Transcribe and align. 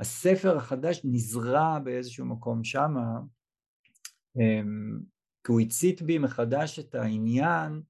הספר 0.00 0.56
החדש 0.56 1.00
נזרע 1.04 1.78
באיזשהו 1.78 2.26
מקום 2.26 2.64
שמה, 2.64 3.20
אמ, 4.36 5.00
כי 5.44 5.52
הוא 5.52 5.60
הצית 5.60 6.02
בי 6.02 6.18
מחדש 6.18 6.78
את 6.78 6.94
העניין 6.94 7.82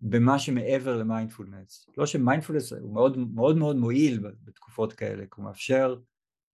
במה 0.00 0.38
שמעבר 0.38 0.96
למיינדפולנס. 0.96 1.88
לא 1.96 2.06
שמיינדפולנס 2.06 2.72
הוא 2.72 2.94
מאוד 2.94 3.18
מאוד 3.18 3.56
מאוד 3.56 3.76
מועיל 3.76 4.20
בתקופות 4.44 4.92
כאלה, 4.92 5.22
כי 5.22 5.34
הוא 5.36 5.44
מאפשר 5.44 5.96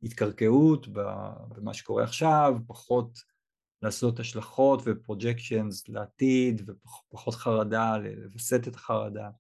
התקרקעות 0.03 0.89
במה 0.89 1.75
שקורה 1.75 2.05
עכשיו, 2.05 2.55
פחות 2.67 3.19
לעשות 3.83 4.21
השלכות 4.21 4.83
ופרוג'קשנס 4.85 5.89
לעתיד 5.89 6.71
ופחות 6.71 7.35
חרדה, 7.35 7.97
לווסת 7.99 8.69
את 8.69 8.75
החרדה. 8.75 9.31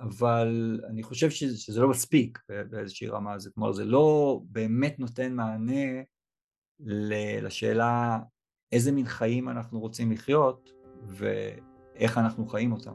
אבל 0.00 0.80
אני 0.88 1.02
חושב 1.02 1.30
שזה 1.30 1.80
לא 1.80 1.88
מספיק 1.88 2.38
באיזושהי 2.70 3.08
רמה, 3.08 3.38
זה 3.38 3.50
כלומר 3.54 3.72
זה 3.72 3.84
לא 3.84 4.40
באמת 4.44 4.98
נותן 4.98 5.34
מענה 5.34 6.02
לשאלה 7.42 8.18
איזה 8.72 8.92
מין 8.92 9.06
חיים 9.06 9.48
אנחנו 9.48 9.80
רוצים 9.80 10.12
לחיות 10.12 10.70
ואיך 11.08 12.18
אנחנו 12.18 12.46
חיים 12.46 12.72
אותם. 12.72 12.92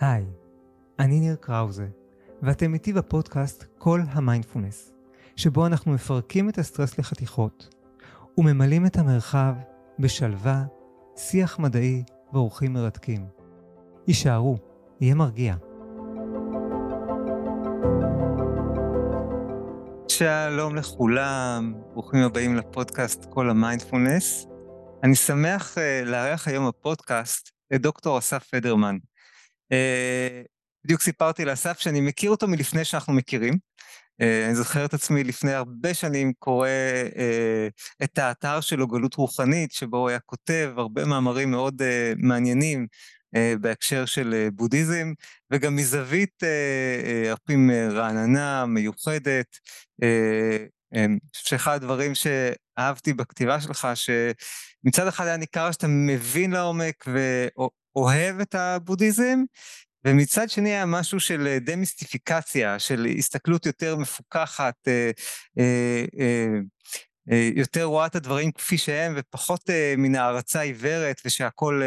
היי, 0.00 0.24
אני 0.98 1.20
ניר 1.20 1.36
קראוזה, 1.36 1.88
ואתם 2.42 2.74
איתי 2.74 2.92
בפודקאסט 2.92 3.64
כל 3.78 4.00
המיינדפולנס, 4.08 4.92
שבו 5.36 5.66
אנחנו 5.66 5.92
מפרקים 5.92 6.48
את 6.48 6.58
הסטרס 6.58 6.98
לחתיכות 6.98 7.83
וממלאים 8.38 8.86
את 8.86 8.96
המרחב 8.96 9.54
בשלווה, 9.98 10.64
שיח 11.16 11.58
מדעי 11.58 12.02
ואורחים 12.32 12.72
מרתקים. 12.72 13.26
הישארו, 14.06 14.56
יהיה 15.00 15.14
מרגיע. 15.14 15.54
שלום 20.08 20.76
לכולם, 20.76 21.74
ברוכים 21.92 22.20
הבאים 22.20 22.56
לפודקאסט 22.56 23.24
כל 23.30 23.50
המיינדפולנס. 23.50 24.46
אני 25.02 25.14
שמח 25.14 25.74
uh, 25.78 26.04
לארח 26.04 26.48
היום 26.48 26.68
בפודקאסט 26.68 27.50
את 27.74 27.82
דוקטור 27.82 28.18
אסף 28.18 28.44
פדרמן. 28.44 28.96
Uh, 29.72 30.46
בדיוק 30.84 31.00
סיפרתי 31.00 31.44
לאסף 31.44 31.78
שאני 31.78 32.00
מכיר 32.00 32.30
אותו 32.30 32.48
מלפני 32.48 32.84
שאנחנו 32.84 33.12
מכירים. 33.12 33.58
Uh, 34.22 34.46
אני 34.46 34.54
זוכר 34.54 34.84
את 34.84 34.94
עצמי 34.94 35.24
לפני 35.24 35.52
הרבה 35.52 35.94
שנים 35.94 36.32
קורא 36.38 36.68
uh, 36.68 38.04
את 38.04 38.18
האתר 38.18 38.60
שלו, 38.60 38.88
גלות 38.88 39.14
רוחנית, 39.14 39.72
שבו 39.72 39.96
הוא 39.96 40.08
היה 40.08 40.18
כותב 40.26 40.72
הרבה 40.76 41.04
מאמרים 41.04 41.50
מאוד 41.50 41.82
uh, 41.82 41.84
מעניינים 42.18 42.86
בהקשר 43.60 44.04
של 44.04 44.48
בודהיזם, 44.52 45.12
וגם 45.50 45.76
מזווית 45.76 46.42
uh, 46.42 47.36
uh, 47.48 47.92
רעננה, 47.92 48.66
מיוחדת. 48.66 49.58
אני 50.92 51.18
חושב 51.36 51.48
שאחד 51.48 51.72
הדברים 51.74 52.12
שאהבתי 52.14 53.12
בכתיבה 53.12 53.60
שלך, 53.60 53.88
שמצד 53.94 55.06
אחד 55.06 55.26
היה 55.26 55.36
ניכר 55.36 55.72
שאתה 55.72 55.86
מבין 55.88 56.50
לעומק 56.50 57.04
ואוהב 57.06 58.40
את 58.40 58.54
הבודהיזם, 58.54 59.38
ומצד 60.04 60.50
שני 60.50 60.70
היה 60.70 60.86
משהו 60.86 61.20
של 61.20 61.46
אה, 61.46 61.58
דמיסטיפיקציה, 61.58 62.78
של 62.78 63.06
הסתכלות 63.18 63.66
יותר 63.66 63.96
מפוקחת, 63.96 64.74
אה, 64.88 65.10
אה, 67.30 67.50
יותר 67.54 67.84
רואה 67.84 68.06
את 68.06 68.16
הדברים 68.16 68.52
כפי 68.52 68.78
שהם, 68.78 69.14
ופחות 69.16 69.70
מן 69.98 70.14
הערצה 70.14 70.60
עיוורת, 70.60 71.20
ושהכול 71.24 71.82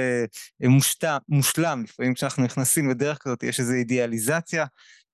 מושלם. 1.29 1.83
לפעמים 1.83 2.13
כשאנחנו 2.13 2.43
נכנסים 2.43 2.89
לדרך 2.89 3.17
כזאת 3.17 3.43
יש 3.43 3.59
איזו 3.59 3.73
אידיאליזציה, 3.73 4.65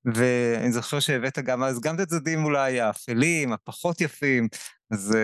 ואני 0.05 0.71
זוכר 0.71 0.99
שהבאת 0.99 1.39
גם 1.39 1.63
אז 1.63 1.79
גם 1.79 1.95
את 1.95 1.99
הצדדים 1.99 2.45
אולי 2.45 2.81
האפלים, 2.81 3.53
הפחות 3.53 4.01
יפים, 4.01 4.47
אז, 4.91 5.17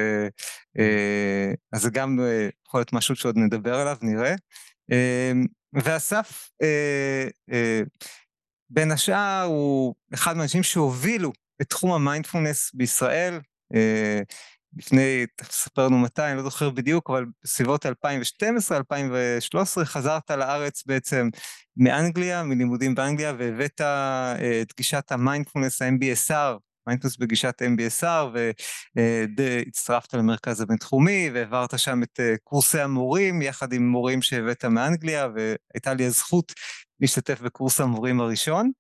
אז 1.73 1.81
זה 1.81 1.90
גם 1.90 2.19
יכול 2.67 2.79
להיות 2.79 2.94
משהו 2.94 3.16
שעוד 3.16 3.38
נדבר 3.38 3.75
עליו, 3.75 3.97
נראה. 4.01 4.35
ואסף, 5.74 6.50
אה, 6.62 7.28
אה, 7.52 7.81
בין 8.69 8.91
השאר, 8.91 9.44
הוא 9.44 9.96
אחד 10.13 10.38
מהאנשים 10.38 10.63
שהובילו 10.63 11.31
את 11.62 11.69
תחום 11.69 11.91
המיינדפולנס 11.91 12.72
בישראל. 12.74 13.40
אה, 13.75 14.19
לפני, 14.78 15.25
תספר 15.35 15.85
לנו 15.85 16.00
מתי, 16.00 16.22
אני 16.22 16.38
לא 16.38 16.44
זוכר 16.44 16.69
בדיוק, 16.69 17.09
אבל 17.09 17.25
בסביבות 17.44 17.85
2012-2013 17.85 17.90
חזרת 19.84 20.31
לארץ 20.31 20.84
בעצם 20.85 21.29
מאנגליה, 21.78 22.44
מלימודים 22.44 22.96
באנגליה, 22.96 23.34
והבאת 23.38 23.81
אה, 23.81 24.62
את 24.62 24.74
גישת 24.78 25.12
המיינדפולנס, 25.12 25.81
ה-MBSR, 25.81 26.58
מיינדפולנס 26.90 27.17
בגישת 27.17 27.61
MBSR, 27.61 28.38
והצטרפת 29.38 30.13
למרכז 30.13 30.61
הבינתחומי, 30.61 31.29
והעברת 31.33 31.79
שם 31.79 32.03
את 32.03 32.19
אה, 32.19 32.35
קורסי 32.44 32.79
המורים, 32.79 33.41
יחד 33.41 33.73
עם 33.73 33.88
מורים 33.88 34.22
שהבאת 34.22 34.66
מאנגליה, 34.66 35.28
והייתה 35.35 35.94
לי 35.94 36.05
הזכות 36.05 36.53
להשתתף 36.99 37.41
בקורס 37.41 37.81
המורים 37.81 38.19
הראשון, 38.19 38.72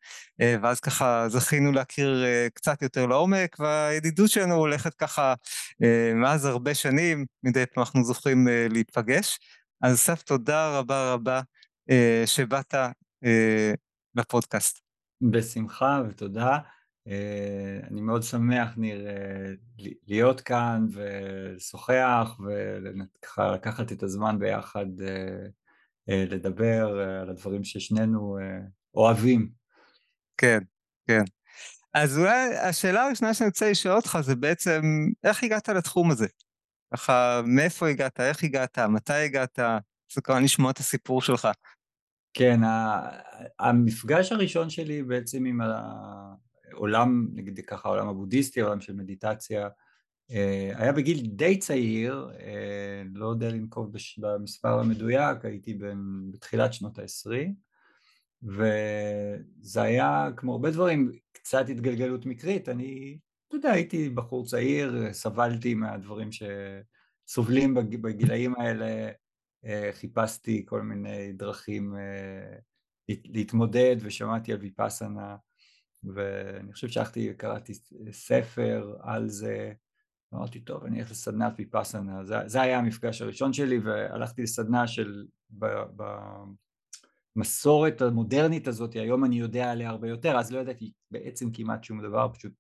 אה, 0.41 0.55
ואז 0.61 0.79
ככה 0.79 1.25
זכינו 1.29 1.71
להכיר 1.71 2.23
אה, 2.25 2.47
קצת 2.53 2.81
יותר 2.81 3.05
לעומק, 3.05 3.55
והידידות 3.59 4.29
שלנו 4.29 4.55
הולכת 4.55 4.93
ככה 4.93 5.33
מאז 6.15 6.45
הרבה 6.45 6.73
שנים, 6.73 7.25
מדי 7.43 7.65
פעם 7.65 7.83
אנחנו 7.83 8.03
זוכים 8.03 8.47
להיפגש. 8.69 9.39
אז 9.81 9.95
אסף, 9.95 10.21
תודה 10.21 10.77
רבה 10.77 11.13
רבה 11.13 11.41
שבאת 12.25 12.73
לפודקאסט. 14.15 14.79
בשמחה 15.21 16.01
ותודה. 16.09 16.57
אה, 17.07 17.79
אני 17.91 18.01
מאוד 18.01 18.23
שמח, 18.23 18.69
ניר, 18.77 19.07
אה, 19.07 19.51
להיות 20.07 20.41
כאן 20.41 20.85
ולשוחח 20.91 22.37
וככה 22.39 23.51
לקחת 23.51 23.91
את 23.91 24.03
הזמן 24.03 24.39
ביחד 24.39 24.85
אה, 26.09 26.25
לדבר 26.29 26.87
על 27.21 27.29
הדברים 27.29 27.63
ששנינו 27.63 28.37
אוהבים. 28.95 29.49
כן, 30.37 30.59
כן. 31.07 31.23
אז 31.93 32.17
אולי 32.17 32.57
השאלה 32.57 33.03
הראשונה 33.03 33.33
שאני 33.33 33.47
רוצה 33.47 33.71
לשאול 33.71 33.95
אותך 33.95 34.17
זה 34.21 34.35
בעצם, 34.35 34.81
איך 35.23 35.43
הגעת 35.43 35.69
לתחום 35.69 36.11
הזה? 36.11 36.27
ככה, 36.93 37.41
מאיפה 37.45 37.87
הגעת, 37.87 38.19
איך 38.19 38.43
הגעת, 38.43 38.79
מתי 38.79 39.13
הגעת? 39.13 39.59
זה 40.13 40.21
כבר 40.21 40.39
לשמוע 40.39 40.71
את 40.71 40.77
הסיפור 40.77 41.21
שלך. 41.21 41.47
כן, 42.33 42.59
המפגש 43.59 44.31
הראשון 44.31 44.69
שלי 44.69 45.03
בעצם 45.03 45.45
עם 45.45 45.61
עולם, 46.71 47.27
נגיד 47.33 47.59
ככה, 47.59 47.89
העולם 47.89 48.07
הבודהיסטי, 48.07 48.61
העולם 48.61 48.81
של 48.81 48.93
מדיטציה, 48.93 49.69
אה, 50.31 50.71
היה 50.75 50.91
בגיל 50.91 51.27
די 51.27 51.57
צעיר, 51.57 52.29
אה, 52.39 53.03
לא 53.13 53.27
יודע 53.27 53.49
לנקוב 53.49 53.91
במספר 54.17 54.79
המדויק, 54.79 55.45
הייתי 55.45 55.77
בתחילת 56.31 56.73
שנות 56.73 56.99
ה-20, 56.99 57.53
וזה 58.43 59.81
היה, 59.81 60.29
כמו 60.37 60.51
הרבה 60.51 60.71
דברים, 60.71 61.11
קצת 61.31 61.69
התגלגלות 61.69 62.25
מקרית, 62.25 62.69
אני, 62.69 63.17
אתה 63.47 63.55
יודע, 63.55 63.71
הייתי 63.71 64.09
בחור 64.09 64.45
צעיר, 64.45 65.13
סבלתי 65.13 65.73
מהדברים 65.73 66.29
שסובלים 66.31 67.73
בגילאים 67.73 68.55
האלה, 68.55 69.11
אה, 69.65 69.89
חיפשתי 69.93 70.65
כל 70.65 70.81
מיני 70.81 71.33
דרכים 71.33 71.95
להתמודד 73.09 73.95
ושמעתי 73.99 74.53
על 74.53 74.59
ויפאסנה 74.59 75.35
ואני 76.03 76.73
חושב 76.73 76.87
שהלכתי 76.87 77.31
וקראתי 77.31 77.73
ספר 78.11 78.95
על 79.01 79.29
זה, 79.29 79.73
אמרתי 80.33 80.59
טוב 80.59 80.85
אני 80.85 80.99
אלך 80.99 81.11
לסדנת 81.11 81.53
ויפאסנה, 81.57 82.25
זה, 82.25 82.35
זה 82.45 82.61
היה 82.61 82.79
המפגש 82.79 83.21
הראשון 83.21 83.53
שלי 83.53 83.79
והלכתי 83.79 84.43
לסדנה 84.43 84.87
של 84.87 85.25
במסורת 87.35 88.01
המודרנית 88.01 88.67
הזאת, 88.67 88.93
היום 88.93 89.25
אני 89.25 89.35
יודע 89.35 89.71
עליה 89.71 89.89
הרבה 89.89 90.09
יותר, 90.09 90.37
אז 90.37 90.51
לא 90.51 90.59
ידעתי 90.59 90.91
בעצם 91.11 91.51
כמעט 91.51 91.83
שום 91.83 92.01
דבר, 92.01 92.27
פשוט 92.33 92.53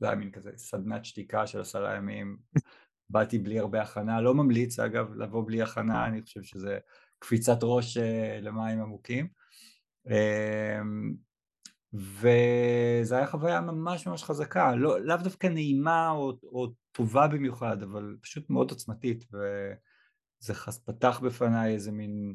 זה 0.00 0.06
היה 0.06 0.16
מין 0.16 0.30
כזה 0.30 0.50
סדנת 0.56 1.04
שתיקה 1.04 1.46
של 1.46 1.60
עשרה 1.60 1.96
ימים, 1.96 2.36
באתי 3.10 3.38
בלי 3.38 3.58
הרבה 3.58 3.82
הכנה, 3.82 4.20
לא 4.20 4.34
ממליץ 4.34 4.78
אגב 4.78 5.14
לבוא 5.14 5.46
בלי 5.46 5.62
הכנה, 5.62 6.06
אני 6.06 6.22
חושב 6.22 6.42
שזה 6.42 6.78
קפיצת 7.18 7.58
ראש 7.62 7.96
אה, 7.96 8.38
למים 8.40 8.80
עמוקים. 8.80 9.28
אמ, 10.06 11.14
וזו 11.92 13.16
הייתה 13.16 13.30
חוויה 13.30 13.60
ממש 13.60 14.06
ממש 14.06 14.24
חזקה, 14.24 14.74
לא, 14.74 15.00
לאו 15.00 15.16
דווקא 15.16 15.46
נעימה 15.46 16.10
או, 16.10 16.38
או 16.42 16.72
טובה 16.92 17.28
במיוחד, 17.28 17.82
אבל 17.82 18.16
פשוט 18.20 18.50
מאוד 18.50 18.70
עוצמתית, 18.70 19.24
וזה 19.32 20.54
חס, 20.54 20.78
פתח 20.78 21.20
בפניי 21.24 21.74
איזה 21.74 21.92
מין 21.92 22.34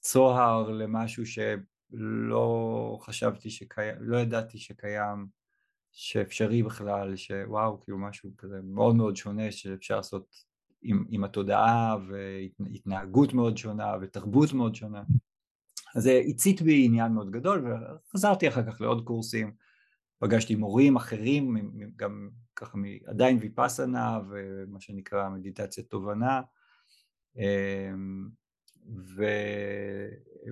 צוהר 0.00 0.70
למשהו 0.70 1.24
שלא 1.26 2.98
חשבתי 3.00 3.50
שקיים, 3.50 3.94
לא 4.00 4.16
ידעתי 4.16 4.58
שקיים, 4.58 5.26
שאפשרי 5.92 6.62
בכלל, 6.62 7.16
שוואו, 7.16 7.80
כאילו 7.80 7.98
משהו 7.98 8.30
כזה 8.38 8.60
מאוד 8.62 8.96
מאוד 8.96 9.16
שונה 9.16 9.52
שאפשר 9.52 9.96
לעשות 9.96 10.34
עם, 10.82 11.04
עם 11.08 11.24
התודעה 11.24 11.96
והתנהגות 12.08 13.32
מאוד 13.32 13.56
שונה 13.56 13.92
ותרבות 14.00 14.52
מאוד 14.52 14.74
שונה. 14.74 15.02
אז 15.96 16.02
זה 16.02 16.20
הצית 16.28 16.62
בי 16.62 16.84
עניין 16.84 17.12
מאוד 17.12 17.30
גדול 17.30 17.66
וחזרתי 18.08 18.48
אחר 18.48 18.72
כך 18.72 18.80
לעוד 18.80 19.04
קורסים, 19.04 19.52
פגשתי 20.18 20.54
מורים 20.54 20.96
אחרים, 20.96 21.56
גם 21.96 22.30
ככה 22.56 22.78
עדיין 23.06 23.38
ויפאסנה 23.40 24.20
ומה 24.30 24.80
שנקרא 24.80 25.28
מדיטציית 25.28 25.90
תובנה 25.90 26.40
אמ, 27.36 28.28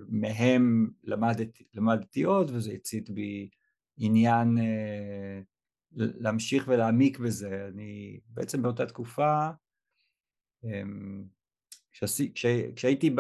ומהם 0.02 0.90
למדתי, 1.04 1.64
למדתי 1.74 2.22
עוד 2.22 2.50
וזה 2.50 2.72
הצית 2.72 3.10
בי 3.10 3.48
עניין 3.96 4.58
אה, 4.58 5.40
להמשיך 5.92 6.64
ולהעמיק 6.68 7.18
בזה. 7.18 7.68
אני 7.74 8.20
בעצם 8.28 8.62
באותה 8.62 8.86
תקופה, 8.86 9.48
אמ, 10.64 11.24
כשהייתי 12.74 13.10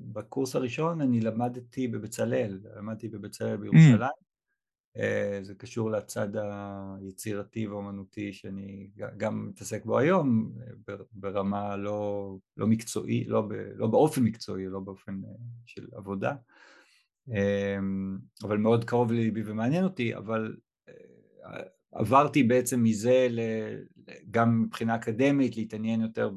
בקורס 0.00 0.56
הראשון 0.56 1.00
אני 1.00 1.20
למדתי 1.20 1.88
בבצלאל, 1.88 2.60
למדתי 2.76 3.08
בבצלאל 3.08 3.56
בירושלים. 3.56 4.10
אה, 4.96 5.38
זה 5.42 5.54
קשור 5.54 5.90
לצד 5.90 6.28
היצירתי 7.00 7.66
והאומנותי 7.66 8.32
שאני 8.32 8.90
גם 9.16 9.48
מתעסק 9.48 9.84
בו 9.84 9.98
היום 9.98 10.52
ברמה 11.12 11.76
לא, 11.76 12.36
לא 12.56 12.66
מקצועי, 12.66 13.24
לא, 13.24 13.40
ב, 13.40 13.52
לא 13.52 13.86
באופן 13.86 14.22
מקצועי, 14.22 14.66
לא 14.66 14.80
באופן 14.80 15.20
אה, 15.24 15.30
של 15.66 15.88
עבודה. 15.92 16.34
אמ, 17.28 18.18
אבל 18.42 18.56
מאוד 18.58 18.84
קרוב 18.84 19.12
לליבי 19.12 19.42
ומעניין 19.44 19.84
אותי, 19.84 20.16
אבל 20.16 20.56
אה, 20.88 21.62
עברתי 21.92 22.42
בעצם 22.42 22.82
מזה 22.82 23.28
גם 24.30 24.62
מבחינה 24.62 24.96
אקדמית 24.96 25.56
להתעניין 25.56 26.00
יותר 26.00 26.30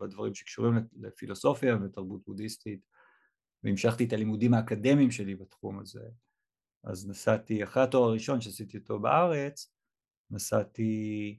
בדברים 0.00 0.34
שקשורים 0.34 0.74
לפילוסופיה 0.96 1.76
ותרבות 1.84 2.24
בודהיסטית 2.26 2.80
והמשכתי 3.64 4.04
את 4.04 4.12
הלימודים 4.12 4.54
האקדמיים 4.54 5.10
שלי 5.10 5.34
בתחום 5.34 5.78
הזה. 5.78 6.02
אז 6.84 7.08
נסעתי, 7.08 7.64
אחרי 7.64 7.82
התואר 7.82 8.08
הראשון 8.08 8.40
שעשיתי 8.40 8.78
אותו 8.78 8.98
בארץ, 8.98 9.72
נסעתי, 10.30 11.36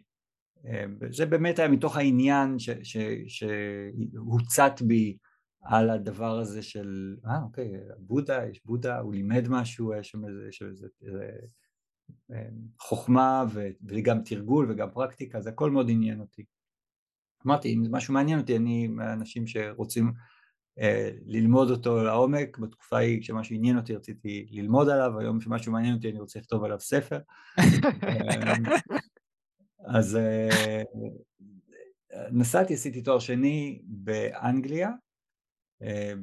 אה, 0.66 0.86
זה 1.12 1.26
באמת 1.26 1.60
היה 1.60 1.68
מתוך 1.68 1.98
העניין 1.98 2.56
שהוצת 3.28 4.82
בי 4.82 5.18
על 5.62 5.90
הדבר 5.90 6.40
הזה 6.40 6.64
של, 6.64 7.16
אה 7.26 7.44
אוקיי, 7.44 7.72
בודה, 7.98 8.46
יש 8.46 8.66
בודה, 8.66 9.00
הוא 9.00 9.14
לימד 9.14 9.48
משהו, 9.50 9.94
יש 9.94 10.10
שם 10.10 10.26
איזה, 10.26 10.50
איזה, 10.62 10.88
איזה 11.02 11.32
חוכמה 12.80 13.46
וגם 13.86 14.24
תרגול 14.24 14.72
וגם 14.72 14.88
פרקטיקה, 14.94 15.42
זה 15.42 15.50
הכל 15.50 15.72
מאוד 15.72 15.90
עניין 15.90 16.20
אותי. 16.20 16.46
אמרתי, 17.46 17.74
אם 17.74 17.84
זה 17.84 17.90
משהו 17.92 18.14
מעניין 18.14 18.40
אותי, 18.40 18.56
אני 18.56 18.88
מהאנשים 18.88 19.48
שרוצים 19.48 20.12
אה, 20.80 21.10
ללמוד 21.26 21.72
אותו 21.72 22.04
לעומק, 22.04 22.58
בתקופה 22.58 22.98
ההיא 22.98 23.22
כשמשהו 23.22 23.56
עניין 23.56 23.78
אותי 23.78 23.96
רציתי 23.96 24.48
ללמוד 24.52 24.90
עליו, 24.90 25.20
היום 25.20 25.40
כשמשהו 25.40 25.72
מעניין 25.72 25.96
אותי 25.96 26.10
אני 26.10 26.20
רוצה 26.20 26.40
לכתוב 26.40 26.64
עליו 26.64 26.80
ספר. 26.80 27.20
אה, 27.60 28.54
אז 29.98 30.16
אה, 30.16 30.82
נסעתי, 32.32 32.74
עשיתי 32.74 33.02
תואר 33.02 33.20
שני 33.20 33.82
באנגליה, 33.84 34.92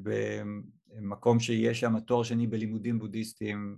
במקום 0.02 1.40
שיש 1.40 1.80
שם 1.80 2.00
תואר 2.00 2.22
שני 2.22 2.46
בלימודים 2.46 2.98
בודהיסטיים, 2.98 3.76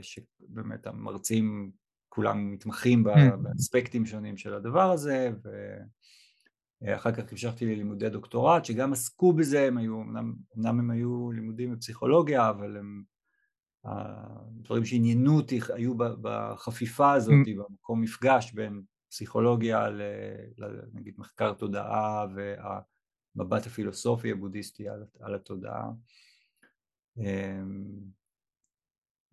שבאמת 0.00 0.86
המרצים 0.86 1.70
כולם 2.08 2.52
מתמחים 2.52 3.06
mm. 3.06 3.36
באספקטים 3.42 4.06
שונים 4.06 4.36
של 4.36 4.54
הדבר 4.54 4.90
הזה, 4.90 5.30
אחר 6.86 7.12
כך 7.12 7.32
המשכתי 7.32 7.66
ללימודי 7.66 8.08
דוקטורט 8.08 8.64
שגם 8.64 8.92
עסקו 8.92 9.32
בזה, 9.32 9.66
הם 9.66 9.78
היו, 9.78 10.02
אמנם, 10.02 10.34
אמנם 10.58 10.78
הם 10.78 10.90
היו 10.90 11.32
לימודים 11.32 11.72
בפסיכולוגיה, 11.72 12.50
אבל 12.50 12.76
הם, 12.76 13.02
הדברים 13.84 14.84
שעניינו 14.84 15.36
אותי 15.36 15.60
היו 15.74 15.94
בחפיפה 15.96 17.12
הזאת, 17.12 17.46
mm. 17.46 17.62
במקום 17.68 18.00
מפגש 18.00 18.52
בין 18.52 18.82
פסיכולוגיה 19.10 19.88
ל, 19.88 20.02
נגיד 20.92 21.14
מחקר 21.18 21.52
תודעה 21.52 22.26
והמבט 22.34 23.66
הפילוסופי 23.66 24.32
הבודהיסטי 24.32 24.88
על, 24.88 25.04
על 25.20 25.34
התודעה. 25.34 25.90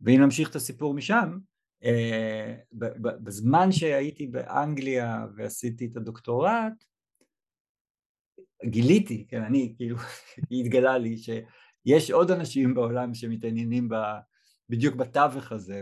ואם 0.06 0.22
נמשיך 0.22 0.50
את 0.50 0.56
הסיפור 0.56 0.94
משם, 0.94 1.38
אה, 1.84 2.56
בזמן 3.24 3.72
שהייתי 3.72 4.28
באנגליה 4.28 5.26
ועשיתי 5.36 5.86
את 5.86 5.98
הדוקטורט, 5.98 6.86
גיליתי, 8.66 9.26
כן, 9.28 9.44
אני, 9.44 9.74
כאילו, 9.78 9.98
התגלה 10.62 10.98
לי 10.98 11.18
שיש 11.18 12.12
עוד 12.12 12.32
אנשים 12.32 12.74
בעולם 12.74 13.14
שמתעניינים 13.14 13.90
ב, 13.90 13.96
בדיוק 14.70 14.96
בתווך 14.96 15.52
הזה, 15.52 15.82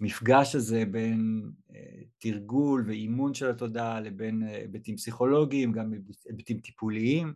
במפגש 0.00 0.54
אמ, 0.54 0.60
הזה 0.60 0.84
בין 0.90 1.50
אה, 1.74 2.02
תרגול 2.18 2.84
ואימון 2.86 3.34
של 3.34 3.50
התודעה 3.50 4.00
לבין 4.00 4.42
אה, 4.42 4.56
היבטים 4.56 4.96
פסיכולוגיים, 4.96 5.72
גם 5.72 5.92
היבטים 6.28 6.60
טיפוליים, 6.60 7.34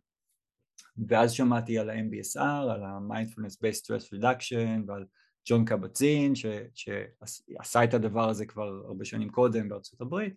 ואז 1.09 1.33
שמעתי 1.33 1.79
על 1.79 1.91
ה-MBSR, 1.91 2.41
על 2.41 2.83
ה-Mindfulness 2.85 3.55
Based 3.55 3.85
Stress 3.85 4.19
Reduction 4.19 4.81
ועל 4.87 5.05
ג'ון 5.49 5.65
קבצין 5.65 6.33
שעשה 6.35 7.85
את 7.85 7.95
הדבר 7.95 8.29
הזה 8.29 8.47
כבר 8.47 8.83
הרבה 8.87 9.05
שנים 9.05 9.29
קודם 9.29 9.69
בארצות 9.69 10.01
הברית. 10.01 10.35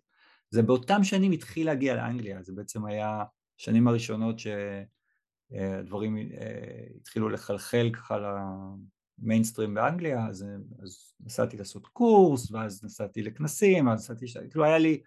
זה 0.50 0.62
באותם 0.62 1.04
שנים 1.04 1.32
התחיל 1.32 1.66
להגיע 1.66 1.96
לאנגליה, 1.96 2.42
זה 2.42 2.52
בעצם 2.52 2.84
היה 2.84 3.24
השנים 3.60 3.88
הראשונות 3.88 4.36
שהדברים 4.38 6.16
אה, 6.16 6.22
התחילו 6.96 7.28
לחלחל 7.28 7.90
ככה 7.92 8.18
למיינסטרים 9.18 9.74
באנגליה, 9.74 10.26
אז, 10.26 10.44
אז 10.82 11.14
נסעתי 11.20 11.56
לעשות 11.56 11.86
קורס, 11.86 12.50
ואז 12.50 12.84
נסעתי 12.84 13.22
לכנסים, 13.22 13.88
אז 13.88 13.98
נסעתי, 13.98 14.26
כאילו 14.50 14.64
היה 14.64 14.78
לי 14.78 15.02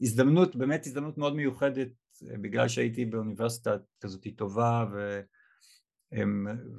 הזדמנות, 0.00 0.56
באמת 0.56 0.86
הזדמנות 0.86 1.18
מאוד 1.18 1.36
מיוחדת, 1.36 1.88
אה, 1.88 2.03
בגלל 2.22 2.68
שהייתי 2.68 3.04
באוניברסיטה 3.04 3.76
כזאת 4.00 4.26
טובה 4.36 4.84
ו... 4.92 5.20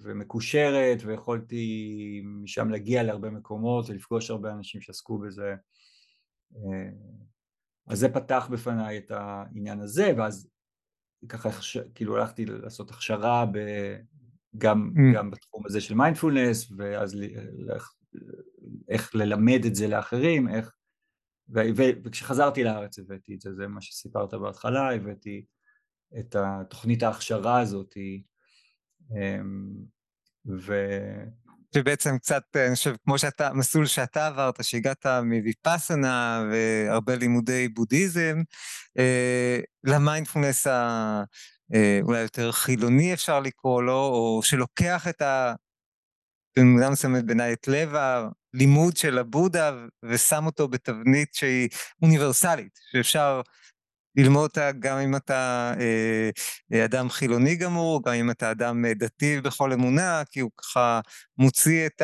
ומקושרת 0.03 0.97
ויכולתי 1.05 2.21
משם 2.25 2.69
להגיע 2.69 3.03
להרבה 3.03 3.29
מקומות 3.29 3.89
ולפגוש 3.89 4.29
הרבה 4.29 4.51
אנשים 4.51 4.81
שעסקו 4.81 5.19
בזה 5.19 5.55
אה, 6.55 6.89
אז 7.87 7.99
זה 7.99 8.09
פתח 8.09 8.47
בפניי 8.51 8.97
את 8.97 9.11
העניין 9.11 9.81
הזה, 9.81 10.13
ואז 10.17 10.49
ככה 11.29 11.49
כאילו 11.95 12.17
הלכתי 12.17 12.45
לעשות 12.45 12.91
הכשרה 12.91 13.45
ב, 13.45 13.59
גם, 14.57 14.91
mm. 14.95 15.15
גם 15.15 15.31
בתחום 15.31 15.65
הזה 15.65 15.81
של 15.81 15.95
מיינדפולנס, 15.95 16.71
ואז 16.77 17.17
איך, 17.73 17.93
איך 18.89 19.15
ללמד 19.15 19.65
את 19.65 19.75
זה 19.75 19.87
לאחרים, 19.87 20.49
איך, 20.49 20.74
וכשחזרתי 21.49 22.63
לארץ 22.63 22.99
הבאתי 22.99 23.35
את 23.35 23.41
זה, 23.41 23.53
זה 23.53 23.67
מה 23.67 23.81
שסיפרת 23.81 24.33
בהתחלה, 24.33 24.93
הבאתי 24.95 25.45
את 26.19 26.35
התוכנית 26.35 27.03
ההכשרה 27.03 27.59
הזאת, 27.59 27.97
אמ, 29.11 29.75
ו... 30.47 30.73
שבעצם 31.75 32.17
קצת, 32.17 32.43
אני 32.55 32.75
חושב, 32.75 32.95
כמו 33.03 33.17
שאתה, 33.17 33.53
מסלול 33.53 33.85
שאתה 33.85 34.27
עברת, 34.27 34.63
שהגעת 34.63 35.05
מוויפאסנה 35.05 36.43
והרבה 36.51 37.15
לימודי 37.15 37.67
בודהיזם, 37.67 38.41
אה, 38.97 39.59
למיינדפולנס 39.83 40.67
האולי 40.67 42.17
אה, 42.17 42.23
יותר 42.23 42.51
חילוני 42.51 43.13
אפשר 43.13 43.39
לקרוא 43.39 43.83
לו, 43.83 43.99
או 43.99 44.39
שלוקח 44.43 45.07
את 45.07 45.21
ה... 45.21 45.53
במידה 46.59 46.89
מסוימת 46.89 47.25
בעיניי 47.25 47.53
את 47.53 47.67
לב 47.67 47.89
הלימוד 48.55 48.97
של 48.97 49.17
הבודה 49.17 49.71
ושם 50.03 50.45
אותו 50.45 50.67
בתבנית 50.67 51.33
שהיא 51.33 51.69
אוניברסלית, 52.01 52.79
שאפשר 52.91 53.41
ללמוד 54.17 54.43
אותה 54.43 54.71
גם 54.71 54.97
אם 54.97 55.15
אתה 55.15 55.73
אה, 56.73 56.85
אדם 56.85 57.09
חילוני 57.09 57.55
גמור, 57.55 58.03
גם 58.03 58.13
אם 58.13 58.31
אתה 58.31 58.51
אדם 58.51 58.85
אה, 58.85 58.93
דתי 58.93 59.41
בכל 59.41 59.73
אמונה, 59.73 60.23
כי 60.31 60.39
הוא 60.39 60.51
ככה 60.57 60.99
מוציא 61.37 61.85
את 61.85 62.01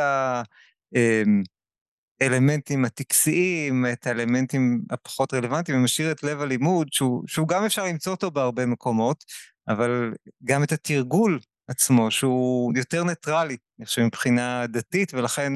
האלמנטים 2.22 2.80
אמ, 2.80 2.86
הטקסיים, 2.86 3.86
את 3.94 4.08
האלמנטים 4.08 4.82
הפחות 4.90 5.34
רלוונטיים, 5.34 5.78
ומשאיר 5.78 6.12
את 6.12 6.24
לב 6.24 6.42
הלימוד, 6.42 6.88
שהוא, 6.94 7.24
שהוא 7.28 7.48
גם 7.48 7.66
אפשר 7.66 7.86
למצוא 7.86 8.12
אותו 8.14 8.32
בהרבה 8.32 8.66
מקומות, 8.66 9.24
אבל 9.68 10.14
גם 10.44 10.64
את 10.64 10.72
התרגול 10.72 11.40
עצמו, 11.68 12.12
שהוא 12.12 12.74
יותר 12.76 13.04
ניטרלי, 13.04 13.58
אני 13.80 13.86
חושב, 13.86 14.02
מבחינה 14.02 14.68
דתית, 14.68 15.14
ולכן 15.14 15.54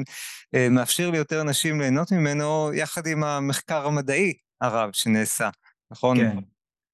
אה, 0.54 0.68
מאפשר 0.70 1.10
ליותר 1.10 1.40
אנשים 1.40 1.80
ליהנות 1.80 2.12
ממנו, 2.12 2.70
יחד 2.74 3.06
עם 3.06 3.24
המחקר 3.24 3.86
המדעי 3.86 4.34
הרב 4.60 4.90
שנעשה. 4.92 5.50
נכון? 5.90 6.16
כן, 6.16 6.36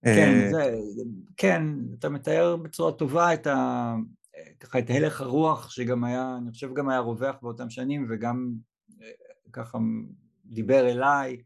כן, 0.04 0.40
אה, 0.44 0.50
זה, 0.50 0.76
כן, 1.36 1.62
אתה 1.98 2.08
מתאר 2.08 2.56
בצורה 2.56 2.92
טובה 2.92 3.34
את 3.34 3.46
ה... 3.46 3.94
ככה 4.60 4.78
את 4.78 4.90
הלך 4.90 5.20
הרוח 5.20 5.70
שגם 5.70 6.04
היה, 6.04 6.36
אני 6.42 6.50
חושב 6.50 6.74
גם 6.74 6.88
היה 6.88 6.98
רווח 6.98 7.36
באותם 7.42 7.70
שנים 7.70 8.06
וגם 8.10 8.52
אה, 9.02 9.10
ככה 9.52 9.78
דיבר 10.44 10.88
אליי 10.90 11.42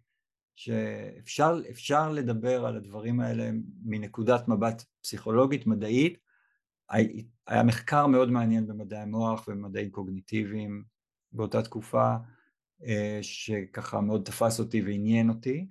שאפשר 0.56 2.10
לדבר 2.12 2.66
על 2.66 2.76
הדברים 2.76 3.20
האלה 3.20 3.50
מנקודת 3.84 4.48
מבט 4.48 4.84
פסיכולוגית 5.02 5.66
מדעית 5.66 6.18
היה 7.46 7.62
מחקר 7.62 8.06
מאוד 8.06 8.30
מעניין 8.30 8.66
במדעי 8.66 9.00
המוח 9.00 9.48
ומדעים 9.48 9.90
קוגניטיביים 9.90 10.84
באותה 11.32 11.62
תקופה, 11.62 12.14
שככה 13.22 14.00
מאוד 14.00 14.22
תפס 14.24 14.60
אותי 14.60 14.82
ועניין 14.82 15.28
אותי, 15.28 15.66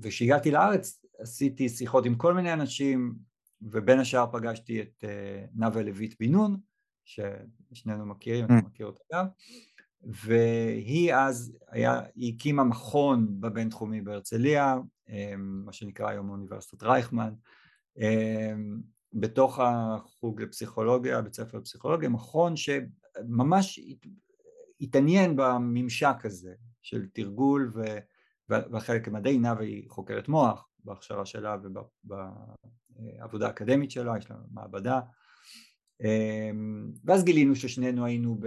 וכשהגעתי 0.00 0.50
לארץ 0.50 1.04
עשיתי 1.18 1.68
שיחות 1.68 2.06
עם 2.06 2.14
כל 2.14 2.34
מיני 2.34 2.52
אנשים, 2.52 3.14
ובין 3.62 3.98
השאר 3.98 4.26
פגשתי 4.32 4.82
את 4.82 5.04
נאוה 5.54 5.82
לויט 5.82 6.14
בן 6.20 6.32
נון, 6.32 6.56
ששנינו 7.04 8.06
מכירים, 8.06 8.44
אתה 8.44 8.54
מכיר 8.54 8.86
אותה 8.86 9.00
גם, 9.12 9.26
והיא 10.02 11.14
אז, 11.14 11.58
היה, 11.68 12.00
היא 12.14 12.34
הקימה 12.34 12.64
מכון 12.64 13.40
בבינתחומי 13.40 14.00
בהרצליה, 14.00 14.76
מה 15.38 15.72
שנקרא 15.72 16.08
היום 16.08 16.30
אוניברסיטת 16.30 16.82
רייכמן, 16.82 17.34
בתוך 19.14 19.60
החוג 19.62 20.42
לפסיכולוגיה, 20.42 21.22
בית 21.22 21.34
ספר 21.34 21.58
לפסיכולוגיה, 21.58 22.08
מכון 22.08 22.54
שממש 22.56 23.80
התעניין 24.80 25.36
בממשק 25.36 26.16
הזה 26.24 26.54
של 26.82 27.06
תרגול 27.12 27.72
והחלק 28.48 29.08
המדעי, 29.08 29.38
נאוה 29.38 29.60
היא 29.60 29.90
חוקרת 29.90 30.28
מוח 30.28 30.68
בהכשרה 30.84 31.26
שלה 31.26 31.56
ובעבודה 32.04 33.46
האקדמית 33.46 33.90
שלה, 33.90 34.18
יש 34.18 34.30
לה 34.30 34.36
מעבדה, 34.50 35.00
ואז 37.04 37.24
גילינו 37.24 37.56
ששנינו 37.56 38.04
היינו 38.04 38.38
ב... 38.40 38.46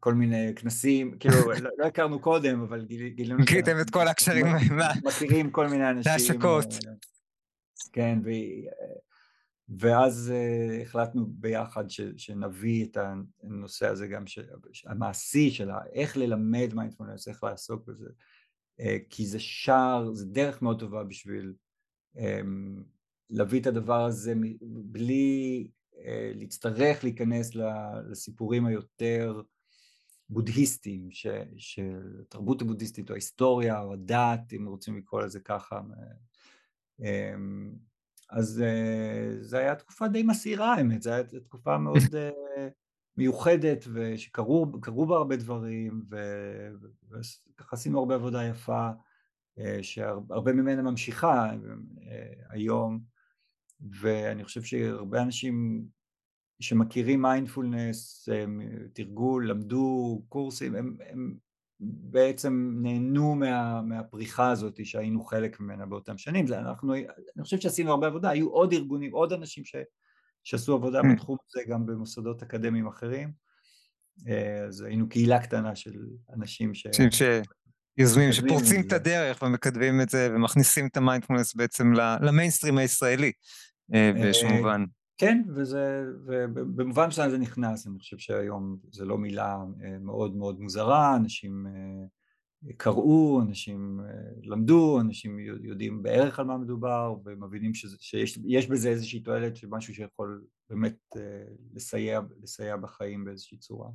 כל 0.00 0.14
מיני 0.14 0.52
כנסים, 0.56 1.12
כאילו 1.20 1.36
לא 1.78 1.86
הכרנו 1.86 2.20
קודם, 2.20 2.62
אבל 2.62 2.84
גילינו... 2.84 3.44
גיליתם 3.44 3.80
את 3.80 3.90
כל 3.90 4.08
הקשרים. 4.08 4.46
מכירים 5.04 5.50
כל 5.50 5.68
מיני 5.68 5.90
אנשים. 5.90 6.12
להשקות. 6.12 6.66
כן, 7.92 8.18
ואז 9.78 10.32
החלטנו 10.82 11.26
ביחד 11.26 11.84
שנביא 12.16 12.84
את 12.84 12.96
הנושא 13.42 13.86
הזה 13.86 14.06
גם 14.06 14.24
המעשי 14.86 15.50
של 15.50 15.70
איך 15.92 16.16
ללמד 16.16 16.74
מיינדפולנס, 16.74 17.28
איך 17.28 17.44
לעסוק 17.44 17.86
בזה, 17.86 18.08
כי 19.10 19.26
זה 19.26 19.38
שער, 19.38 20.12
זה 20.12 20.26
דרך 20.26 20.62
מאוד 20.62 20.80
טובה 20.80 21.04
בשביל 21.04 21.54
להביא 23.30 23.60
את 23.60 23.66
הדבר 23.66 24.04
הזה 24.04 24.34
בלי 24.62 25.70
להצטרך 26.34 27.04
להיכנס 27.04 27.54
לסיפורים 28.10 28.66
היותר 28.66 29.42
בודהיסטיים 30.30 31.08
של 31.56 32.20
התרבות 32.20 32.62
הבודהיסטית 32.62 33.08
או 33.10 33.14
ההיסטוריה 33.14 33.80
או 33.80 33.92
הדת, 33.92 34.52
אם 34.56 34.66
רוצים 34.66 34.96
לקרוא 34.96 35.22
לזה 35.22 35.40
ככה. 35.40 35.80
אז 38.30 38.64
זו 39.40 39.56
הייתה 39.56 40.08
די 40.08 40.22
מסעירה 40.22 40.74
האמת, 40.74 41.02
זו 41.02 41.10
הייתה 41.12 41.40
תקופה 41.40 41.78
מאוד 41.78 41.98
מיוחדת 43.16 43.84
ושקרו 43.92 44.66
בה 45.06 45.16
הרבה 45.16 45.36
דברים 45.36 46.02
וככה 47.10 47.76
עשינו 47.76 47.98
הרבה 47.98 48.14
עבודה 48.14 48.44
יפה 48.44 48.90
שהרבה 49.82 50.52
ממנה 50.52 50.82
ממשיכה 50.82 51.50
היום 52.48 53.00
ואני 54.00 54.44
חושב 54.44 54.62
שהרבה 54.62 55.22
אנשים 55.22 55.84
שמכירים 56.60 57.22
מיינדפולנס, 57.22 58.28
תרגול, 58.92 59.50
למדו 59.50 60.22
קורסים, 60.28 60.74
הם, 60.74 60.96
הם 61.00 61.36
בעצם 61.80 62.78
נהנו 62.82 63.34
מה, 63.34 63.82
מהפריחה 63.82 64.50
הזאת 64.50 64.86
שהיינו 64.86 65.24
חלק 65.24 65.60
ממנה 65.60 65.86
באותם 65.86 66.18
שנים, 66.18 66.46
זה 66.46 66.58
אנחנו, 66.58 66.94
אני 66.94 67.42
חושב 67.42 67.60
שעשינו 67.60 67.90
הרבה 67.90 68.06
עבודה, 68.06 68.30
היו 68.30 68.48
עוד 68.48 68.72
ארגונים, 68.72 69.12
עוד 69.12 69.32
אנשים 69.32 69.64
ש, 69.64 69.76
שעשו 70.44 70.74
עבודה 70.74 71.00
mm. 71.00 71.12
בתחום 71.12 71.36
הזה 71.48 71.60
גם 71.68 71.86
במוסדות 71.86 72.42
אקדמיים 72.42 72.86
אחרים, 72.86 73.32
אז 74.68 74.82
היינו 74.82 75.08
קהילה 75.08 75.42
קטנה 75.42 75.76
של 75.76 76.06
אנשים 76.34 76.74
ש... 76.74 76.86
ש... 77.10 77.22
יוזמים 77.98 78.32
שפורצים 78.32 78.80
את 78.80 78.92
הדרך 78.92 79.42
ומקדמים 79.42 80.00
את 80.00 80.08
זה 80.08 80.28
ומכניסים 80.34 80.86
את 80.86 80.96
המיינדפולנס 80.96 81.54
בעצם 81.54 81.92
למיינסטרים 82.20 82.78
הישראלי. 82.78 83.32
אה, 83.94 84.10
באיזשהו 84.14 84.48
אה, 84.48 84.56
מובן. 84.56 84.84
כן, 85.18 85.42
וזה, 85.54 86.04
ובמובן 86.26 87.06
מסוים 87.08 87.30
זה 87.30 87.38
נכנס, 87.38 87.86
אני 87.86 87.98
חושב 87.98 88.18
שהיום 88.18 88.78
זו 88.90 89.04
לא 89.04 89.18
מילה 89.18 89.56
אה, 89.84 89.98
מאוד 89.98 90.36
מאוד 90.36 90.60
מוזרה, 90.60 91.16
אנשים 91.16 91.66
קראו, 92.76 93.40
אנשים 93.42 94.00
למדו, 94.42 95.00
אנשים 95.00 95.38
יודעים 95.38 96.02
בערך 96.02 96.38
על 96.38 96.46
מה 96.46 96.58
מדובר 96.58 97.14
ומבינים 97.24 97.74
שזה, 97.74 97.96
שיש 98.00 98.68
בזה 98.68 98.88
איזושהי 98.88 99.20
תועלת 99.20 99.56
של 99.56 99.66
משהו 99.70 99.94
שיכול 99.94 100.44
באמת 100.70 101.16
לסייע, 101.74 102.20
לסייע 102.42 102.76
בחיים 102.76 103.24
באיזושהי 103.24 103.58
צורה. 103.58 103.88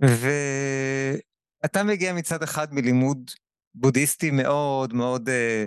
ואתה 0.00 1.82
מגיע 1.84 2.12
מצד 2.12 2.42
אחד 2.42 2.74
מלימוד 2.74 3.30
בודהיסטי 3.74 4.30
מאוד 4.30 4.92
מאוד 4.92 5.28
אה, 5.28 5.64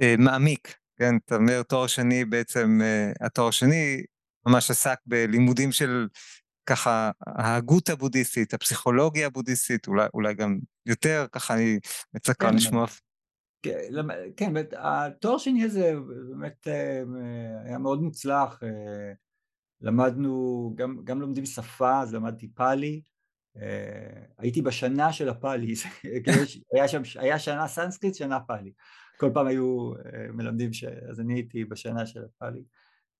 אה, 0.00 0.14
מעמיק, 0.18 0.78
כן, 0.96 1.14
אומר 1.32 1.62
תואר 1.62 1.86
שני 1.86 2.24
בעצם, 2.24 2.80
uh, 2.80 3.26
התואר 3.26 3.50
שני 3.50 4.02
ממש 4.46 4.70
עסק 4.70 4.98
בלימודים 5.06 5.72
של 5.72 6.08
ככה 6.66 7.10
ההגות 7.26 7.88
הבודהיסטית, 7.88 8.54
הפסיכולוגיה 8.54 9.26
הבודהיסטית, 9.26 9.88
אולי, 9.88 10.06
אולי 10.14 10.34
גם 10.34 10.58
יותר, 10.86 11.26
ככה 11.32 11.54
אני 11.54 11.78
מצקר 12.14 12.48
כן, 12.50 12.56
לשמוע. 12.56 12.86
כן, 13.62 13.78
כן, 14.36 14.52
התואר 14.76 15.38
שני 15.38 15.64
הזה 15.64 15.94
באמת 16.30 16.68
אה, 16.68 17.02
היה 17.64 17.78
מאוד 17.78 18.02
מוצלח, 18.02 18.62
אה, 18.62 19.12
למדנו, 19.80 20.72
גם, 20.76 20.96
גם 21.04 21.20
לומדים 21.20 21.46
שפה, 21.46 22.00
אז 22.00 22.14
למדתי 22.14 22.48
פאלי, 22.48 23.02
הייתי 24.38 24.62
בשנה 24.62 25.12
של 25.12 25.28
הפאלי, 25.28 25.74
כאילו 26.24 26.38
היה, 26.72 26.88
שם, 26.88 27.02
היה 27.16 27.38
שנה 27.38 27.68
סנסקריט, 27.68 28.14
שנה 28.14 28.40
פאלי. 28.40 28.72
כל 29.16 29.30
פעם 29.34 29.46
היו 29.46 29.92
אה, 29.94 30.26
מלמדים 30.32 30.72
ש... 30.72 30.84
אז 30.84 31.20
אני 31.20 31.34
הייתי 31.34 31.64
בשנה 31.64 32.06
של 32.06 32.20
הפאלי. 32.24 32.62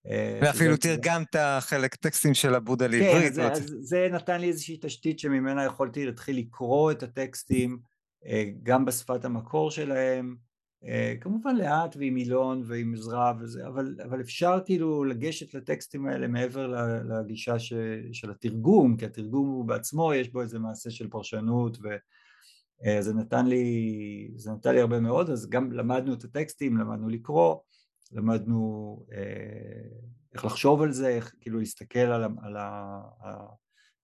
אה, 0.07 0.39
ואפילו 0.43 0.77
תרגמת 0.77 1.37
חלק 1.61 1.95
טקסטים 1.95 2.35
של 2.35 2.55
הבודה 2.55 2.87
לעברית. 2.87 3.29
כן, 3.29 3.33
זה, 3.33 3.53
אז 3.53 3.77
זה 3.81 4.09
נתן 4.13 4.41
לי 4.41 4.49
איזושהי 4.49 4.79
תשתית 4.81 5.19
שממנה 5.19 5.65
יכולתי 5.65 6.07
להתחיל 6.07 6.39
לקרוא 6.39 6.93
את 6.93 7.03
הטקסטים 7.03 7.79
אה, 8.27 8.45
גם 8.63 8.85
בשפת 8.85 9.25
המקור 9.25 9.71
שלהם, 9.71 10.37
כמובן 11.21 11.57
לאט 11.57 11.97
ועם 11.97 12.15
מילון 12.15 12.63
ועם 12.67 12.95
עזרה 12.95 13.33
וזה, 13.41 13.67
אבל, 13.67 13.95
אבל 14.05 14.21
אפשר 14.21 14.59
כאילו 14.65 15.05
לגשת 15.05 15.55
לטקסטים 15.55 16.07
האלה 16.07 16.29
מעבר 16.29 16.75
לגישה 17.09 17.59
ש, 17.59 17.73
של 18.13 18.31
התרגום, 18.31 18.97
כי 18.97 19.07
התרגום 19.07 19.49
הוא 19.49 19.65
בעצמו, 19.65 20.15
יש 20.15 20.33
בו 20.33 20.43
איזה 20.43 20.59
מעשה 20.59 20.91
של 20.91 21.09
פרשנות 21.09 21.79
ו... 21.83 21.89
אה, 22.85 23.03
זה 23.03 23.15
נתן 23.15 23.47
לי, 23.47 24.33
זה 24.37 24.53
נתן 24.53 24.75
לי 24.75 24.81
הרבה 24.81 25.01
מאוד, 25.01 25.31
אז 25.31 25.51
גם 25.51 25.73
למדנו 25.73 26.15
את 26.15 26.25
הטקסטים, 26.25 26.77
למדנו 26.77 27.09
לקרוא, 27.09 27.57
למדנו 28.13 29.07
אה, 29.13 29.99
איך 30.35 30.45
לחשוב 30.45 30.83
על 30.83 30.93
זה, 30.93 31.09
איך 31.09 31.35
כאילו 31.41 31.59
להסתכל 31.59 31.99
על 31.99 32.25
ה... 32.25 32.29
על 32.43 32.57
ה, 32.57 33.01
ה 33.25 33.47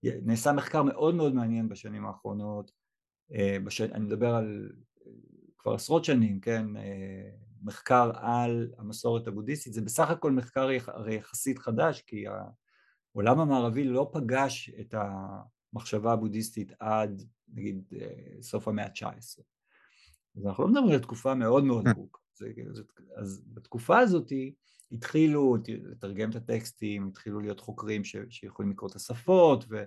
נעשה 0.03 0.53
מחקר 0.53 0.83
מאוד 0.83 1.15
מאוד 1.15 1.35
מעניין 1.35 1.69
בשנים 1.69 2.07
האחרונות, 2.07 2.71
אה, 3.35 3.57
בש, 3.65 3.81
אני 3.81 4.05
מדבר 4.05 4.35
על 4.35 4.73
כבר 5.59 5.75
עשרות 5.75 6.05
שנים, 6.05 6.41
כן, 6.41 6.67
מחקר 7.63 8.11
על 8.15 8.71
המסורת 8.79 9.27
הבודהיסטית, 9.27 9.73
זה 9.73 9.81
בסך 9.81 10.11
הכל 10.11 10.33
מחקר 10.33 10.69
הרי 10.87 11.15
יחסית 11.15 11.59
חדש, 11.59 12.03
כי 12.07 12.25
העולם 13.15 13.41
המערבי 13.41 13.85
לא 13.85 14.11
פגש 14.13 14.71
את 14.81 14.95
המחשבה 14.95 16.13
הבודהיסטית 16.13 16.73
עד 16.81 17.23
נגיד 17.53 17.85
אה, 18.01 18.43
סוף 18.43 18.69
המאה 18.69 18.85
ה-19. 18.85 19.43
אז 20.37 20.47
אנחנו 20.47 20.65
לא 20.65 20.71
מדברים 20.71 20.93
על 20.93 20.99
תקופה 20.99 21.35
מאוד 21.35 21.65
מאוד 21.65 21.87
אה. 21.87 21.93
ארוכה. 21.93 22.19
אז 23.17 23.43
בתקופה 23.47 23.99
הזאת 23.99 24.33
התחילו 24.93 25.57
לתרגם 25.69 26.31
את 26.31 26.37
הטקסטים, 26.37 27.09
התחילו 27.09 27.41
להיות 27.41 27.61
חוקרים 27.61 28.05
ש, 28.05 28.17
שיכולים 28.31 28.73
לקרוא 28.73 28.91
את 28.91 28.97
השפות 28.97 29.65
ו, 29.69 29.85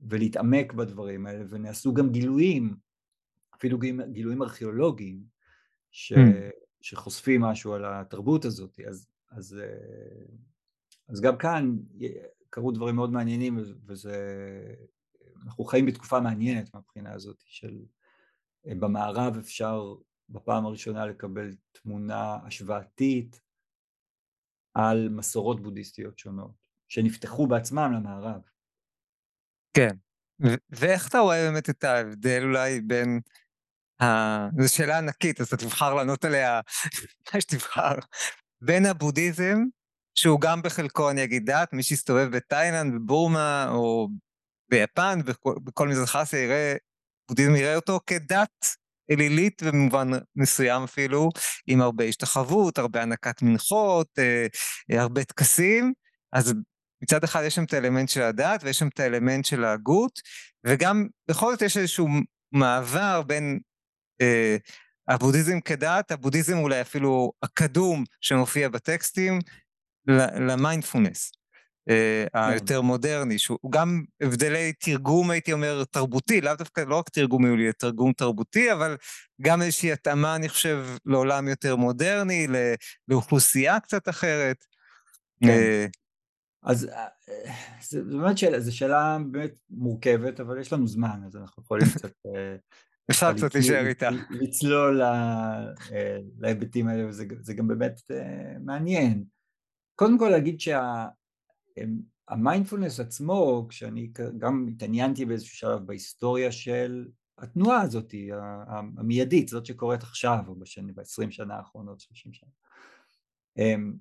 ולהתעמק 0.00 0.72
בדברים 0.72 1.26
האלה, 1.26 1.44
ונעשו 1.48 1.94
גם 1.94 2.10
גילויים, 2.10 2.76
אפילו 3.54 3.78
גילויים 4.12 4.42
ארכיאולוגיים, 4.42 5.22
ש, 5.90 6.12
mm. 6.12 6.16
שחושפים 6.80 7.40
משהו 7.40 7.72
על 7.74 7.84
התרבות 7.84 8.44
הזאת. 8.44 8.80
אז, 8.88 9.06
אז, 9.30 9.58
אה, 9.62 10.24
אז 11.08 11.20
גם 11.20 11.38
כאן 11.38 11.76
קרו 12.50 12.72
דברים 12.72 12.96
מאוד 12.96 13.12
מעניינים, 13.12 13.58
וזה 13.86 14.16
אנחנו 15.44 15.64
חיים 15.64 15.86
בתקופה 15.86 16.20
מעניינת 16.20 16.74
מהבחינה 16.74 17.12
הזאת 17.12 17.36
של 17.44 17.78
אה, 18.66 18.72
במערב 18.74 19.36
אפשר 19.36 19.94
בפעם 20.28 20.66
הראשונה 20.66 21.06
לקבל 21.06 21.56
תמונה 21.72 22.38
השוואתית 22.46 23.40
על 24.74 25.08
מסורות 25.08 25.62
בודהיסטיות 25.62 26.18
שונות, 26.18 26.52
שנפתחו 26.88 27.46
בעצמם 27.46 27.92
למערב. 27.92 28.40
כן, 29.74 29.96
ואיך 30.70 31.08
אתה 31.08 31.18
רואה 31.18 31.50
באמת 31.50 31.70
את 31.70 31.84
ההבדל 31.84 32.42
אולי 32.42 32.80
בין, 32.80 33.20
ה... 34.02 34.06
זו 34.58 34.74
שאלה 34.74 34.98
ענקית, 34.98 35.40
אז 35.40 35.46
אתה 35.46 35.56
תבחר 35.56 35.94
לענות 35.94 36.24
עליה 36.24 36.60
מה 37.34 37.40
שתבחר, 37.40 37.94
בין 38.60 38.86
הבודהיזם 38.86 39.58
שהוא 40.14 40.40
גם 40.40 40.62
בחלקו, 40.62 41.10
אני 41.10 41.24
אגיד 41.24 41.50
דת, 41.50 41.72
מי 41.72 41.82
שיסתובב 41.82 42.36
בתאילנד, 42.36 42.94
בבורמה, 42.94 43.68
או 43.70 44.08
ביפן, 44.70 45.18
בכל 45.64 45.88
מזרח 45.88 46.16
אסיה 46.16 46.42
יראה, 46.42 46.74
בודהיזם 47.28 47.56
יראה 47.56 47.76
אותו 47.76 48.00
כדת 48.06 48.66
אלילית 49.10 49.62
במובן 49.62 50.08
מסוים 50.36 50.82
אפילו, 50.82 51.28
עם 51.66 51.80
הרבה 51.80 52.04
השתחוות, 52.04 52.78
הרבה 52.78 53.00
הענקת 53.00 53.42
מנחות, 53.42 54.08
אה, 54.18 54.46
אה, 54.92 55.00
הרבה 55.00 55.24
טקסים, 55.24 55.92
אז 56.32 56.54
מצד 57.02 57.24
אחד 57.24 57.42
יש 57.46 57.54
שם 57.54 57.64
את 57.64 57.72
האלמנט 57.72 58.08
של 58.08 58.22
הדת 58.22 58.60
ויש 58.64 58.78
שם 58.78 58.88
את 58.88 59.00
האלמנט 59.00 59.44
של 59.44 59.64
ההגות, 59.64 60.20
וגם 60.66 61.06
בכל 61.28 61.52
זאת 61.52 61.62
יש 61.62 61.76
איזשהו 61.76 62.08
מעבר 62.52 63.22
בין 63.22 63.60
אה, 64.20 64.56
הבודהיזם 65.08 65.60
כדת, 65.60 66.10
הבודהיזם 66.10 66.58
אולי 66.58 66.80
אפילו 66.80 67.32
הקדום 67.42 68.04
שמופיע 68.20 68.68
בטקסטים, 68.68 69.38
למיינדפולנס. 70.48 71.39
אה, 71.90 72.24
כן. 72.32 72.38
היותר 72.38 72.80
מודרני, 72.80 73.38
שהוא 73.38 73.72
גם 73.72 74.02
הבדלי 74.20 74.72
תרגום, 74.72 75.30
הייתי 75.30 75.52
אומר, 75.52 75.84
תרבותי, 75.84 76.40
לאו 76.40 76.54
דווקא, 76.54 76.80
לא 76.80 76.98
רק 76.98 77.08
תרגום 77.08 77.46
יולי, 77.46 77.72
תרגום 77.72 78.12
תרבותי, 78.12 78.72
אבל 78.72 78.96
גם 79.40 79.62
איזושהי 79.62 79.92
התאמה, 79.92 80.36
אני 80.36 80.48
חושב, 80.48 80.86
לעולם 81.06 81.48
יותר 81.48 81.76
מודרני, 81.76 82.46
לאוכלוסייה 83.08 83.80
קצת 83.80 84.08
אחרת. 84.08 84.64
כן. 85.42 85.48
אה, 85.48 85.86
אז 86.62 86.84
אה, 86.84 87.06
זו 87.82 88.18
באמת 88.18 88.38
שאלה, 88.38 88.60
זו 88.60 88.76
שאלה 88.76 89.18
באמת 89.30 89.52
מורכבת, 89.70 90.40
אבל 90.40 90.60
יש 90.60 90.72
לנו 90.72 90.88
זמן, 90.88 91.20
אז 91.26 91.36
אנחנו 91.36 91.62
יכולים 91.62 91.86
קצת... 91.96 92.12
אפשר 93.10 93.32
קצת 93.32 93.54
להישאר 93.54 93.86
איתה. 93.86 94.08
לצלול 94.30 95.02
להיבטים 96.40 96.88
האלה, 96.88 97.08
וזה 97.08 97.54
גם 97.54 97.68
באמת 97.68 98.00
מעניין. 98.64 99.24
קודם 99.94 100.18
כל 100.18 100.28
להגיד 100.28 100.60
שה... 100.60 101.06
המיינדפולנס 102.28 103.00
עצמו, 103.00 103.66
כשאני 103.68 104.12
גם 104.38 104.66
התעניינתי 104.68 105.24
באיזשהו 105.24 105.56
שלב 105.56 105.86
בהיסטוריה 105.86 106.52
של 106.52 107.08
התנועה 107.38 107.82
הזאת, 107.82 108.14
המיידית, 108.98 109.48
זאת 109.48 109.66
שקורית 109.66 110.02
עכשיו, 110.02 110.38
או 110.48 110.54
בשני, 110.54 110.92
ב-20 110.92 111.30
שנה 111.30 111.54
האחרונות, 111.54 112.00
30 112.00 112.32
שנה, 112.32 112.50
אמ, 113.58 113.94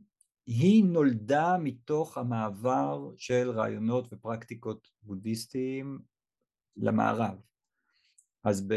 היא 0.45 0.83
נולדה 0.83 1.57
מתוך 1.57 2.17
המעבר 2.17 3.11
של 3.17 3.51
רעיונות 3.51 4.13
ופרקטיקות 4.13 4.88
בודהיסטיים 5.01 5.99
למערב. 6.77 7.35
אז 8.43 8.67
ב... 8.67 8.73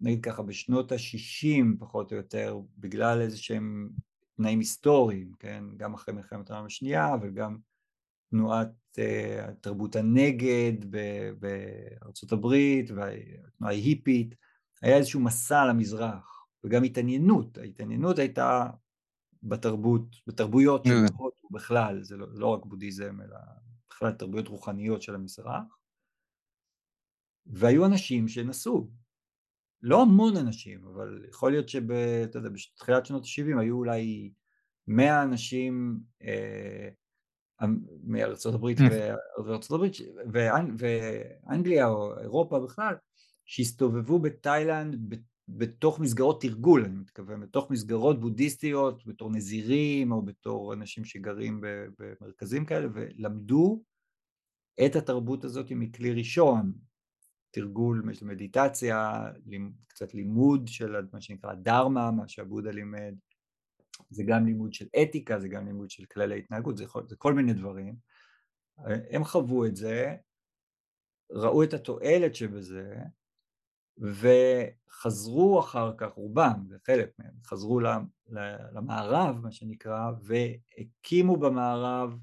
נגיד 0.00 0.24
ככה, 0.24 0.42
בשנות 0.42 0.92
ה-60 0.92 1.64
פחות 1.78 2.12
או 2.12 2.16
יותר, 2.16 2.60
בגלל 2.78 3.20
איזה 3.20 3.38
שהם 3.38 3.90
תנאים 4.38 4.58
היסטוריים, 4.58 5.32
כן, 5.38 5.64
גם 5.76 5.94
אחרי 5.94 6.14
מלחמת 6.14 6.50
העולם 6.50 6.66
השנייה 6.66 7.14
וגם 7.22 7.58
תנועת 8.30 8.72
uh, 8.96 9.52
תרבות 9.60 9.96
הנגד 9.96 10.72
בארצות 11.38 12.32
הברית 12.32 12.90
והתנועה 12.90 13.72
ההיפית, 13.72 14.34
היה 14.82 14.96
איזשהו 14.96 15.20
מסע 15.20 15.66
למזרח 15.66 16.46
וגם 16.64 16.82
התעניינות, 16.82 17.58
ההתעניינות 17.58 18.18
הייתה 18.18 18.66
בתרבות, 19.42 20.16
בתרבויות 20.26 20.84
של 20.84 21.04
mm. 21.06 21.12
הודו 21.16 21.48
בכלל, 21.50 22.02
זה 22.02 22.16
לא, 22.16 22.26
לא 22.30 22.46
רק 22.46 22.64
בודהיזם 22.66 23.20
אלא 23.20 23.38
בכלל 23.90 24.12
תרבויות 24.12 24.48
רוחניות 24.48 25.02
של 25.02 25.14
המזרח. 25.14 25.78
והיו 27.46 27.86
אנשים 27.86 28.28
שנסעו 28.28 28.90
לא 29.82 30.02
המון 30.02 30.36
אנשים, 30.36 30.84
אבל 30.84 31.24
יכול 31.28 31.50
להיות 31.50 31.68
שבתחילת 31.68 33.06
שנות 33.06 33.24
ה-70 33.24 33.60
היו 33.60 33.76
אולי 33.76 34.30
100 34.86 35.22
אנשים 35.22 36.00
אה, 36.22 36.88
אמ, 37.64 37.78
מארצות 38.04 38.54
הברית 38.54 38.78
mm. 38.78 38.82
וארצות 39.44 39.70
הברית 39.70 39.96
ואנג, 40.32 40.72
ואנגליה 40.78 41.88
או 41.88 42.18
אירופה 42.18 42.60
בכלל 42.60 42.94
שהסתובבו 43.44 44.18
בתאילנד 44.18 45.14
בתוך 45.48 46.00
מסגרות 46.00 46.40
תרגול, 46.40 46.84
אני 46.84 46.96
מתכוון, 46.96 47.40
בתוך 47.40 47.70
מסגרות 47.70 48.20
בודהיסטיות, 48.20 49.06
בתור 49.06 49.30
נזירים 49.30 50.12
או 50.12 50.22
בתור 50.22 50.74
אנשים 50.74 51.04
שגרים 51.04 51.60
במרכזים 51.98 52.64
כאלה 52.64 52.88
ולמדו 52.94 53.82
את 54.86 54.96
התרבות 54.96 55.44
הזאת 55.44 55.66
מכלי 55.70 56.12
ראשון, 56.12 56.72
תרגול, 57.58 58.02
מדיטציה, 58.22 59.24
קצת 59.86 60.14
לימוד 60.14 60.68
של 60.68 60.96
מה 61.12 61.20
שנקרא 61.20 61.54
דרמה, 61.54 62.10
מה 62.10 62.28
שעבודה 62.28 62.70
לימד, 62.70 63.14
זה 64.10 64.22
גם 64.26 64.46
לימוד 64.46 64.72
של 64.72 64.86
אתיקה, 65.02 65.40
זה 65.40 65.48
גם 65.48 65.66
לימוד 65.66 65.90
של 65.90 66.04
כללי 66.04 66.38
התנהגות, 66.38 66.76
זה, 66.76 66.84
זה 67.08 67.16
כל 67.16 67.34
מיני 67.34 67.52
דברים. 67.52 67.94
הם 69.10 69.24
חוו 69.24 69.64
את 69.66 69.76
זה, 69.76 70.16
ראו 71.32 71.62
את 71.62 71.74
התועלת 71.74 72.34
שבזה, 72.34 72.94
וחזרו 73.98 75.60
אחר 75.60 75.92
כך, 75.98 76.12
רובם, 76.12 76.64
זה 76.68 76.76
חלק 76.86 77.10
מהם, 77.18 77.34
חזרו 77.44 77.80
למערב, 78.72 79.36
מה 79.42 79.52
שנקרא, 79.52 80.10
והקימו 80.22 81.36
במערב 81.36 82.18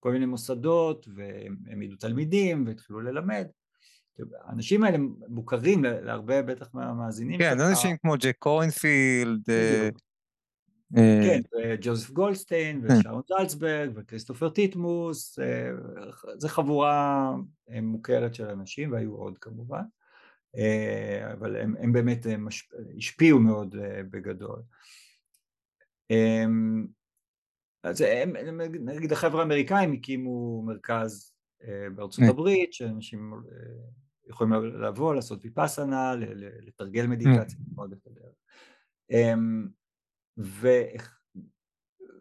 כל 0.00 0.12
מיני 0.12 0.26
מוסדות, 0.26 1.08
והם 1.14 1.56
העמידו 1.66 1.96
תלמידים, 1.96 2.66
והתחילו 2.66 3.00
ללמד, 3.00 3.46
האנשים 4.44 4.84
האלה 4.84 4.98
מוכרים 5.28 5.84
להרבה 5.84 6.42
בטח 6.42 6.68
מהמאזינים 6.74 7.38
כן. 7.38 7.60
אנשים 7.60 7.96
כמו 7.96 8.14
ג'ק 8.18 8.36
קורנפילד. 8.38 9.50
אה, 9.50 9.88
אה, 10.96 11.20
כן, 11.22 11.40
וג'וזף 11.58 12.10
גולדסטיין, 12.10 12.88
כן. 12.88 12.94
ושרון 12.94 13.22
זלצברג, 13.28 13.90
וכריסטופר 13.94 14.48
טיטמוס, 14.48 15.38
אה, 15.38 15.70
זו 16.36 16.48
חבורה 16.48 17.34
מוכרת 17.82 18.34
של 18.34 18.46
אנשים, 18.46 18.92
והיו 18.92 19.14
עוד 19.14 19.38
כמובן, 19.38 19.82
אבל 21.32 21.56
הם, 21.56 21.74
הם 21.80 21.92
באמת 21.92 22.26
השפיעו 22.98 23.38
מאוד 23.38 23.76
בגדול. 24.10 24.62
אז 27.82 28.00
הם, 28.00 28.56
נגיד 28.80 29.12
החבר'ה 29.12 29.40
האמריקאים 29.40 29.92
הקימו 29.92 30.62
מרכז 30.62 31.32
בארצות 31.94 32.24
הברית, 32.28 32.72
שאנשים 32.72 33.32
יכולים 34.30 34.82
לבוא, 34.82 35.14
לעשות 35.14 35.44
ויפאסנה, 35.44 36.14
לתרגל 36.66 37.06
מדיטציה, 37.06 37.58
מאוד 37.74 37.94
הדרך. 38.06 38.34
אמ, 39.10 39.68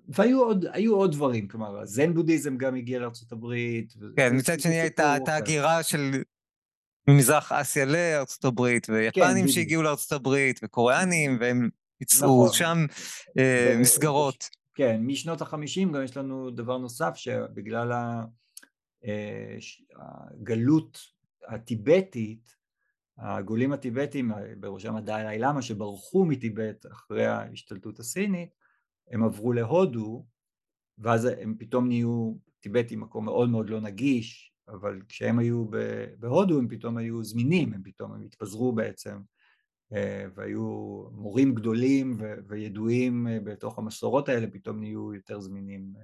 והיו 0.07 0.43
עוד, 0.43 0.65
עוד 0.89 1.11
דברים, 1.11 1.47
כלומר, 1.47 1.79
הזן 1.79 2.13
בודהיזם 2.13 2.57
גם 2.57 2.75
הגיע 2.75 2.99
לארה"ב. 2.99 3.45
כן, 4.15 4.35
מצד 4.37 4.59
שני 4.59 4.79
הייתה 4.79 5.17
את 5.17 5.27
ההגירה 5.27 5.83
של 5.83 6.11
ממזרח 7.07 7.51
אסיה 7.51 7.85
לארצות 7.85 8.45
הברית, 8.45 8.89
ויפנים 8.89 9.45
כן, 9.45 9.51
שהגיעו 9.51 9.83
לארצות 9.83 10.11
הברית, 10.11 10.59
וקוריאנים, 10.63 11.37
והם 11.39 11.69
ייצרו 12.01 12.45
נכון. 12.45 12.57
שם 12.57 12.85
אה, 13.37 13.75
מסגרות. 13.79 14.49
כן, 14.73 15.01
משנות 15.03 15.41
החמישים 15.41 15.91
גם 15.91 16.03
יש 16.03 16.17
לנו 16.17 16.49
דבר 16.49 16.77
נוסף, 16.77 17.15
שבגלל 17.15 17.91
אה, 19.05 19.57
הגלות 19.95 20.99
הטיבטית, 21.49 22.55
הגולים 23.17 23.71
הטיבטים, 23.71 24.31
בראשם 24.59 24.95
הדאי 24.95 25.39
למה 25.39 25.61
שברחו 25.61 26.25
מטיבט 26.25 26.85
אחרי 26.85 27.25
ההשתלטות 27.25 27.99
הסינית, 27.99 28.49
הם 29.11 29.23
עברו 29.23 29.53
להודו, 29.53 30.25
ואז 30.97 31.25
הם 31.25 31.55
פתאום 31.59 31.87
נהיו, 31.87 32.33
טיבט 32.59 32.89
היא 32.89 32.97
מקום 32.97 33.25
מאוד 33.25 33.49
מאוד 33.49 33.69
לא 33.69 33.81
נגיש, 33.81 34.53
אבל 34.67 35.01
כשהם 35.07 35.39
היו 35.39 35.65
בהודו 36.19 36.57
הם 36.59 36.67
פתאום 36.67 36.97
היו 36.97 37.23
זמינים, 37.23 37.73
הם 37.73 37.81
פתאום 37.83 38.13
הם 38.13 38.21
התפזרו 38.21 38.71
בעצם, 38.71 39.17
אה, 39.93 40.25
והיו 40.35 41.03
מורים 41.11 41.55
גדולים 41.55 42.17
וידועים 42.47 43.27
אה, 43.27 43.39
בתוך 43.39 43.79
המסורות 43.79 44.29
האלה, 44.29 44.47
פתאום 44.47 44.79
נהיו 44.79 45.13
יותר 45.13 45.39
זמינים 45.39 45.93
אה, 45.97 46.01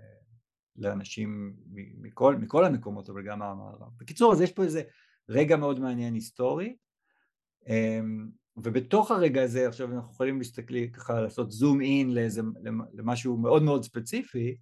לאנשים 0.75 1.55
מכל, 1.73 2.35
מכל 2.35 2.65
המקומות, 2.65 3.09
אבל 3.09 3.23
גם 3.23 3.39
מהמערב. 3.39 3.89
בקיצור, 3.97 4.33
אז 4.33 4.41
יש 4.41 4.51
פה 4.51 4.63
איזה 4.63 4.83
רגע 5.29 5.57
מאוד 5.57 5.79
מעניין 5.79 6.13
היסטורי, 6.13 6.75
אמ, 7.67 8.29
ובתוך 8.57 9.11
הרגע 9.11 9.43
הזה 9.43 9.67
עכשיו 9.67 9.91
אנחנו 9.91 10.11
יכולים 10.11 10.37
להסתכל 10.37 10.87
ככה 10.87 11.21
לעשות 11.21 11.51
זום 11.51 11.81
אין 11.81 12.13
לאיזה, 12.13 12.41
למשהו 12.93 13.37
מאוד 13.37 13.63
מאוד 13.63 13.83
ספציפי, 13.83 14.57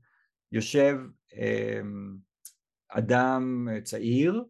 יושב 0.51 0.97
אמ, 1.33 2.15
אדם 2.89 3.67
צעיר 3.83 4.43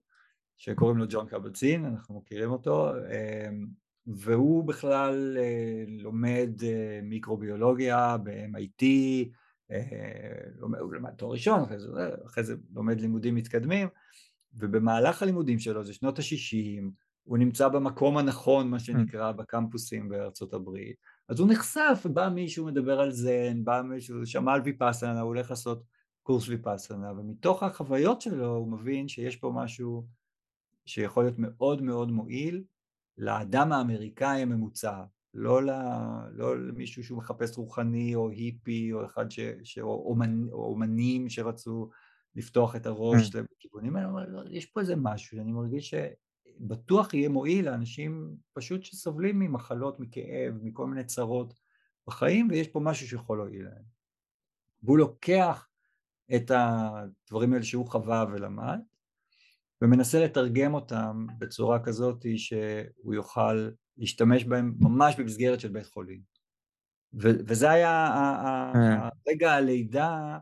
שקוראים 0.58 0.97
לו 0.97 1.06
ג'ון 1.10 1.28
קבלצין, 1.28 1.86
אנחנו 1.86 2.19
מכירים 2.19 2.52
אותו, 2.52 2.91
אמ, 2.95 3.67
והוא 4.08 4.67
בכלל 4.67 5.38
אה, 5.39 5.84
לומד 5.88 6.49
אה, 6.63 6.99
מיקרוביולוגיה 7.04 8.17
ב-MIT, 8.17 8.86
אה, 9.71 9.82
הוא 10.60 10.93
למד 10.93 11.12
תואר 11.12 11.32
ראשון, 11.32 11.62
אחרי 11.63 11.80
זה, 11.80 11.88
אחרי 12.26 12.43
זה 12.43 12.56
לומד 12.73 13.02
לימודים 13.02 13.36
מתקדמים, 13.36 13.88
ובמהלך 14.54 15.24
הלימודים 15.24 15.60
שלו, 15.60 15.84
זה 15.84 15.94
שנות 15.94 16.20
ה-60, 16.20 16.84
הוא 17.24 17.38
נמצא 17.38 17.68
במקום 17.68 18.18
הנכון, 18.18 18.70
מה 18.70 18.80
שנקרא, 18.80 19.32
בקמפוסים 19.32 20.10
בארצות 20.10 20.54
הברית, 20.54 20.96
אז 21.30 21.39
הוא 21.39 21.52
נחשף, 21.52 22.06
בא 22.13 22.30
מישהו 22.30 22.66
מדבר 22.66 23.00
על 23.00 23.12
זן, 23.12 23.63
בא 23.63 23.82
מישהו, 23.82 24.26
שמע 24.26 24.54
על 24.54 24.62
ויפאסנה, 24.62 25.22
הוא 25.22 25.28
הולך 25.28 25.50
לעשות 25.50 25.84
קורס 26.24 26.48
ויפאסנה, 26.48 27.12
ומתוך 27.12 27.63
החוויות 27.63 28.22
שלו 28.22 28.56
הוא 28.56 28.72
מבין 28.72 29.08
שיש 29.08 29.36
פה 29.36 29.52
משהו 29.56 30.06
שיכול 30.86 31.24
להיות 31.24 31.39
מאוד 31.39 31.82
מאוד 31.82 32.12
מועיל 32.12 32.63
לאדם 33.18 33.72
האמריקאי 33.72 34.42
הממוצע, 34.42 35.04
לא, 35.34 35.63
ל, 35.63 35.70
לא 36.32 36.58
למישהו 36.68 37.04
שהוא 37.04 37.18
מחפש 37.18 37.58
רוחני 37.58 38.16
או 38.16 38.30
היפי 38.30 38.94
או 38.94 39.06
אחד 39.06 39.32
ש... 39.32 39.39
ש 39.63 39.78
או, 39.80 40.04
אומנ, 40.10 40.50
או 40.52 40.66
אומנים 40.66 41.30
שרצו 41.30 41.89
לפתוח 42.36 42.76
את 42.76 42.86
הראש 42.86 43.30
mm. 43.30 43.39
לכיוונים 43.58 43.96
האלה, 43.96 44.26
לא, 44.28 44.41
יש 44.50 44.65
פה 44.65 44.80
איזה 44.80 44.96
משהו 44.96 45.38
שאני 45.38 45.52
מרגיש 45.52 45.93
שבטוח 46.60 47.13
יהיה 47.13 47.30
מועיל 47.30 47.65
לאנשים 47.65 48.36
פשוט 48.54 48.84
שסובלים 48.84 49.39
ממחלות, 49.39 50.00
מכאב, 50.00 50.54
מכל 50.62 50.88
מיני 50.88 51.04
צרות 51.04 51.54
בחיים, 52.08 52.48
ויש 52.52 52.67
פה 52.67 52.80
משהו 52.80 53.08
שיכול 53.08 53.38
להועיל 53.38 53.65
להם. 53.65 53.84
והוא 54.84 54.98
לוקח 54.98 55.67
את 56.36 56.52
הדברים 56.56 57.54
האלה 57.54 57.63
שהוא 57.63 57.88
חווה 57.88 58.26
ולמד, 58.32 58.80
ומנסה 59.82 60.24
לתרגם 60.24 60.74
אותם 60.74 61.28
בצורה 61.38 61.84
כזאת 61.84 62.26
שהוא 62.36 63.13
יוכל 63.13 63.69
להשתמש 63.98 64.43
בהם 64.43 64.74
ממש 64.80 65.15
במסגרת 65.19 65.60
של 65.60 65.69
בית 65.69 65.86
חולים. 65.86 66.22
ו- 67.13 67.39
וזה 67.48 67.72
היה 67.72 68.08
אה. 68.76 69.10
רגע 69.28 69.52
הלידה 69.52 70.38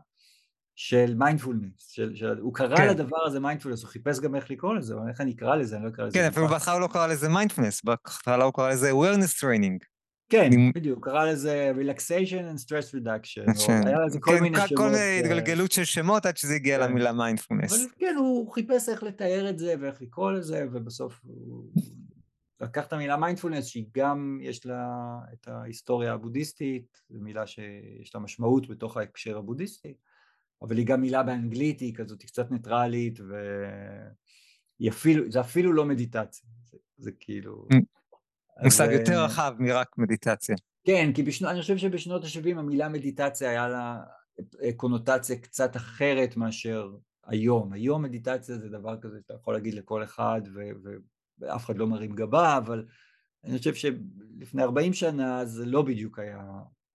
של 0.76 1.14
מיינדפולנס, 1.14 1.88
של, 1.88 2.14
של, 2.14 2.38
הוא 2.38 2.54
קרא 2.54 2.76
כן. 2.76 2.88
לדבר 2.88 3.26
הזה 3.26 3.40
מיינדפולנס, 3.40 3.82
הוא 3.82 3.90
חיפש 3.90 4.20
גם 4.20 4.34
איך 4.34 4.50
לקרוא 4.50 4.74
לזה, 4.74 4.94
אבל 4.94 5.08
איך 5.08 5.20
אני 5.20 5.32
אקרא 5.32 5.56
לזה, 5.56 5.76
אני 5.76 5.84
לא 5.84 5.88
אקרא 5.88 6.06
לזה. 6.06 6.18
כן, 6.18 6.24
אפילו 6.24 6.48
בהתחלה 6.48 6.74
הוא 6.74 6.80
לא 6.80 6.86
קרא 6.86 7.06
לזה 7.06 7.28
מיינדפולנס, 7.28 7.84
בהתחלה 7.84 8.44
הוא 8.44 8.52
קרא 8.52 8.70
לזה 8.70 8.90
awareness 8.90 9.40
training. 9.40 9.92
כן, 10.28 10.44
אני... 10.44 10.72
בדיוק, 10.74 10.96
הוא 10.96 11.02
קרא 11.04 11.24
לזה 11.24 11.72
relaxation 11.76 12.54
and 12.54 12.64
stress 12.64 12.94
reduction, 12.94 13.68
או 13.68 13.86
היה 13.86 13.98
לזה 14.06 14.20
כל 14.20 14.32
כן, 14.36 14.42
מיני 14.42 14.56
שמות. 14.56 14.70
כל 14.76 14.84
מיני 14.84 15.20
התגלגלות 15.20 15.72
של 15.72 15.84
שמות 15.84 16.26
עד 16.26 16.36
שזה 16.36 16.54
הגיע 16.54 16.78
כן. 16.78 16.84
למילה 16.84 17.12
מיינדפולנס. 17.12 17.72
אבל 17.72 17.90
כן, 17.98 18.14
הוא 18.18 18.52
חיפש 18.52 18.88
איך 18.88 19.02
לתאר 19.02 19.50
את 19.50 19.58
זה 19.58 19.74
ואיך 19.80 20.02
לקרוא 20.02 20.32
לזה, 20.32 20.66
ובסוף 20.72 21.20
הוא 21.22 21.64
לקח 22.60 22.86
את 22.86 22.92
המילה 22.92 23.16
מיינדפולנס, 23.16 23.66
שהיא 23.66 23.86
גם 23.96 24.38
יש 24.42 24.66
לה 24.66 24.86
את 25.32 25.48
ההיסטוריה 25.48 26.12
הבודהיסטית, 26.12 26.98
זו 27.08 27.20
מילה 27.20 27.46
שיש 27.46 28.14
לה 28.14 28.20
משמעות 28.20 28.68
בתוך 28.68 28.96
ההקשר 28.96 29.38
הבודהיסטי, 29.38 29.94
אבל 30.62 30.76
היא 30.76 30.86
גם 30.86 31.00
מילה 31.00 31.22
באנגלית, 31.22 31.80
היא 31.80 31.94
כזאת 31.94 32.22
היא 32.22 32.28
קצת 32.28 32.50
ניטרלית, 32.50 33.20
וזה 34.80 35.40
אפילו 35.40 35.72
לא 35.72 35.84
מדיטציה, 35.84 36.48
זה, 36.70 36.78
זה 36.96 37.10
כאילו... 37.20 37.66
מושג 38.64 38.88
אז... 38.88 39.00
יותר 39.00 39.24
רחב 39.24 39.54
מרק 39.58 39.98
מדיטציה. 39.98 40.56
כן, 40.84 41.10
כי 41.14 41.22
בשנו, 41.22 41.50
אני 41.50 41.60
חושב 41.60 41.76
שבשנות 41.76 42.24
ה-70 42.24 42.58
המילה 42.58 42.88
מדיטציה 42.88 43.50
היה 43.50 43.68
לה 43.68 44.02
קונוטציה 44.76 45.38
קצת 45.38 45.76
אחרת 45.76 46.36
מאשר 46.36 46.90
היום. 47.26 47.72
היום 47.72 48.02
מדיטציה 48.02 48.58
זה 48.58 48.68
דבר 48.68 49.00
כזה 49.00 49.18
שאתה 49.22 49.34
יכול 49.34 49.54
להגיד 49.54 49.74
לכל 49.74 50.04
אחד, 50.04 50.40
ו- 50.54 50.88
ואף 51.38 51.64
אחד 51.64 51.76
לא 51.76 51.86
מרים 51.86 52.14
גבה, 52.14 52.56
אבל 52.56 52.86
אני 53.44 53.58
חושב 53.58 53.74
שלפני 53.74 54.62
40 54.62 54.92
שנה 54.92 55.44
זה 55.44 55.66
לא 55.66 55.82
בדיוק 55.82 56.18
היה 56.18 56.42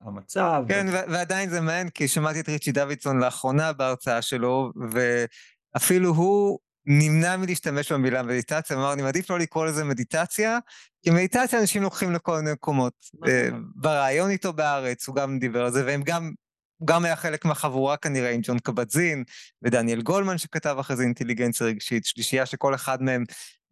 המצב. 0.02 0.64
כן, 0.68 0.86
ו... 0.92 1.12
ועדיין 1.12 1.50
זה 1.50 1.62
מעניין, 1.62 1.90
כי 1.90 2.08
שמעתי 2.08 2.40
את 2.40 2.50
ריצ'י 2.50 2.72
דוידסון 2.72 3.20
לאחרונה 3.20 3.74
בהרצאה 3.74 4.22
שלו, 4.22 4.72
ואפילו 4.92 6.10
הוא 6.10 6.60
נמנע 6.86 7.38
מלהשתמש 7.38 7.92
במילה 7.92 8.24
מדיטציה, 8.24 8.78
אמר, 8.78 8.94
אני 8.94 9.02
מעדיף 9.02 9.30
לא 9.30 9.40
לקרוא 9.40 9.66
לזה 9.66 9.84
מדיטציה, 9.84 10.60
כי 11.04 11.10
מדיטציה 11.10 11.60
אנשים 11.60 11.84
לוקחים 11.84 12.14
לכל 12.14 12.38
מיני 12.38 12.52
מקומות. 12.52 12.94
נכון. 13.14 13.30
אה, 13.30 13.50
בריאיון 13.76 14.30
איתו 14.30 14.54
בארץ, 14.54 15.08
הוא 15.08 15.16
גם 15.16 15.40
דיבר 15.40 15.66
על 15.66 15.72
זה, 15.72 15.86
והם 15.86 16.02
גם, 16.04 16.32
הוא 16.78 16.88
גם 16.88 17.06
היה 17.06 17.16
חלק 17.16 17.46
מהחבורה 17.46 17.98
כנראה 17.98 18.32
עם 18.32 18.42
ג'ון 18.44 18.60
קבט-זין, 18.60 19.24
ודניאל 19.62 20.02
גולמן 20.02 20.38
שכתב 20.38 20.76
אחרי 20.80 20.96
זה 20.96 21.04
אינטליגנציה 21.04 21.68
רגשית, 21.68 22.06
שלישייה 22.06 22.46
שכל 22.46 22.76
אחד 22.76 23.02
מהם 23.02 23.24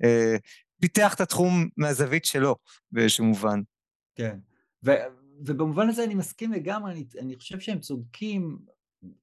אה, 0.03 0.35
פיתח 0.81 1.13
את 1.13 1.21
התחום 1.21 1.67
מהזווית 1.77 2.25
שלו 2.25 2.55
באיזשהו 2.91 3.25
מובן. 3.25 3.61
כן, 4.15 4.37
ו- 4.85 5.24
ובמובן 5.39 5.89
הזה 5.89 6.03
אני 6.03 6.15
מסכים 6.15 6.51
לגמרי, 6.51 6.91
אני, 6.91 7.05
אני 7.19 7.35
חושב 7.35 7.59
שהם 7.59 7.79
צודקים 7.79 8.57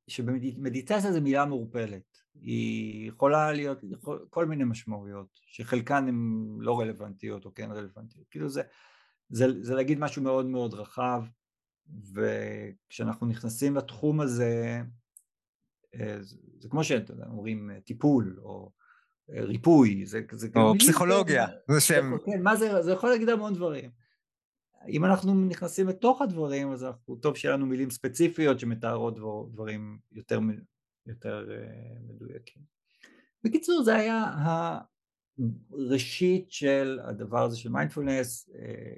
שמדיטציה 0.09 1.13
זה 1.13 1.21
מילה 1.21 1.45
מעורפלת. 1.45 2.23
היא 2.35 3.09
יכולה 3.09 3.53
להיות 3.53 3.79
יכול, 3.91 4.27
כל 4.31 4.47
מיני 4.47 4.65
משמעויות, 4.65 5.27
שחלקן 5.47 6.09
הן 6.09 6.49
לא 6.61 6.81
רלוונטיות 6.81 7.45
או 7.45 7.55
כן 7.55 7.71
רלוונטיות. 7.71 8.27
כאילו 8.31 8.49
זה, 8.49 8.63
זה, 9.29 9.47
זה 9.63 9.75
להגיד 9.75 9.99
משהו 9.99 10.23
מאוד 10.23 10.47
מאוד 10.47 10.75
רחב, 10.75 11.23
וכשאנחנו 12.13 13.27
נכנסים 13.27 13.77
לתחום 13.77 14.21
הזה, 14.21 14.83
אה, 15.95 16.17
זה, 16.21 16.37
זה 16.59 16.69
כמו 16.69 16.85
שאומרים 16.85 17.71
טיפול 17.85 18.39
או 18.43 18.73
אה, 19.31 19.45
ריפוי, 19.45 20.07
זה, 20.07 20.21
זה 20.33 20.49
או 20.57 20.75
פסיכולוגיה, 20.79 21.47
זה 21.69 21.81
שם. 21.81 22.17
כן, 22.27 22.43
מה 22.43 22.57
זה, 22.57 22.83
זה 22.83 22.93
יכול 22.93 23.11
להגיד 23.11 23.29
המון 23.29 23.55
דברים. 23.55 24.02
אם 24.89 25.05
אנחנו 25.05 25.35
נכנסים 25.35 25.89
לתוך 25.89 26.23
הדברים, 26.23 26.73
אז 26.73 26.85
אנחנו, 26.85 27.17
טוב 27.17 27.37
שיהיה 27.37 27.55
לנו 27.55 27.67
מילים 27.67 27.91
ספציפיות 27.91 28.61
שמתארות 28.61 29.19
דברים 29.53 29.99
יותר 30.13 30.41
יותר 31.07 31.49
אה, 31.51 31.95
מדויקים. 32.09 32.63
בקיצור 33.45 33.83
זה 33.83 33.95
היה 33.95 34.25
הראשית 35.71 36.53
של 36.53 37.01
הדבר 37.03 37.43
הזה 37.43 37.57
של 37.57 37.69
מיינדפולנס, 37.69 38.51
אה, 38.55 38.95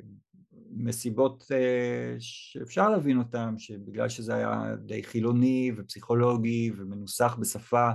מסיבות 0.70 1.44
אה, 1.52 2.16
שאפשר 2.18 2.90
להבין 2.90 3.18
אותן, 3.18 3.58
שבגלל 3.58 4.08
שזה 4.08 4.34
היה 4.34 4.76
די 4.76 5.02
חילוני 5.02 5.72
ופסיכולוגי 5.76 6.72
ומנוסח 6.76 7.36
בשפה 7.40 7.90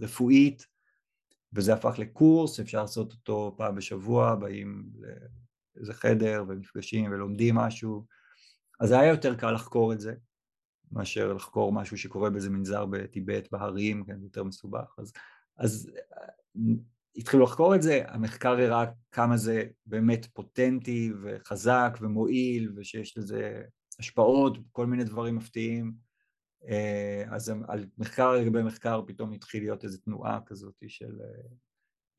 רפואית, 0.00 0.66
וזה 1.52 1.74
הפך 1.74 1.98
לקורס, 1.98 2.60
אפשר 2.60 2.80
לעשות 2.80 3.12
אותו 3.12 3.54
פעם 3.56 3.74
בשבוע, 3.74 4.34
באים 4.34 4.90
לאיזה 5.78 5.92
חדר 5.92 6.44
ונפגשים 6.48 7.10
ולומדים 7.10 7.54
משהו, 7.54 8.06
אז 8.80 8.92
היה 8.92 9.06
יותר 9.06 9.34
קל 9.34 9.50
לחקור 9.52 9.92
את 9.92 10.00
זה. 10.00 10.14
מאשר 10.92 11.32
לחקור 11.32 11.72
משהו 11.72 11.98
שקורה 11.98 12.30
באיזה 12.30 12.50
מנזר 12.50 12.86
בטיבט, 12.86 13.48
בהרים, 13.52 14.04
כן, 14.04 14.22
יותר 14.22 14.44
מסובך. 14.44 14.94
אז, 14.98 15.12
אז 15.58 15.90
התחילו 17.16 17.42
לחקור 17.42 17.74
את 17.74 17.82
זה, 17.82 18.02
המחקר 18.06 18.50
הראה 18.50 18.84
כמה 19.12 19.36
זה 19.36 19.64
באמת 19.86 20.26
פוטנטי 20.26 21.12
וחזק 21.22 21.98
ומועיל 22.00 22.72
ושיש 22.76 23.18
לזה 23.18 23.62
השפעות, 23.98 24.58
כל 24.72 24.86
מיני 24.86 25.04
דברים 25.04 25.36
מפתיעים. 25.36 25.92
אה, 26.68 27.24
אז 27.30 27.52
על 27.68 27.86
מחקר 27.98 28.32
לגבי 28.32 28.62
מחקר 28.62 29.02
פתאום 29.06 29.32
התחיל 29.32 29.62
להיות 29.62 29.84
איזו 29.84 29.98
תנועה 29.98 30.40
כזאת 30.46 30.74
של 30.88 31.20
אה, 31.20 31.48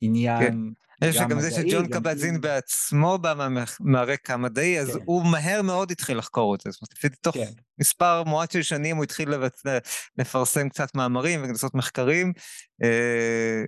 עניין 0.00 0.40
כן. 0.40 0.56
אני 1.02 1.12
חושב 1.12 1.24
שגם 1.24 1.40
זה 1.40 1.50
שג'ון 1.50 1.86
קבטזין 1.86 2.40
בעצמו 2.40 3.18
בא 3.18 3.48
מהרקע 3.80 4.34
המדעי, 4.34 4.80
אז 4.80 4.96
כן. 4.96 5.02
הוא 5.04 5.26
מהר 5.26 5.62
מאוד 5.62 5.90
התחיל 5.90 6.18
לחקור 6.18 6.54
את 6.54 6.60
זה. 6.60 6.70
זאת 6.70 6.82
אומרת, 6.82 6.92
לפי 6.92 7.08
תוך 7.08 7.34
כן. 7.34 7.50
מספר 7.80 8.22
מועט 8.24 8.50
של 8.50 8.62
שנים 8.62 8.96
הוא 8.96 9.04
התחיל 9.04 9.28
לפרסם 10.18 10.68
קצת 10.68 10.94
מאמרים 10.94 11.42
ולעשות 11.42 11.74
מחקרים, 11.74 12.32
אה, 12.82 13.64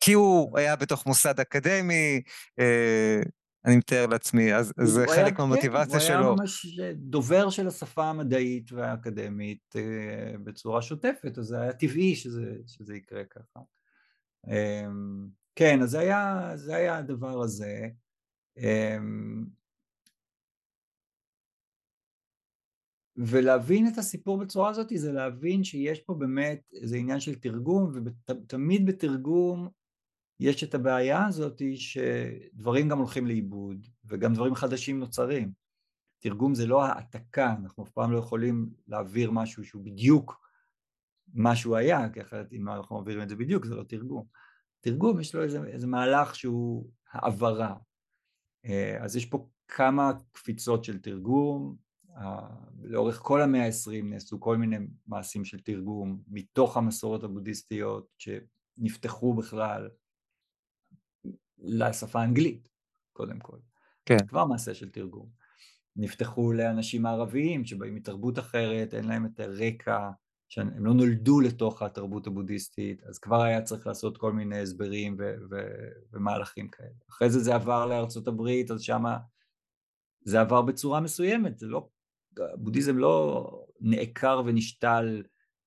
כי 0.00 0.12
הוא 0.12 0.58
היה 0.58 0.76
בתוך 0.76 1.06
מוסד 1.06 1.40
אקדמי, 1.40 2.22
אה, 2.60 3.20
אני 3.64 3.76
מתאר 3.76 4.06
לעצמי, 4.06 4.54
אז 4.54 4.72
זה 4.84 5.04
חלק 5.06 5.18
היה, 5.18 5.30
כן, 5.30 5.42
מהמוטיבציה 5.42 6.00
שלו. 6.00 6.16
הוא 6.16 6.24
היה 6.24 6.34
ממש 6.34 6.66
דובר 6.94 7.50
של 7.50 7.68
השפה 7.68 8.04
המדעית 8.04 8.72
והאקדמית 8.72 9.76
אה, 9.76 10.38
בצורה 10.44 10.82
שוטפת, 10.82 11.38
אז 11.38 11.44
זה 11.44 11.60
היה 11.60 11.72
טבעי 11.72 12.16
שזה, 12.16 12.52
שזה 12.66 12.94
יקרה 12.94 13.22
ככה. 13.24 13.60
כן, 15.56 15.82
אז 15.82 15.90
זה 15.90 15.98
היה, 15.98 16.52
זה 16.54 16.76
היה 16.76 16.96
הדבר 16.98 17.42
הזה. 17.42 17.88
אמ, 18.56 19.44
ולהבין 23.16 23.88
את 23.88 23.98
הסיפור 23.98 24.38
בצורה 24.38 24.70
הזאת 24.70 24.92
זה 24.96 25.12
להבין 25.12 25.64
שיש 25.64 26.00
פה 26.00 26.14
באמת 26.14 26.72
איזה 26.72 26.96
עניין 26.96 27.20
של 27.20 27.34
תרגום, 27.34 27.92
ותמיד 28.28 28.86
בתרגום 28.86 29.68
יש 30.40 30.64
את 30.64 30.74
הבעיה 30.74 31.26
הזאת 31.26 31.62
שדברים 31.74 32.88
גם 32.88 32.98
הולכים 32.98 33.26
לאיבוד, 33.26 33.86
וגם 34.04 34.34
דברים 34.34 34.54
חדשים 34.54 34.98
נוצרים. 34.98 35.52
תרגום 36.18 36.54
זה 36.54 36.66
לא 36.66 36.84
העתקה, 36.84 37.54
אנחנו 37.60 37.84
אף 37.84 37.90
פעם 37.90 38.12
לא 38.12 38.18
יכולים 38.18 38.70
להעביר 38.88 39.30
משהו 39.30 39.64
שהוא 39.64 39.84
בדיוק 39.84 40.46
מה 41.34 41.56
שהוא 41.56 41.76
היה, 41.76 42.08
כי 42.12 42.20
אחרת 42.22 42.52
אם 42.52 42.68
אנחנו 42.68 42.96
מעבירים 42.96 43.22
את 43.22 43.28
זה 43.28 43.36
בדיוק 43.36 43.64
זה 43.64 43.74
לא 43.74 43.82
תרגום. 43.82 44.26
תרגום 44.86 45.20
יש 45.20 45.34
לו 45.34 45.42
איזה, 45.42 45.64
איזה 45.64 45.86
מהלך 45.86 46.34
שהוא 46.34 46.90
העברה. 47.12 47.74
אה, 48.64 49.04
אז 49.04 49.16
יש 49.16 49.26
פה 49.26 49.48
כמה 49.68 50.12
קפיצות 50.32 50.84
של 50.84 50.98
תרגום, 50.98 51.76
אה, 52.16 52.48
לאורך 52.82 53.18
כל 53.22 53.42
המאה 53.42 53.62
העשרים 53.62 54.10
נעשו 54.10 54.40
כל 54.40 54.56
מיני 54.56 54.76
מעשים 55.06 55.44
של 55.44 55.60
תרגום 55.60 56.22
מתוך 56.28 56.76
המסורות 56.76 57.24
הבודהיסטיות 57.24 58.14
שנפתחו 58.18 59.34
בכלל 59.34 59.90
לשפה 61.58 62.20
האנגלית, 62.20 62.68
קודם 63.12 63.38
כל. 63.38 63.58
כן. 64.04 64.26
כבר 64.26 64.44
מעשה 64.44 64.74
של 64.74 64.90
תרגום. 64.90 65.28
נפתחו 65.96 66.52
לאנשים 66.52 67.06
הערביים 67.06 67.64
שבאים 67.64 67.94
מתרבות 67.94 68.38
אחרת, 68.38 68.94
אין 68.94 69.04
להם 69.04 69.26
את 69.26 69.40
הרקע 69.40 70.10
שהם 70.48 70.86
לא 70.86 70.94
נולדו 70.94 71.40
לתוך 71.40 71.82
התרבות 71.82 72.26
הבודהיסטית, 72.26 73.02
אז 73.02 73.18
כבר 73.18 73.42
היה 73.42 73.62
צריך 73.62 73.86
לעשות 73.86 74.18
כל 74.18 74.32
מיני 74.32 74.58
הסברים 74.58 75.16
ו- 75.18 75.34
ו- 75.50 75.88
ומהלכים 76.12 76.68
כאלה. 76.68 76.88
אחרי 77.10 77.30
זה 77.30 77.38
זה 77.38 77.54
עבר 77.54 77.86
לארצות 77.86 78.28
הברית, 78.28 78.70
אז 78.70 78.82
שמה 78.82 79.18
זה 80.24 80.40
עבר 80.40 80.62
בצורה 80.62 81.00
מסוימת, 81.00 81.58
זה 81.58 81.66
לא, 81.66 81.88
הבודהיזם 82.54 82.98
לא 82.98 83.46
נעקר 83.80 84.42
ונשתל 84.46 85.22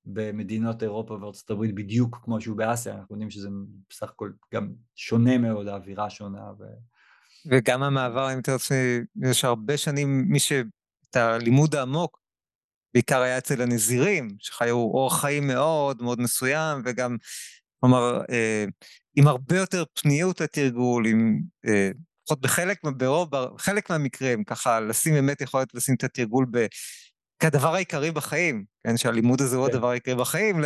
במדינות 0.05 0.83
אירופה 0.83 1.13
וארצות 1.13 1.49
הברית 1.49 1.75
בדיוק 1.75 2.19
כמו 2.23 2.41
שהוא 2.41 2.57
באסיה, 2.57 2.95
אנחנו 2.95 3.15
יודעים 3.15 3.29
שזה 3.29 3.49
בסך 3.89 4.09
הכל 4.09 4.31
גם 4.53 4.73
שונה 4.95 5.37
מאוד, 5.37 5.67
האווירה 5.67 6.09
שונה. 6.09 6.51
ו... 6.59 6.63
וגם 7.45 7.83
המעבר, 7.83 8.33
אם 8.33 8.41
תרצה, 8.41 8.99
יש 9.23 9.45
הרבה 9.45 9.77
שנים, 9.77 10.25
מי 10.27 10.39
ש... 10.39 10.51
את 11.09 11.15
הלימוד 11.15 11.75
העמוק, 11.75 12.19
בעיקר 12.93 13.21
היה 13.21 13.37
אצל 13.37 13.61
הנזירים, 13.61 14.27
שחיו 14.39 14.75
אורח 14.75 15.21
חיים 15.21 15.47
מאוד 15.47 16.01
מאוד 16.01 16.21
מסוים, 16.21 16.81
וגם, 16.85 17.17
כלומר, 17.79 18.21
אה, 18.29 18.65
עם 19.15 19.27
הרבה 19.27 19.57
יותר 19.57 19.83
פניות 20.01 20.41
לתרגול, 20.41 21.07
עם, 21.07 21.39
אה, 21.67 21.89
לפחות 22.23 22.41
בחלק, 22.41 22.79
ברוב, 22.97 23.29
בחלק 23.31 23.89
מהמקרים, 23.89 24.43
ככה 24.43 24.79
לשים 24.79 25.13
באמת 25.13 25.41
יכולת 25.41 25.73
לשים 25.73 25.95
את 25.95 26.03
התרגול 26.03 26.45
ב... 26.51 26.65
כדבר 27.39 27.75
העיקרי 27.75 28.11
בחיים, 28.11 28.63
כן, 28.83 28.97
שהלימוד 28.97 29.41
הזה 29.41 29.55
הוא 29.55 29.67
כן. 29.67 29.73
הדבר 29.73 29.89
העיקרי 29.89 30.15
בחיים, 30.15 30.61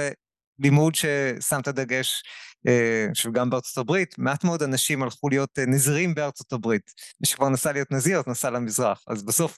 ללימוד 0.59 0.95
ששם 0.95 1.59
את 1.59 1.67
הדגש, 1.67 2.23
אה, 2.67 3.07
שגם 3.13 3.49
בארצות 3.49 3.77
הברית, 3.77 4.15
מעט 4.17 4.43
מאוד 4.43 4.63
אנשים 4.63 5.03
הלכו 5.03 5.29
להיות 5.29 5.59
אה, 5.59 5.65
נזירים 5.65 6.15
בארצות 6.15 6.53
הברית. 6.53 6.91
מי 7.21 7.27
שכבר 7.27 7.49
נסע 7.49 7.71
להיות 7.71 7.91
נזיר, 7.91 8.19
אז 8.19 8.23
נסע 8.27 8.49
למזרח. 8.49 9.03
אז 9.07 9.23
בסוף, 9.23 9.57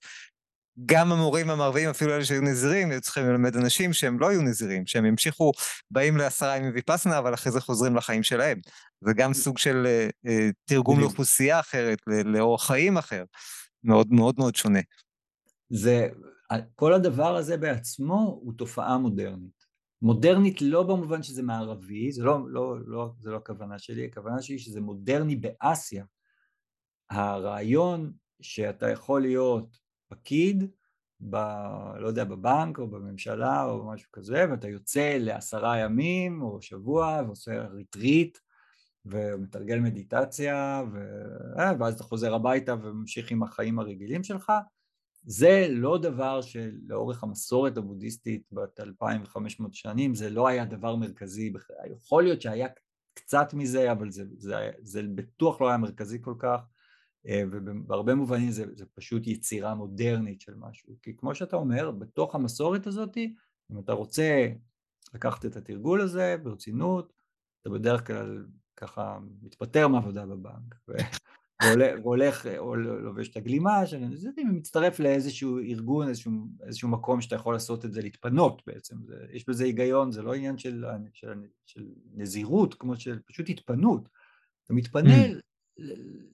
גם 0.85 1.11
המורים 1.11 1.49
המערביים, 1.49 1.89
אפילו 1.89 2.15
אלה 2.15 2.25
שהיו 2.25 2.41
נזירים, 2.41 2.91
היו 2.91 3.01
צריכים 3.01 3.25
ללמד 3.25 3.55
אנשים 3.55 3.93
שהם 3.93 4.19
לא 4.19 4.29
היו 4.29 4.41
נזירים, 4.41 4.87
שהם 4.87 5.05
המשיכו, 5.05 5.51
באים 5.91 6.17
לעשרה 6.17 6.57
ימים 6.57 6.71
ויפסנה, 6.73 7.17
אבל 7.17 7.33
אחרי 7.33 7.51
זה 7.51 7.61
חוזרים 7.61 7.95
לחיים 7.95 8.23
שלהם. 8.23 8.59
זה 9.01 9.13
גם 9.13 9.33
סוג 9.33 9.57
של 9.57 9.87
אה, 10.27 10.29
תרגום 10.65 10.99
לאוכלוסייה 10.99 11.59
אחרת, 11.59 11.99
לאורח 12.07 12.67
חיים 12.67 12.97
אחר, 12.97 13.23
מאוד 13.83 14.07
מאוד 14.11 14.35
מאוד 14.37 14.55
שונה. 14.55 14.79
זה, 15.69 16.07
כל 16.75 16.93
הדבר 16.93 17.35
הזה 17.35 17.57
בעצמו 17.57 18.39
הוא 18.41 18.53
תופעה 18.57 18.97
מודרנית. 18.97 19.65
מודרנית 20.01 20.61
לא 20.61 20.83
במובן 20.83 21.23
שזה 21.23 21.43
מערבי, 21.43 22.11
זה 22.11 22.23
לא, 22.23 22.39
לא, 22.47 22.75
לא, 22.85 23.11
זה 23.21 23.29
לא 23.29 23.37
הכוונה 23.37 23.79
שלי, 23.79 24.05
הכוונה 24.05 24.41
שלי 24.41 24.59
שזה 24.59 24.81
מודרני 24.81 25.35
באסיה. 25.35 26.05
הרעיון 27.09 28.13
שאתה 28.41 28.89
יכול 28.89 29.21
להיות 29.21 29.84
פקיד, 30.07 30.63
ב, 31.29 31.35
לא 31.99 32.07
יודע, 32.07 32.23
בבנק 32.23 32.79
או 32.79 32.87
בממשלה 32.87 33.65
או 33.65 33.87
משהו 33.87 34.11
כזה, 34.11 34.45
ואתה 34.51 34.67
יוצא 34.67 35.17
לעשרה 35.19 35.79
ימים 35.79 36.41
או 36.41 36.61
שבוע 36.61 37.21
ועושה 37.25 37.67
ריטריט 37.67 38.37
ומתרגל 39.05 39.79
מדיטציה, 39.79 40.83
ו... 40.93 40.97
אה, 41.59 41.73
ואז 41.79 41.93
אתה 41.93 42.03
חוזר 42.03 42.33
הביתה 42.33 42.73
וממשיך 42.73 43.31
עם 43.31 43.43
החיים 43.43 43.79
הרגילים 43.79 44.23
שלך, 44.23 44.51
זה 45.25 45.67
לא 45.69 45.97
דבר 45.97 46.41
שלאורך 46.41 47.23
המסורת 47.23 47.77
הבודהיסטית 47.77 48.41
בת 48.51 48.79
2500 48.79 49.73
שנים, 49.73 50.15
זה 50.15 50.29
לא 50.29 50.47
היה 50.47 50.65
דבר 50.65 50.95
מרכזי, 50.95 51.53
יכול 51.91 52.23
להיות 52.23 52.41
שהיה 52.41 52.67
קצת 53.13 53.53
מזה, 53.53 53.91
אבל 53.91 54.11
זה, 54.11 54.23
זה, 54.37 54.71
זה 54.81 55.01
בטוח 55.15 55.61
לא 55.61 55.69
היה 55.69 55.77
מרכזי 55.77 56.17
כל 56.21 56.35
כך, 56.39 56.59
ובהרבה 57.31 58.15
מובנים 58.15 58.51
זה, 58.51 58.65
זה 58.75 58.85
פשוט 58.85 59.27
יצירה 59.27 59.75
מודרנית 59.75 60.41
של 60.41 60.53
משהו, 60.55 60.95
כי 61.01 61.17
כמו 61.17 61.35
שאתה 61.35 61.55
אומר, 61.55 61.91
בתוך 61.91 62.35
המסורת 62.35 62.87
הזאת, 62.87 63.17
אם 63.71 63.79
אתה 63.79 63.93
רוצה 63.93 64.47
לקחת 65.13 65.45
את 65.45 65.55
התרגול 65.55 66.01
הזה 66.01 66.35
ברצינות, 66.43 67.13
אתה 67.61 67.69
בדרך 67.69 68.07
כלל 68.07 68.45
ככה 68.75 69.17
מתפטר 69.41 69.87
מעבודה 69.87 70.25
בבנק, 70.25 70.75
והולך, 71.63 72.47
או 72.57 72.75
לובש 72.75 73.29
את 73.29 73.37
הגלימה, 73.37 73.87
שזה 73.87 74.29
מצטרף 74.53 74.99
לאיזשהו 74.99 75.59
ארגון, 75.59 76.07
איזשהו, 76.07 76.31
איזשהו 76.63 76.89
מקום 76.89 77.21
שאתה 77.21 77.35
יכול 77.35 77.53
לעשות 77.53 77.85
את 77.85 77.93
זה, 77.93 78.01
להתפנות 78.01 78.61
בעצם, 78.67 78.95
זה, 79.05 79.15
יש 79.31 79.49
בזה 79.49 79.63
היגיון, 79.63 80.11
זה 80.11 80.21
לא 80.21 80.33
עניין 80.33 80.57
של, 80.57 80.85
של, 81.13 81.33
של 81.65 81.87
נזירות, 82.13 82.73
כמו 82.73 82.95
של 82.95 83.19
פשוט 83.25 83.49
התפנות, 83.49 84.09
אתה 84.65 84.73
מתפנה 84.73 85.25
mm. 85.25 85.39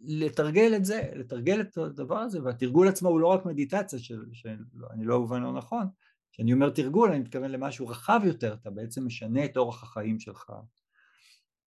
לתרגל 0.01 0.75
את 0.75 0.85
זה, 0.85 1.09
לתרגל 1.15 1.61
את 1.61 1.77
הדבר 1.77 2.17
הזה, 2.17 2.43
והתרגול 2.43 2.87
עצמו 2.87 3.09
הוא 3.09 3.19
לא 3.19 3.27
רק 3.27 3.45
מדיטציה, 3.45 3.99
שאני 4.33 5.05
לא 5.05 5.15
אובן 5.15 5.41
לא 5.41 5.53
נכון, 5.53 5.87
כשאני 6.31 6.53
אומר 6.53 6.69
תרגול 6.69 7.11
אני 7.11 7.19
מתכוון 7.19 7.51
למשהו 7.51 7.87
רחב 7.87 8.21
יותר, 8.25 8.53
אתה 8.53 8.69
בעצם 8.69 9.05
משנה 9.05 9.45
את 9.45 9.57
אורח 9.57 9.83
החיים 9.83 10.19
שלך 10.19 10.51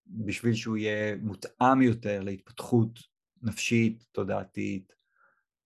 בשביל 0.06 0.54
שהוא 0.54 0.76
יהיה 0.76 1.16
מותאם 1.16 1.82
יותר 1.82 2.20
להתפתחות 2.20 3.00
נפשית, 3.42 4.04
תודעתית, 4.12 4.92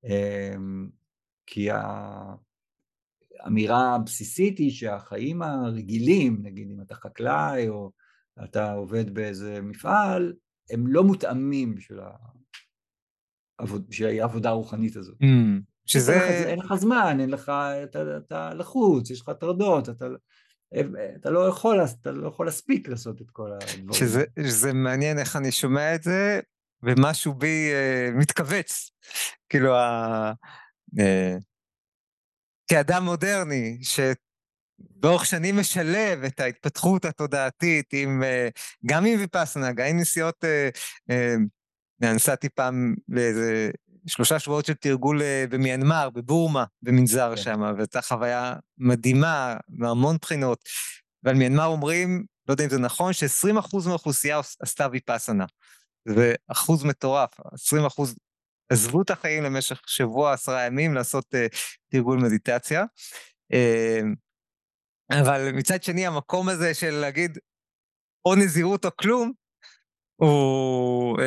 אמ, 0.05 0.88
כי 1.47 1.68
האמירה 3.40 3.94
הבסיסית 3.94 4.59
היא 4.59 4.71
שהחיים 4.71 5.42
הרגילים, 5.42 6.38
נגיד 6.42 6.71
אם 6.71 6.81
אתה 6.81 6.94
חקלאי 6.94 7.68
או 7.68 7.92
אתה 8.44 8.73
עובד 8.73 9.14
באיזה 9.14 9.61
מפעל, 9.62 10.33
הם 10.70 10.87
לא 10.87 11.04
מותאמים 11.04 11.74
בשביל, 11.74 12.00
העבוד, 13.59 13.88
בשביל 13.88 14.20
העבודה 14.20 14.48
הרוחנית 14.48 14.96
הזאת. 14.96 15.16
Mm, 15.22 15.62
שזה... 15.87 16.12
אין 16.12 16.42
לך, 16.42 16.46
אין 16.46 16.59
לך 16.59 16.74
זמן, 16.74 17.16
אין 17.20 17.31
לך, 17.31 17.52
אתה, 17.85 18.16
אתה 18.16 18.54
לחוץ, 18.54 19.11
יש 19.11 19.20
לך 19.20 19.31
טרדות, 19.40 19.88
אתה, 19.88 20.07
אתה, 21.16 21.31
לא 21.31 21.48
יכול, 21.48 21.85
אתה 22.00 22.11
לא 22.11 22.28
יכול 22.28 22.46
להספיק 22.46 22.88
לעשות 22.88 23.20
את 23.22 23.31
כל 23.31 23.52
הדברים. 23.52 23.92
שזה, 23.92 24.24
שזה 24.46 24.72
מעניין 24.72 25.18
איך 25.18 25.37
אני 25.37 25.52
שומע 25.52 25.94
את 25.94 26.02
זה, 26.02 26.40
ומשהו 26.83 27.35
בי 27.35 27.70
אה, 27.72 28.11
מתכווץ. 28.14 28.90
כאילו, 29.48 29.76
ה... 29.76 30.33
אה, 30.98 31.37
כאדם 32.70 33.04
מודרני, 33.04 33.78
שבאורך 34.79 35.27
שנים 35.27 35.57
משלב 35.57 36.25
את 36.25 36.41
ההתפתחות 36.41 37.05
התודעתית 37.05 37.87
עם, 37.93 38.23
אה, 38.23 38.49
גם 38.87 39.05
עם 39.05 39.19
ויפאסנה, 39.19 39.73
גם 39.73 39.87
עם 39.87 39.99
נסיעות, 39.99 40.45
אה, 40.45 40.69
אה, 41.11 41.35
נסעתי 42.12 42.49
פעם 42.49 42.95
לאיזה 43.09 43.71
שלושה 44.07 44.38
שבועות 44.38 44.67
של 44.67 44.75
תרגול 44.75 45.23
במיינמר, 45.51 46.11
בבורמה, 46.11 46.64
במנזר 46.83 47.33
כן. 47.37 47.43
שם, 47.43 47.61
והייתה 47.77 48.03
חוויה 48.03 48.55
מדהימה 48.79 49.57
מהמון 49.69 50.17
בחינות. 50.23 50.59
ועל 51.23 51.35
מיינמר 51.35 51.67
אומרים, 51.67 52.25
לא 52.49 52.53
יודע 52.53 52.64
אם 52.64 52.71
זה 52.71 52.79
נכון, 52.79 53.12
ש-20% 53.12 53.87
מהאוכלוסייה 53.87 54.41
עשתה 54.61 54.87
ויפאסנה. 54.93 55.45
זה 56.09 56.35
אחוז 56.49 56.85
מטורף, 56.85 57.31
20 57.53 57.85
אחוז 57.85 58.14
עזבו 58.69 59.03
את 59.03 59.11
החיים 59.11 59.43
למשך 59.43 59.81
שבוע, 59.87 60.33
עשרה 60.33 60.62
ימים 60.62 60.95
לעשות 60.95 61.25
uh, 61.35 61.59
תרגול 61.91 62.19
מדיטציה. 62.19 62.85
Uh, 63.53 64.07
אבל 65.12 65.53
מצד 65.53 65.83
שני, 65.83 66.07
המקום 66.07 66.49
הזה 66.49 66.75
של 66.75 66.90
להגיד 66.90 67.38
או 68.25 68.35
נזירות 68.35 68.85
או 68.85 68.90
כלום, 68.97 69.33
הוא 70.16 71.18
uh, 71.18 71.23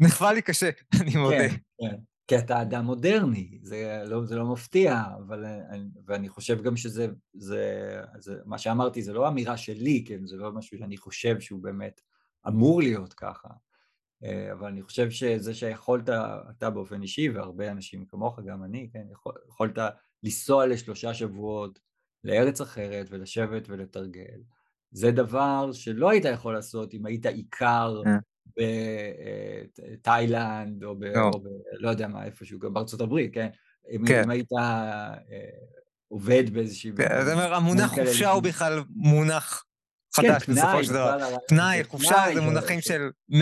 נחווה 0.00 0.32
לי 0.32 0.42
קשה, 0.42 0.70
אני 1.02 1.16
מודה. 1.16 1.48
כן, 1.48 1.56
כן. 1.80 1.96
כי 2.28 2.38
אתה 2.38 2.62
אדם 2.62 2.84
מודרני, 2.84 3.58
זה 3.62 4.02
לא, 4.06 4.24
זה 4.24 4.36
לא 4.36 4.52
מפתיע, 4.52 5.02
אבל 5.26 5.44
ואני 6.06 6.28
חושב 6.28 6.62
גם 6.62 6.76
שזה, 6.76 7.06
זה, 7.34 8.00
זה, 8.18 8.36
מה 8.44 8.58
שאמרתי 8.58 9.02
זה 9.02 9.12
לא 9.12 9.28
אמירה 9.28 9.56
שלי, 9.56 10.04
כן, 10.08 10.26
זה 10.26 10.36
לא 10.36 10.52
משהו 10.52 10.78
שאני 10.78 10.96
חושב 10.96 11.40
שהוא 11.40 11.62
באמת 11.62 12.00
אמור 12.48 12.82
להיות 12.82 13.14
ככה. 13.14 13.48
אה, 14.24 14.52
אבל 14.52 14.66
אני 14.66 14.82
חושב 14.82 15.10
שזה 15.10 15.54
שיכולת, 15.54 16.08
אתה 16.50 16.70
באופן 16.70 17.02
אישי 17.02 17.28
והרבה 17.28 17.70
אנשים 17.70 18.04
כמוך, 18.06 18.40
גם 18.46 18.64
אני, 18.64 18.90
כן, 18.92 19.04
יכול, 19.12 19.32
יכולת 19.48 19.78
לנסוע 20.22 20.66
לשלושה 20.66 21.14
שבועות 21.14 21.78
לארץ 22.24 22.60
אחרת 22.60 23.06
ולשבת 23.10 23.68
ולתרגל, 23.68 24.40
זה 24.90 25.10
דבר 25.10 25.72
שלא 25.72 26.10
היית 26.10 26.24
יכול 26.24 26.54
לעשות 26.54 26.94
אם 26.94 27.06
היית 27.06 27.26
עיקר 27.26 28.02
אה. 28.06 28.16
בתאילנד 29.96 30.84
או, 30.84 30.98
ב, 30.98 31.04
לא. 31.04 31.30
או 31.34 31.40
ב... 31.40 31.46
לא 31.72 31.90
יודע 31.90 32.08
מה, 32.08 32.24
איפשהו, 32.24 32.58
גם 32.58 32.74
בארצות 32.74 33.00
הברית, 33.00 33.34
כן? 33.34 33.48
אם, 33.90 34.06
כן. 34.06 34.22
אם 34.24 34.30
היית 34.30 34.52
אה, 34.52 35.14
עובד 36.08 36.50
באיזושהי... 36.52 36.92
כן, 36.96 37.24
זאת 37.24 37.32
אומרת, 37.32 37.52
המונח 37.52 37.90
חופשה 37.90 38.30
הוא 38.30 38.42
בכלל 38.42 38.80
מונח 38.90 39.64
חדש 40.16 40.44
כן, 40.44 40.52
בסופו 40.52 40.84
של 40.84 40.92
דבר. 40.92 41.18
פנאי, 41.48 41.84
חופשה 41.84 42.24
זה 42.34 42.40
מונחים 42.40 42.80
של 42.80 43.10
100-150 43.30 43.36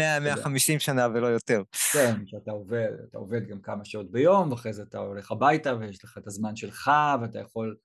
שנה 0.78 1.08
ולא 1.14 1.26
יותר. 1.26 1.62
כן, 1.92 2.14
שאתה 2.26 2.50
עובד, 2.50 2.88
אתה 3.10 3.18
עובד 3.18 3.46
גם 3.46 3.60
כמה 3.60 3.84
שעות 3.84 4.10
ביום, 4.10 4.50
ואחרי 4.50 4.72
זה 4.72 4.82
אתה 4.82 4.98
הולך 4.98 5.32
הביתה 5.32 5.76
ויש 5.76 6.04
לך 6.04 6.18
את 6.18 6.26
הזמן 6.26 6.56
שלך, 6.56 6.90
ואתה 7.22 7.38
יכול 7.38 7.76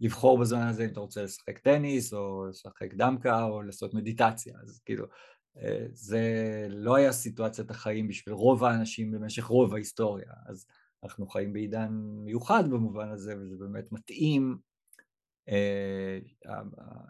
לבחור 0.00 0.38
בזמן 0.38 0.66
הזה 0.66 0.84
אם 0.84 0.88
אתה 0.88 1.00
רוצה 1.00 1.22
לשחק 1.22 1.58
טניס, 1.58 2.12
או 2.12 2.46
לשחק 2.46 2.94
דמקה, 2.94 3.44
או 3.44 3.62
לעשות 3.62 3.94
מדיטציה. 3.94 4.54
אז 4.62 4.80
כאילו, 4.84 5.06
אה, 5.58 5.86
זה 5.90 6.22
לא 6.70 6.96
היה 6.96 7.12
סיטואציית 7.12 7.70
החיים 7.70 8.08
בשביל 8.08 8.34
רוב 8.34 8.64
האנשים 8.64 9.12
במשך 9.12 9.44
רוב 9.44 9.74
ההיסטוריה. 9.74 10.32
אז 10.46 10.66
אנחנו 11.04 11.26
חיים 11.26 11.52
בעידן 11.52 11.88
מיוחד 12.24 12.64
במובן 12.70 13.08
הזה, 13.08 13.34
וזה 13.38 13.56
באמת 13.58 13.92
מתאים 13.92 14.58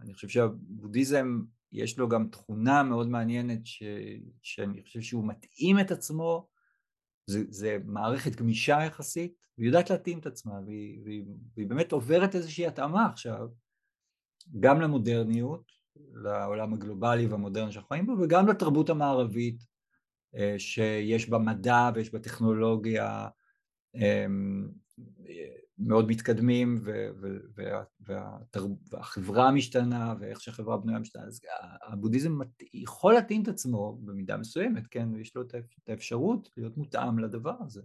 אני 0.02 0.14
חושב 0.14 0.28
שהבודהיזם 0.28 1.40
יש 1.72 1.98
לו 1.98 2.08
גם 2.08 2.28
תכונה 2.28 2.82
מאוד 2.82 3.08
מעניינת 3.08 3.66
ש, 3.66 3.82
שאני 4.42 4.82
חושב 4.82 5.00
שהוא 5.00 5.28
מתאים 5.28 5.80
את 5.80 5.90
עצמו, 5.90 6.48
זה, 7.26 7.40
זה 7.48 7.78
מערכת 7.84 8.36
גמישה 8.36 8.78
יחסית, 8.86 9.34
והיא 9.58 9.66
יודעת 9.68 9.90
להתאים 9.90 10.18
את 10.18 10.26
עצמה, 10.26 10.60
והיא, 10.66 11.00
והיא, 11.04 11.24
והיא 11.56 11.68
באמת 11.68 11.92
עוברת 11.92 12.34
איזושהי 12.34 12.66
התאמה 12.66 13.06
עכשיו, 13.06 13.48
גם 14.60 14.80
למודרניות, 14.80 15.72
לעולם 16.12 16.74
הגלובלי 16.74 17.26
והמודרני 17.26 17.72
שאנחנו 17.72 17.88
חיים 17.88 18.06
בו, 18.06 18.12
וגם 18.20 18.48
לתרבות 18.48 18.90
המערבית, 18.90 19.64
אה, 20.36 20.54
שיש 20.58 21.28
בה 21.28 21.38
מדע 21.38 21.90
ויש 21.94 22.12
בה 22.12 22.18
טכנולוגיה 22.18 23.28
אמ, 23.94 24.68
מאוד 25.78 26.08
מתקדמים 26.08 26.82
והחברה 28.90 29.50
משתנה 29.50 30.14
ואיך 30.20 30.40
שהחברה 30.40 30.76
בנויה 30.76 30.98
משתנה, 30.98 31.22
אז 31.22 31.40
הבודהיזם 31.82 32.38
יכול 32.74 33.14
להתאים 33.14 33.42
את 33.42 33.48
עצמו 33.48 33.98
במידה 34.04 34.36
מסוימת, 34.36 34.86
כן, 34.86 35.08
ויש 35.14 35.36
לו 35.36 35.42
את 35.42 35.54
האפשרות 35.88 36.48
להיות 36.56 36.76
מותאם 36.76 37.18
לדבר 37.18 37.54
הזה, 37.60 37.82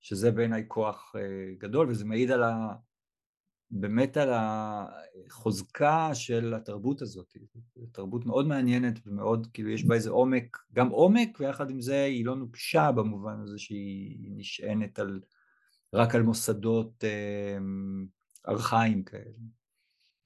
שזה 0.00 0.30
בעיניי 0.30 0.64
כוח 0.68 1.12
אה, 1.16 1.54
גדול 1.58 1.90
וזה 1.90 2.04
מעיד 2.04 2.30
על 2.30 2.42
ה... 2.42 2.74
באמת 3.70 4.16
על 4.16 4.28
החוזקה 4.32 6.14
של 6.14 6.54
התרבות 6.54 7.02
הזאת, 7.02 7.36
תרבות 7.92 8.26
מאוד 8.26 8.46
מעניינת 8.46 8.98
ומאוד, 9.06 9.46
כאילו 9.52 9.70
יש 9.70 9.84
בה 9.84 9.94
איזה 9.94 10.10
עומק, 10.10 10.56
גם 10.72 10.88
עומק 10.88 11.40
ויחד 11.40 11.70
עם 11.70 11.80
זה 11.80 12.04
היא 12.04 12.24
לא 12.24 12.36
נוקשה 12.36 12.92
במובן 12.92 13.40
הזה 13.40 13.58
שהיא 13.58 14.32
נשענת 14.36 14.98
על 14.98 15.20
רק 15.94 16.14
על 16.14 16.22
מוסדות 16.22 17.04
אה, 17.04 17.58
ארכאיים 18.48 19.04
כאלה. 19.04 19.22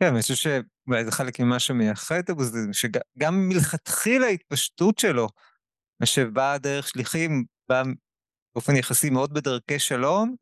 כן, 0.03 0.13
אני 0.13 0.23
חושב 0.23 0.35
שאולי 0.35 1.05
זה 1.05 1.13
חלק 1.13 1.41
ממה 1.41 1.59
שמייחד 1.59 2.17
את 2.17 2.31
הבוזדיזם, 2.31 2.73
שגם 2.73 3.49
מלכתחילה 3.49 4.27
ההתפשטות 4.27 4.99
שלו, 4.99 5.29
שבאה 6.05 6.59
דרך 6.59 6.89
שליחים, 6.89 7.45
באה 7.69 7.83
באופן 8.55 8.77
יחסי 8.77 9.11
מאוד 9.11 9.35
בדרכי 9.35 9.79
שלום, 9.79 10.35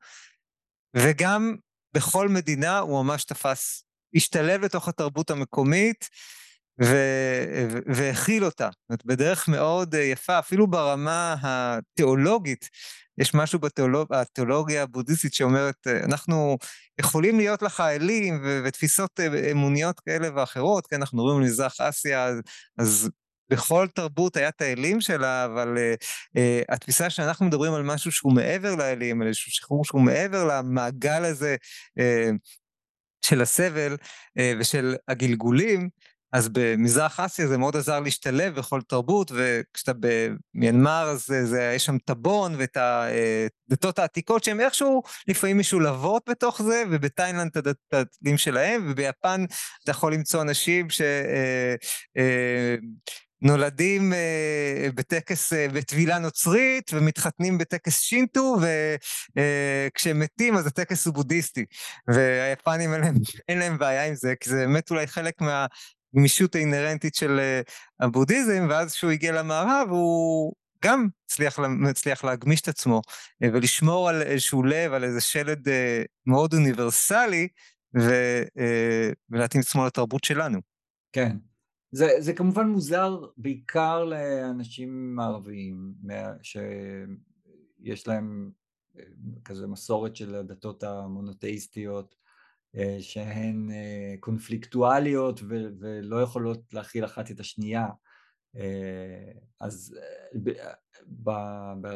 וגם 0.97 1.57
בכל 1.95 2.29
מדינה 2.29 2.79
הוא 2.79 3.05
ממש 3.05 3.25
תפס, 3.25 3.85
השתלב 4.15 4.61
לתוך 4.65 4.89
התרבות 4.89 5.31
המקומית, 5.31 6.09
והכיל 7.87 8.45
אותה, 8.45 8.69
זאת 8.73 8.91
אומרת, 8.91 9.05
בדרך 9.07 9.49
מאוד 9.49 9.95
יפה, 9.95 10.39
אפילו 10.39 10.67
ברמה 10.67 11.37
התיאולוגית, 11.43 12.69
יש 13.19 13.35
משהו 13.35 13.59
בתיאולוגיה 14.11 14.83
הבודהיסטית 14.83 15.35
שאומרת, 15.35 15.87
אנחנו 15.87 16.57
יכולים 17.01 17.39
להיות 17.39 17.63
לך 17.63 17.81
אלים 17.81 18.43
ותפיסות 18.65 19.21
אה, 19.21 19.51
אמוניות 19.51 20.01
כאלה 20.01 20.29
ואחרות, 20.35 20.87
כן, 20.87 20.97
אנחנו 20.97 21.23
רואים 21.23 21.41
במזרח 21.41 21.81
אסיה, 21.81 22.31
אז 22.79 23.11
בכל 23.51 23.87
תרבות 23.95 24.37
היה 24.37 24.49
את 24.49 24.61
האלים 24.61 25.01
שלה, 25.01 25.45
אבל 25.45 25.77
uh, 25.77 26.05
uh, 26.39 26.75
התפיסה 26.75 27.11
שאנחנו 27.11 27.47
מדברים 27.47 27.73
על 27.73 27.83
משהו 27.83 28.13
שהוא 28.13 28.33
מעבר 28.33 28.75
לאלים, 28.75 29.23
על 29.23 29.29
איזשהו 29.29 29.53
שחרור 29.53 29.85
שהוא 29.85 30.01
מעבר 30.01 30.45
למעגל 30.45 31.25
הזה 31.25 31.57
uh, 31.99 32.37
של 33.27 33.43
הסבל 33.43 33.95
uh, 33.95 34.43
ושל 34.61 34.97
הגלגולים, 35.09 35.89
אז 36.33 36.49
במזרח 36.49 37.21
אסיה 37.21 37.47
זה 37.47 37.59
מאוד 37.59 37.77
עזר 37.77 38.01
להשתלב 38.01 38.55
בכל 38.55 38.81
תרבות, 38.83 39.33
וכשאתה 39.35 39.93
במיינמר 40.55 41.09
אז 41.09 41.27
זה, 41.43 41.73
יש 41.77 41.87
שם 41.87 41.97
את 42.05 42.11
הבון 42.11 42.55
ואת 42.59 42.77
הדתות 42.77 43.99
העתיקות 43.99 44.45
שהן 44.45 44.61
איכשהו 44.61 45.03
לפעמים 45.29 45.59
משולבות 45.59 46.23
בתוך 46.29 46.63
זה, 46.63 46.83
ובתאילנד 46.91 47.51
את 47.57 47.67
הדתים 47.93 48.39
שלהם, 48.39 48.87
וביפן 48.91 49.45
אתה 49.85 49.91
יכול 49.91 50.15
למצוא 50.15 50.43
אנשים 50.43 50.91
ש... 50.91 51.01
נולדים 53.43 54.13
uh, 54.13 54.93
בטקס, 54.95 55.53
uh, 55.53 55.57
בטבילה 55.73 56.19
נוצרית, 56.19 56.91
ומתחתנים 56.95 57.59
בטקס 57.59 58.01
שינטו, 58.01 58.57
וכשהם 58.61 60.17
uh, 60.17 60.25
מתים 60.25 60.57
אז 60.57 60.67
הטקס 60.67 61.07
הוא 61.07 61.15
בודהיסטי. 61.15 61.65
והיפנים 62.09 62.95
אין 62.95 63.01
להם, 63.01 63.15
אין 63.49 63.59
להם 63.59 63.79
בעיה 63.79 64.07
עם 64.07 64.15
זה, 64.15 64.35
כי 64.41 64.51
זה 64.51 64.57
באמת 64.57 64.91
אולי 64.91 65.07
חלק 65.07 65.35
מהגמישות 66.17 66.55
האינהרנטית 66.55 67.15
של 67.15 67.39
uh, 67.39 68.05
הבודהיזם, 68.05 68.67
ואז 68.71 68.93
כשהוא 68.93 69.11
הגיע 69.11 69.33
למערב 69.33 69.89
הוא 69.91 70.53
גם 70.85 71.09
הצליח, 71.25 71.59
הצליח 71.91 72.25
להגמיש 72.25 72.61
את 72.61 72.69
עצמו, 72.69 73.01
uh, 73.45 73.47
ולשמור 73.53 74.09
על 74.09 74.23
איזשהו 74.23 74.63
לב, 74.63 74.93
על 74.93 75.05
איזה 75.05 75.21
שלד 75.21 75.69
uh, 75.69 75.71
מאוד 76.27 76.55
אוניברסלי, 76.55 77.49
ו, 78.01 78.11
ולהתאים 79.31 79.63
את 79.63 79.67
עצמו 79.67 79.87
לתרבות 79.87 80.25
שלנו. 80.25 80.59
כן. 81.13 81.37
זה, 81.93 82.09
זה 82.19 82.33
כמובן 82.33 82.67
מוזר 82.67 83.19
בעיקר 83.37 84.05
לאנשים 84.05 85.21
ערביים 85.21 85.95
שיש 86.43 88.09
להם 88.09 88.51
אה, 88.99 89.03
כזה 89.45 89.67
מסורת 89.67 90.17
של 90.17 90.35
הדתות 90.35 90.83
המונותאיסטיות 90.83 92.15
אה, 92.15 92.26
שהן 93.01 93.71
אה, 93.71 94.15
קונפליקטואליות 94.21 95.41
ולא 95.81 96.23
יכולות 96.23 96.61
להכיל 96.73 97.05
אחת 97.05 97.31
את 97.31 97.41
השנייה. 97.41 97.87
אז 99.61 99.99
ב, 100.43 100.51
ב, 101.81 101.89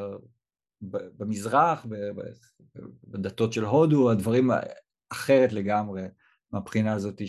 במזרח, 0.90 1.86
בדתות 3.04 3.52
של 3.52 3.64
הודו, 3.64 4.10
הדברים 4.10 4.50
אחרת 5.12 5.52
לגמרי 5.52 6.02
מהבחינה 6.52 6.92
הזאת 6.92 7.22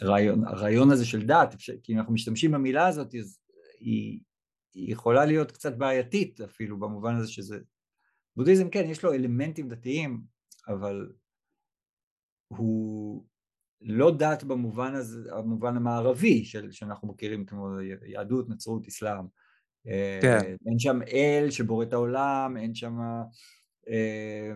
הרעיון, 0.00 0.44
הרעיון 0.44 0.90
הזה 0.90 1.04
של 1.06 1.26
דת, 1.26 1.54
כי 1.82 1.92
אם 1.92 1.98
אנחנו 1.98 2.12
משתמשים 2.12 2.50
במילה 2.50 2.86
הזאת, 2.86 3.14
אז 3.14 3.38
היא, 3.80 4.20
היא 4.74 4.92
יכולה 4.92 5.24
להיות 5.24 5.52
קצת 5.52 5.76
בעייתית 5.76 6.40
אפילו 6.40 6.78
במובן 6.80 7.14
הזה 7.14 7.28
שזה... 7.28 7.58
בודהיזם 8.36 8.70
כן, 8.70 8.84
יש 8.86 9.04
לו 9.04 9.12
אלמנטים 9.12 9.68
דתיים, 9.68 10.22
אבל 10.68 11.12
הוא 12.48 13.24
לא 13.80 14.16
דת 14.16 14.42
במובן 14.42 14.94
הזה, 14.94 15.30
המובן 15.32 15.76
המערבי 15.76 16.44
של, 16.44 16.70
שאנחנו 16.70 17.08
מכירים 17.08 17.46
כמו 17.46 17.80
יהדות, 18.06 18.48
נצרות, 18.48 18.86
אסלאם. 18.86 19.24
כן. 20.22 20.56
אין 20.66 20.78
שם 20.78 21.00
אל 21.02 21.50
שבורא 21.50 21.84
את 21.84 21.92
העולם, 21.92 22.56
אין 22.56 22.74
שם... 22.74 22.98
אה, 23.88 24.52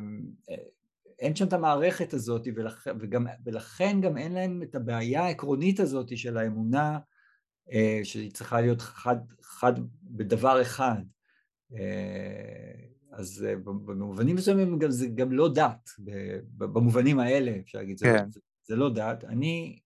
אין 1.18 1.37
שם 1.37 1.46
את 1.46 1.53
המערכת 1.53 2.12
הזאת 2.12 2.48
ולכ... 2.55 2.88
וגם, 3.00 3.26
ולכן 3.44 4.00
גם 4.00 4.18
אין 4.18 4.33
להם 4.33 4.62
את 4.62 4.74
הבעיה 4.74 5.24
העקרונית 5.24 5.81
הזאת 5.81 6.18
של 6.18 6.37
האמונה 6.37 6.98
אה, 7.72 8.00
שהיא 8.03 8.33
צריכה 8.33 8.61
להיות 8.61 8.81
חד, 8.81 9.16
חד 9.42 9.72
בדבר 10.03 10.62
אחד. 10.62 11.03
אה, 11.74 12.90
אז 13.21 13.47
אה, 13.49 13.57
במובנים 13.57 14.37
מסוימים 14.37 14.79
גם, 14.79 14.91
זה 14.91 15.07
גם 15.07 15.33
לא 15.33 15.55
דת, 15.55 15.91
במובנים 16.57 17.19
האלה 17.19 17.59
אפשר 17.61 17.79
להגיד, 17.79 18.01
כן. 18.01 18.31
זה, 18.31 18.31
זה, 18.31 18.41
זה 18.69 18.77
לא 18.77 18.91
דת. 18.95 19.25
אני, 19.25 19.79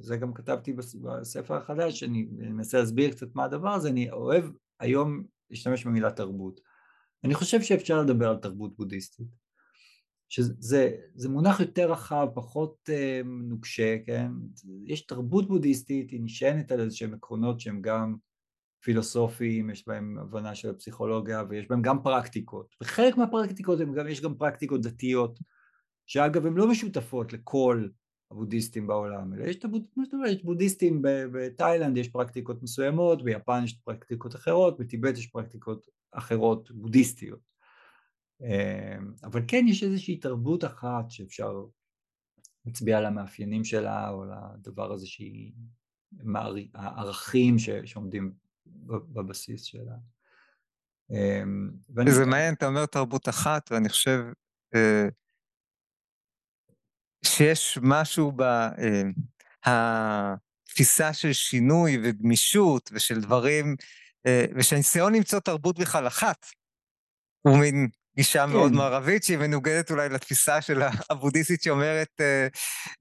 זה 0.00 0.16
גם 0.16 0.34
כתבתי 0.34 0.72
בספר 0.72 1.54
החדש, 1.54 2.02
אני 2.02 2.26
מנסה 2.30 2.78
להסביר 2.78 3.10
קצת 3.10 3.34
מה 3.34 3.44
הדבר 3.44 3.70
הזה, 3.70 3.88
אני 3.88 4.10
אוהב 4.10 4.44
היום 4.80 5.24
להשתמש 5.50 5.86
במילה 5.86 6.10
תרבות. 6.10 6.60
אני 7.24 7.34
חושב 7.34 7.62
שאפשר 7.62 8.02
לדבר 8.02 8.28
על 8.28 8.36
תרבות 8.36 8.76
בודהיסטית. 8.76 9.46
שזה 10.28 11.28
מונח 11.28 11.60
יותר 11.60 11.92
רחב, 11.92 12.28
פחות 12.34 12.76
uh, 12.88 13.26
נוקשה, 13.26 13.96
כן? 14.06 14.32
יש 14.84 15.06
תרבות 15.06 15.48
בודהיסטית, 15.48 16.10
היא 16.10 16.20
נשענת 16.22 16.72
על 16.72 16.80
איזשהם 16.80 17.14
עקרונות 17.14 17.60
שהם 17.60 17.80
גם 17.82 18.16
פילוסופיים, 18.86 19.70
יש 19.70 19.88
בהם 19.88 20.18
הבנה 20.18 20.54
של 20.54 20.70
הפסיכולוגיה 20.70 21.42
ויש 21.48 21.66
בהם 21.68 21.82
גם 21.82 22.02
פרקטיקות, 22.02 22.74
וחלק 22.82 23.16
מהפרקטיקות 23.16 23.78
גם, 23.78 24.08
יש 24.08 24.20
גם 24.20 24.34
פרקטיקות 24.34 24.82
דתיות, 24.82 25.38
שאגב 26.06 26.46
הן 26.46 26.54
לא 26.54 26.70
משותפות 26.70 27.32
לכל 27.32 27.88
הבודהיסטים 28.30 28.86
בעולם, 28.86 29.34
אלא 29.34 29.44
יש, 29.44 29.64
הבוד, 29.64 29.82
יש 30.28 30.44
בודהיסטים 30.44 31.02
בתאילנד, 31.32 31.96
יש 31.96 32.08
פרקטיקות 32.08 32.62
מסוימות, 32.62 33.24
ביפן 33.24 33.64
יש 33.64 33.72
פרקטיקות 33.84 34.34
אחרות, 34.34 34.80
בטיבט 34.80 35.18
יש 35.18 35.26
פרקטיקות 35.26 35.86
אחרות 36.12 36.70
בודהיסטיות. 36.70 37.40
אמ, 38.40 39.12
אבל 39.24 39.40
כן 39.48 39.64
יש 39.68 39.82
איזושהי 39.82 40.16
תרבות 40.16 40.64
אחת 40.64 41.10
שאפשר 41.10 41.64
להצביע 42.66 42.98
על 42.98 43.06
המאפיינים 43.06 43.64
שלה 43.64 44.10
או 44.10 44.24
לדבר 44.24 44.92
הזה 44.92 45.06
שהיא, 45.06 45.52
הערכים 46.74 47.56
שעומדים 47.84 48.45
בבסיס 48.86 49.62
שלה. 49.62 49.96
אמ, 51.10 51.70
זה 52.08 52.26
מעניין, 52.26 52.54
אתה 52.54 52.66
אומר 52.66 52.86
תרבות 52.86 53.28
אחת 53.28 53.72
ואני 53.72 53.88
חושב 53.88 54.20
אה, 54.74 55.06
שיש 57.24 57.78
משהו 57.82 58.32
בתפיסה 59.62 61.06
אה, 61.06 61.12
של 61.12 61.32
שינוי 61.32 61.98
וגמישות 62.02 62.90
ושל 62.92 63.20
דברים, 63.20 63.76
אה, 64.26 64.44
ושהניסיון 64.56 65.14
למצוא 65.14 65.40
תרבות 65.40 65.78
בכלל 65.78 66.06
אחת 66.06 66.46
הוא 67.42 67.58
מין 67.58 67.88
גישה 68.16 68.46
כן. 68.46 68.52
מאוד 68.52 68.72
מערבית, 68.72 69.24
שהיא 69.24 69.38
מנוגדת 69.38 69.90
אולי 69.90 70.08
לתפיסה 70.08 70.62
של 70.62 70.82
הבודהיסטית 71.10 71.62
שאומרת, 71.62 72.20
אה, 72.20 72.46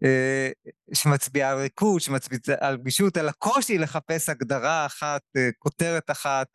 אה, 0.03 0.49
שמצביעה 0.93 1.51
על 1.51 1.57
ריקוד, 1.57 2.01
שמצביעה 2.01 2.57
על 2.59 2.77
גמישות, 2.77 3.17
על 3.17 3.29
הקושי 3.29 3.77
לחפש 3.77 4.29
הגדרה 4.29 4.85
אחת, 4.85 5.21
אה, 5.37 5.49
כותרת 5.59 6.11
אחת, 6.11 6.47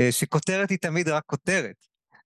אה, 0.00 0.12
שכותרת 0.12 0.70
היא 0.70 0.78
תמיד 0.78 1.08
רק 1.08 1.22
כותרת. 1.26 1.76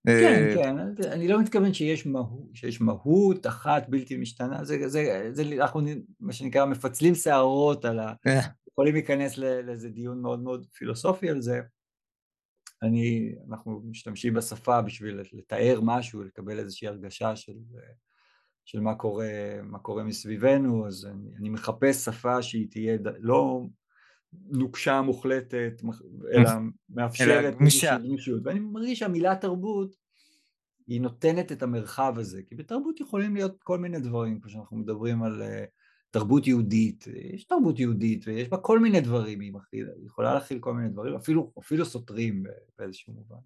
כן, 0.06 0.54
כן, 0.54 0.76
אני 1.12 1.28
לא 1.28 1.40
מתכוון 1.40 1.74
שיש 1.74 2.06
מהות, 2.06 2.48
שיש 2.54 2.80
מהות 2.80 3.46
אחת 3.46 3.88
בלתי 3.88 4.16
משתנה, 4.16 4.64
זה, 4.64 4.88
זה, 4.88 5.28
זה, 5.32 5.42
אנחנו 5.58 5.80
מה 6.20 6.32
שנקרא 6.32 6.64
מפצלים 6.64 7.14
שערות 7.14 7.84
על 7.84 7.98
ה... 7.98 8.12
יכולים 8.72 8.94
להיכנס 8.94 9.38
לאיזה 9.38 9.88
דיון 9.88 10.22
מאוד 10.22 10.42
מאוד 10.42 10.66
פילוסופי 10.72 11.30
על 11.30 11.42
זה. 11.42 11.60
אני, 12.82 13.34
אנחנו 13.48 13.82
משתמשים 13.84 14.34
בשפה 14.34 14.82
בשביל 14.82 15.20
לתאר 15.32 15.80
משהו, 15.82 16.22
לקבל 16.22 16.58
איזושהי 16.58 16.88
הרגשה 16.88 17.36
של, 17.36 17.56
של 18.64 18.80
מה 18.80 18.94
קורה, 18.94 19.28
מה 19.62 19.78
קורה 19.78 20.04
מסביבנו, 20.04 20.86
אז 20.86 21.06
אני, 21.06 21.36
אני 21.36 21.48
מחפש 21.48 22.04
שפה 22.04 22.42
שהיא 22.42 22.70
תהיה 22.70 22.98
לא 23.18 23.66
נוקשה 24.32 25.02
מוחלטת, 25.02 25.82
אלא 26.32 26.50
מאפשרת 26.90 27.54
גמישות, 28.02 28.40
ואני 28.44 28.60
מרגיש 28.60 28.98
שהמילה 28.98 29.36
תרבות 29.36 29.96
היא 30.86 31.00
נותנת 31.00 31.52
את 31.52 31.62
המרחב 31.62 32.14
הזה, 32.18 32.42
כי 32.42 32.54
בתרבות 32.54 33.00
יכולים 33.00 33.34
להיות 33.34 33.62
כל 33.62 33.78
מיני 33.78 34.00
דברים, 34.00 34.40
כמו 34.40 34.50
שאנחנו 34.50 34.76
מדברים 34.76 35.22
על 35.22 35.42
אה, 35.42 35.64
תרבות 36.10 36.46
יהודית, 36.46 37.04
יש 37.06 37.44
תרבות 37.44 37.78
יהודית 37.78 38.26
ויש 38.26 38.48
בה 38.48 38.56
כל 38.56 38.78
מיני 38.78 39.00
דברים, 39.00 39.40
היא 39.40 39.52
מכיל, 39.52 39.88
היא 39.96 40.06
יכולה 40.06 40.34
להכיל 40.34 40.58
כל 40.58 40.74
מיני 40.74 40.88
דברים, 40.88 41.14
אפילו, 41.14 41.52
אפילו 41.58 41.84
סותרים 41.84 42.42
באיזשהו 42.78 43.12
מובן, 43.12 43.36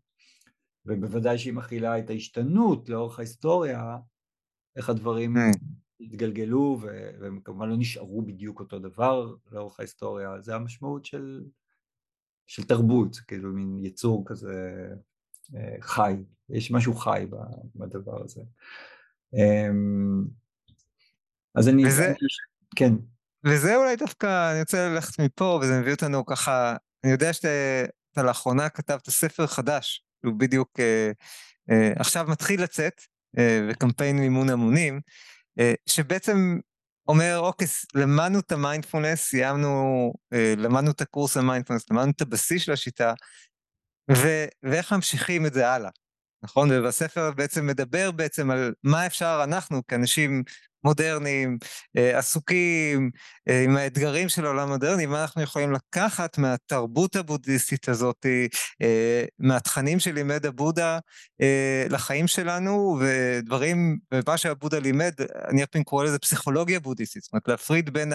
ובוודאי 0.87 1.39
שהיא 1.39 1.53
מכילה 1.53 1.99
את 1.99 2.11
ההשתנות 2.11 2.89
לאורך 2.89 3.19
ההיסטוריה, 3.19 3.97
איך 4.77 4.89
הדברים 4.91 5.37
אה, 5.37 5.51
התגלגלו 6.01 6.79
והם 7.21 7.41
כמובן 7.45 7.69
לא 7.69 7.77
נשארו 7.77 8.23
בדיוק 8.23 8.61
אותו 8.61 8.79
דבר 8.79 9.35
לאורך 9.53 9.81
ההיסטוריה, 9.81 10.41
זה 10.41 10.55
המשמעות 10.55 11.05
של, 11.05 11.45
של 12.47 12.65
תרבות, 12.65 13.17
כאילו 13.17 13.53
מין 13.53 13.79
יצור 13.85 14.25
כזה 14.27 14.89
אה, 15.55 15.77
חי, 15.81 16.15
יש 16.49 16.71
משהו 16.71 16.95
חי 16.95 17.27
בדבר 17.75 18.25
הזה. 18.25 18.43
אמ, 19.35 20.25
אז 21.55 21.69
אני, 21.69 21.87
וזה- 21.87 22.07
אני 22.07 22.15
כן, 22.77 22.93
וזה 23.47 23.77
אולי 23.77 23.97
דווקא, 23.97 24.53
אני 24.53 24.61
רוצה 24.61 24.89
ללכת 24.89 25.21
מפה, 25.21 25.59
וזה 25.63 25.81
מביא 25.81 25.93
אותנו 25.93 26.27
ככה, 26.27 26.77
אני 27.05 27.13
יודע 27.13 27.33
שאתה 27.33 28.23
לאחרונה 28.23 28.69
כתבת 28.69 29.11
ספר 29.11 29.47
חדש, 29.47 30.05
שהוא 30.25 30.35
בדיוק 30.39 30.81
אה, 30.81 31.11
אה, 31.71 31.93
עכשיו 31.99 32.27
מתחיל 32.29 32.63
לצאת, 32.63 33.01
אה, 33.39 33.69
וקמפיין 33.71 34.19
מימון 34.19 34.51
המונים, 34.51 35.01
אה, 35.59 35.75
שבעצם 35.87 36.59
אומר, 37.09 37.39
אוקיי, 37.39 37.67
למדנו 37.95 38.39
את 38.39 38.53
המיינדפולנס, 38.53 39.21
סיימנו, 39.21 40.13
אה, 40.33 40.55
למדנו 40.57 40.91
את 40.91 41.01
הקורס 41.01 41.37
המיינדפולנס, 41.37 41.91
למדנו 41.91 42.11
את 42.11 42.21
הבסיס 42.21 42.63
של 42.63 42.73
השיטה, 42.73 43.15
ו- 44.11 44.47
ואיך 44.63 44.93
ממשיכים 44.93 45.47
את 45.47 45.55
זה 45.55 45.71
הלאה, 45.71 45.91
נכון? 46.43 46.69
ובספר 46.73 47.31
בעצם 47.31 47.67
מדבר 47.67 48.11
בעצם 48.11 48.51
על 48.51 48.75
מה 48.83 49.07
אפשר 49.07 49.41
אנחנו 49.45 49.87
כאנשים 49.87 50.43
מודרניים, 50.85 51.59
אה, 51.97 52.19
עסוקים 52.19 53.11
אה, 53.49 53.65
עם 53.65 53.77
האתגרים 53.77 54.29
של 54.29 54.45
העולם 54.47 54.69
המודרני, 54.69 55.07
מה 55.07 55.23
אנחנו 55.23 55.43
יכולים 55.43 55.73
לקחת 55.73 56.39
מהתרבות 56.39 57.17
הבודהיסטית 57.17 57.89
הזאת, 57.89 58.27
אה, 58.83 59.25
מהתכנים 59.39 60.01
שלימד 60.01 60.47
הבודה 60.47 60.99
לחיים 61.91 62.27
שלנו, 62.27 62.99
ודברים, 63.01 63.99
ומה 64.15 64.37
שהבודה 64.37 64.79
לימד, 64.79 65.13
אני 65.51 65.65
אפילו 65.65 65.85
קורא 65.85 66.05
לזה 66.05 66.19
פסיכולוגיה 66.19 66.81
בודהיסטית, 66.81 67.23
זאת 67.23 67.33
אומרת 67.33 67.49
להפריד 67.49 67.91
בין 67.91 68.13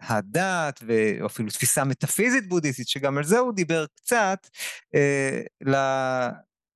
הדת, 0.00 0.82
או 1.20 1.26
אפילו 1.26 1.50
תפיסה 1.50 1.84
מטאפיזית 1.84 2.48
בודהיסטית, 2.48 2.88
שגם 2.88 3.18
על 3.18 3.24
זה 3.24 3.38
הוא 3.38 3.52
דיבר 3.52 3.84
קצת, 3.96 4.38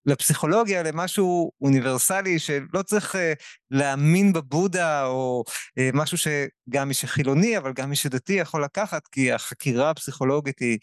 לפסיכולוגיה, 0.07 0.83
למשהו 0.83 1.53
אוניברסלי 1.61 2.39
שלא 2.39 2.83
צריך 2.85 3.17
אה, 3.17 3.33
להאמין 3.71 4.33
בבודה 4.33 5.07
או 5.07 5.45
אה, 5.79 5.91
משהו 5.95 6.19
שגם 6.19 6.89
מי 6.89 6.95
שחילוני 6.95 7.59
אבל 7.59 7.73
גם 7.73 7.91
מי 7.91 7.97
שדתי 7.97 8.33
יכול 8.33 8.65
לקחת 8.65 9.09
כי 9.09 9.33
החקירה 9.33 9.91
הפסיכולוגית 9.91 10.59
היא 10.59 10.79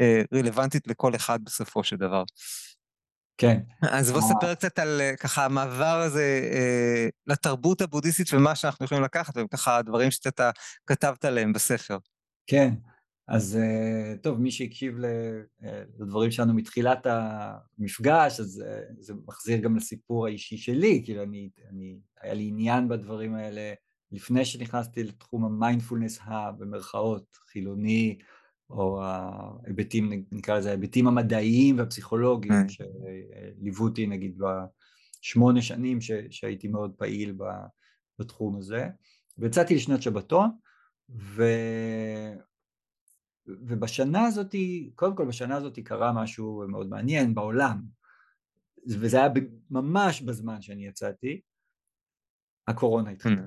אה, 0.00 0.22
רלוונטית 0.34 0.86
לכל 0.86 1.14
אחד 1.14 1.44
בסופו 1.44 1.84
של 1.84 1.96
דבר. 1.96 2.22
כן, 3.38 3.58
אז 3.82 4.12
בוא 4.12 4.20
אה. 4.20 4.26
ספר 4.26 4.54
קצת 4.54 4.78
על 4.78 5.00
אה, 5.00 5.16
ככה 5.16 5.44
המעבר 5.44 6.00
הזה 6.00 6.50
אה, 6.52 7.08
לתרבות 7.26 7.80
הבודהיסטית 7.80 8.34
ומה 8.34 8.54
שאנחנו 8.54 8.84
יכולים 8.84 9.04
לקחת 9.04 9.34
וככה 9.36 9.76
הדברים 9.76 10.10
שאתה 10.10 10.50
כתבת 10.86 11.24
עליהם 11.24 11.52
בספר. 11.52 11.98
כן, 12.46 12.74
אז 13.28 13.56
אה, 13.56 14.14
טוב, 14.22 14.40
מי 14.40 14.50
שהקשיב 14.50 15.04
אה, 15.04 15.82
לדברים 15.98 16.30
שלנו 16.30 16.54
מתחילת 16.54 17.06
המפגש, 17.06 18.40
אז 18.40 18.64
אה, 18.66 18.80
זה 18.98 19.14
מחזיר 19.26 19.58
גם 19.58 19.76
לסיפור 19.76 20.26
האישי 20.26 20.56
שלי, 20.56 21.02
כאילו 21.04 21.22
אני, 21.22 21.50
אני, 21.70 21.98
היה 22.20 22.34
לי 22.34 22.48
עניין 22.48 22.88
בדברים 22.88 23.34
האלה 23.34 23.72
לפני 24.12 24.44
שנכנסתי 24.44 25.04
לתחום 25.04 25.44
המיינדפולנס 25.44 26.18
הבמרכאות, 26.22 27.36
חילוני, 27.52 28.18
או 28.70 29.02
ההיבטים, 29.02 30.24
נקרא 30.32 30.58
לזה 30.58 30.68
ההיבטים 30.68 31.06
המדעיים 31.06 31.78
והפסיכולוגיים 31.78 32.54
Mm. 32.66 32.72
שליוו 32.72 33.84
אותי 33.84 34.06
נגיד 34.06 34.38
בשמונה 34.38 35.62
שנים 35.62 36.00
ש, 36.00 36.10
שהייתי 36.30 36.68
מאוד 36.68 36.92
פעיל 36.96 37.34
בתחום 38.18 38.56
הזה, 38.56 38.88
ויצאתי 39.38 39.74
לשנת 39.74 40.02
שבתון, 40.02 40.50
ו... 41.10 41.44
ובשנה 43.48 44.26
הזאת, 44.26 44.54
קודם 44.94 45.16
כל 45.16 45.24
בשנה 45.24 45.56
הזאת 45.56 45.78
קרה 45.78 46.12
משהו 46.12 46.64
מאוד 46.68 46.88
מעניין 46.88 47.34
בעולם, 47.34 47.80
וזה 48.86 49.16
היה 49.16 49.28
ממש 49.70 50.22
בזמן 50.22 50.62
שאני 50.62 50.86
יצאתי, 50.86 51.40
הקורונה 52.68 53.10
התחילה. 53.10 53.46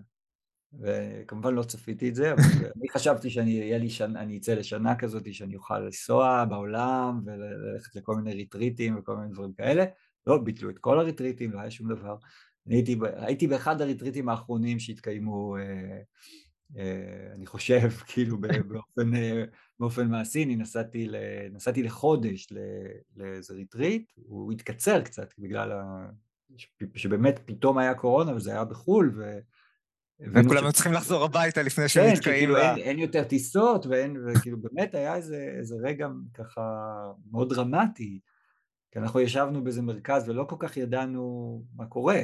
וכמובן 0.79 1.53
לא 1.53 1.63
צפיתי 1.63 2.09
את 2.09 2.15
זה, 2.15 2.33
אבל 2.33 2.41
אני 2.77 2.89
חשבתי 2.89 3.29
שאני 3.29 3.79
לי 3.79 3.89
שנה, 3.89 4.21
אני 4.21 4.37
אצא 4.37 4.53
לשנה 4.53 4.95
כזאת 4.95 5.33
שאני 5.33 5.55
אוכל 5.55 5.79
לנסוע 5.79 6.45
בעולם 6.45 7.21
וללכת 7.25 7.95
לכל 7.95 8.15
מיני 8.15 8.33
ריטריטים 8.33 8.99
וכל 8.99 9.15
מיני 9.17 9.31
דברים 9.31 9.53
כאלה. 9.53 9.85
לא, 10.27 10.37
ביטלו 10.37 10.69
את 10.69 10.79
כל 10.79 10.99
הריטריטים, 10.99 11.51
לא 11.51 11.59
היה 11.59 11.71
שום 11.71 11.93
דבר. 11.93 12.15
אני 12.67 12.75
הייתי, 12.75 12.99
הייתי 13.15 13.47
באחד 13.47 13.81
הריטריטים 13.81 14.29
האחרונים 14.29 14.79
שהתקיימו, 14.79 15.57
אה, 15.57 16.01
אני 17.35 17.45
חושב, 17.45 17.89
כאילו 18.11 18.37
באופן, 18.67 19.15
אה, 19.15 19.43
באופן 19.79 20.07
מעשי, 20.07 20.43
אני 20.43 20.55
נסעתי, 20.55 21.07
ל, 21.07 21.15
נסעתי 21.51 21.83
לחודש 21.83 22.47
לאיזה 23.15 23.53
ריטריט, 23.53 24.11
הוא 24.15 24.51
התקצר 24.51 25.01
קצת 25.01 25.33
בגלל 25.39 25.71
ה... 25.71 26.09
שבאמת 26.95 27.39
פתאום 27.45 27.77
היה 27.77 27.93
קורונה 27.93 28.35
וזה 28.35 28.51
היה 28.51 28.65
בחו"ל, 28.65 29.13
ו... 29.17 29.39
וכולם 30.33 30.69
ש- 30.71 30.73
צריכים 30.73 30.93
לחזור 30.93 31.23
הביתה 31.23 31.61
לפני 31.61 31.83
כן, 31.83 31.87
שהם 31.87 32.13
נתקעים. 32.13 32.17
שכאילו 32.35 32.55
ב- 32.55 32.57
אין, 32.57 32.77
אין 32.77 32.99
יותר 32.99 33.23
טיסות, 33.23 33.85
ואין, 33.85 34.17
וכאילו 34.27 34.57
באמת 34.61 34.95
היה 34.95 35.15
איזה, 35.15 35.53
איזה 35.57 35.75
רגע 35.83 36.07
ככה 36.33 36.61
מאוד 37.31 37.53
דרמטי, 37.53 38.19
כי 38.91 38.99
אנחנו 38.99 39.19
ישבנו 39.19 39.63
באיזה 39.63 39.81
מרכז 39.81 40.29
ולא 40.29 40.43
כל 40.49 40.55
כך 40.59 40.77
ידענו 40.77 41.63
מה 41.75 41.85
קורה. 41.85 42.21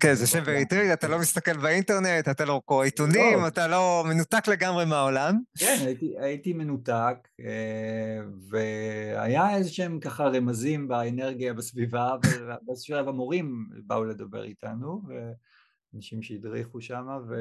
כן, 0.00 0.14
זה 0.14 0.26
שם 0.26 0.44
בריטריט, 0.44 0.92
אתה 0.92 1.08
לא 1.08 1.18
מסתכל 1.18 1.56
באינטרנט, 1.56 2.28
אתה 2.28 2.44
לא 2.44 2.60
קורא 2.64 2.84
עיתונים, 2.84 3.38
לא. 3.38 3.48
אתה 3.48 3.68
לא 3.68 4.04
מנותק 4.08 4.48
לגמרי 4.48 4.84
מהעולם. 4.84 5.38
כן, 5.58 5.76
הייתי, 5.86 6.14
הייתי 6.18 6.52
מנותק, 6.52 7.28
אה, 7.40 8.20
והיה 8.50 9.56
איזה 9.56 9.70
שהם 9.70 10.00
ככה 10.00 10.24
רמזים 10.24 10.88
באנרגיה 10.88 11.54
בסביבה, 11.54 12.10
ובאיזשהו 12.26 12.86
שלב 12.86 13.08
המורים 13.08 13.66
באו 13.86 14.04
לדבר 14.04 14.44
איתנו, 14.44 15.02
ואנשים 15.92 16.22
שהדריכו 16.22 16.80
שם, 16.80 17.06
ו... 17.28 17.34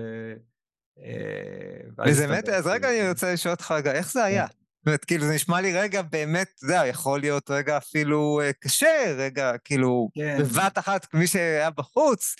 אה, 1.00 2.06
וזה 2.08 2.28
באמת, 2.28 2.50
אז 2.50 2.68
רגע 2.68 2.90
אני 2.90 3.10
רוצה 3.10 3.34
לשאול 3.34 3.52
אותך 3.52 3.72
רגע, 3.72 3.92
איך 3.92 4.12
זה 4.12 4.24
היה? 4.24 4.46
אומרת, 4.86 5.06
כאילו, 5.06 5.26
זה 5.26 5.36
נשמע 5.36 5.62
לי 5.62 5.74
רגע 5.74 6.02
באמת, 6.02 6.52
אתה 6.56 6.66
יודע, 6.66 6.88
יכול 6.88 7.20
להיות 7.20 7.50
רגע 7.50 7.78
אפילו 7.78 8.42
אה, 8.44 8.54
קשה, 8.54 9.14
רגע, 9.18 9.58
כאילו, 9.58 10.10
כן. 10.14 10.38
בבת 10.40 10.78
אחת, 10.78 11.14
מי 11.14 11.28
שהיה 11.28 11.70
בחוץ, 11.70 12.36